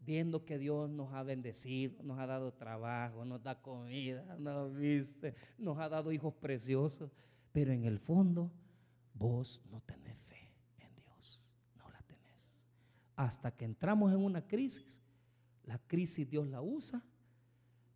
viendo 0.01 0.45
que 0.45 0.59
Dios 0.59 0.91
nos 0.91 1.15
ha 1.15 1.23
bendecido, 1.23 2.03
nos 2.03 2.19
ha 2.19 2.27
dado 2.27 2.53
trabajo, 2.53 3.25
nos 3.25 3.41
da 3.41 3.63
comida, 3.63 4.37
nos 4.37 4.75
viste, 4.75 5.37
nos 5.57 5.79
ha 5.79 5.89
dado 5.89 6.11
hijos 6.11 6.35
preciosos. 6.35 7.13
Pero 7.53 7.73
en 7.73 7.85
el 7.85 8.01
fondo, 8.01 8.51
vos 9.15 9.63
no 9.71 9.81
tenés 9.83 10.21
fe 10.23 10.53
en 10.79 10.95
Dios. 10.97 11.55
No 11.77 11.89
la 11.91 12.03
tenés. 12.03 12.69
Hasta 13.21 13.51
que 13.51 13.67
entramos 13.67 14.13
en 14.13 14.25
una 14.25 14.47
crisis, 14.47 15.03
la 15.65 15.77
crisis 15.77 16.27
Dios 16.27 16.49
la 16.49 16.63
usa 16.63 17.03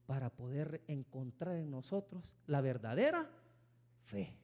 para 0.04 0.28
poder 0.28 0.84
encontrar 0.86 1.56
en 1.56 1.70
nosotros 1.70 2.36
la 2.46 2.60
verdadera 2.60 3.30
fe. 4.04 4.36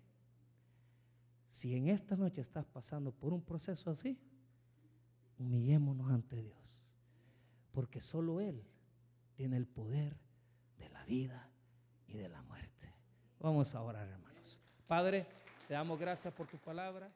Si 1.51 1.76
en 1.76 1.89
esta 1.89 2.16
noche 2.16 2.41
estás 2.41 2.64
pasando 2.64 3.12
por 3.12 3.35
un 3.35 3.43
proceso 3.43 3.91
así, 3.91 4.18
humillémonos 5.39 6.11
ante 6.11 6.43
Dios, 6.43 6.91
porque 7.72 8.01
solo 8.01 8.41
Él 8.41 8.64
tiene 9.35 9.59
el 9.59 9.66
poder 9.66 10.16
de 10.78 10.89
la 10.89 11.05
vida 11.05 11.47
y 12.07 12.14
de 12.14 12.31
la 12.31 12.41
muerte. 12.41 12.91
Vamos 13.39 13.74
a 13.74 13.83
orar, 13.83 14.09
hermanos. 14.09 14.59
Padre, 14.87 15.26
te 15.68 15.74
damos 15.74 16.01
gracias 16.01 16.33
por 16.33 16.47
tu 16.47 16.57
palabra. 16.57 17.12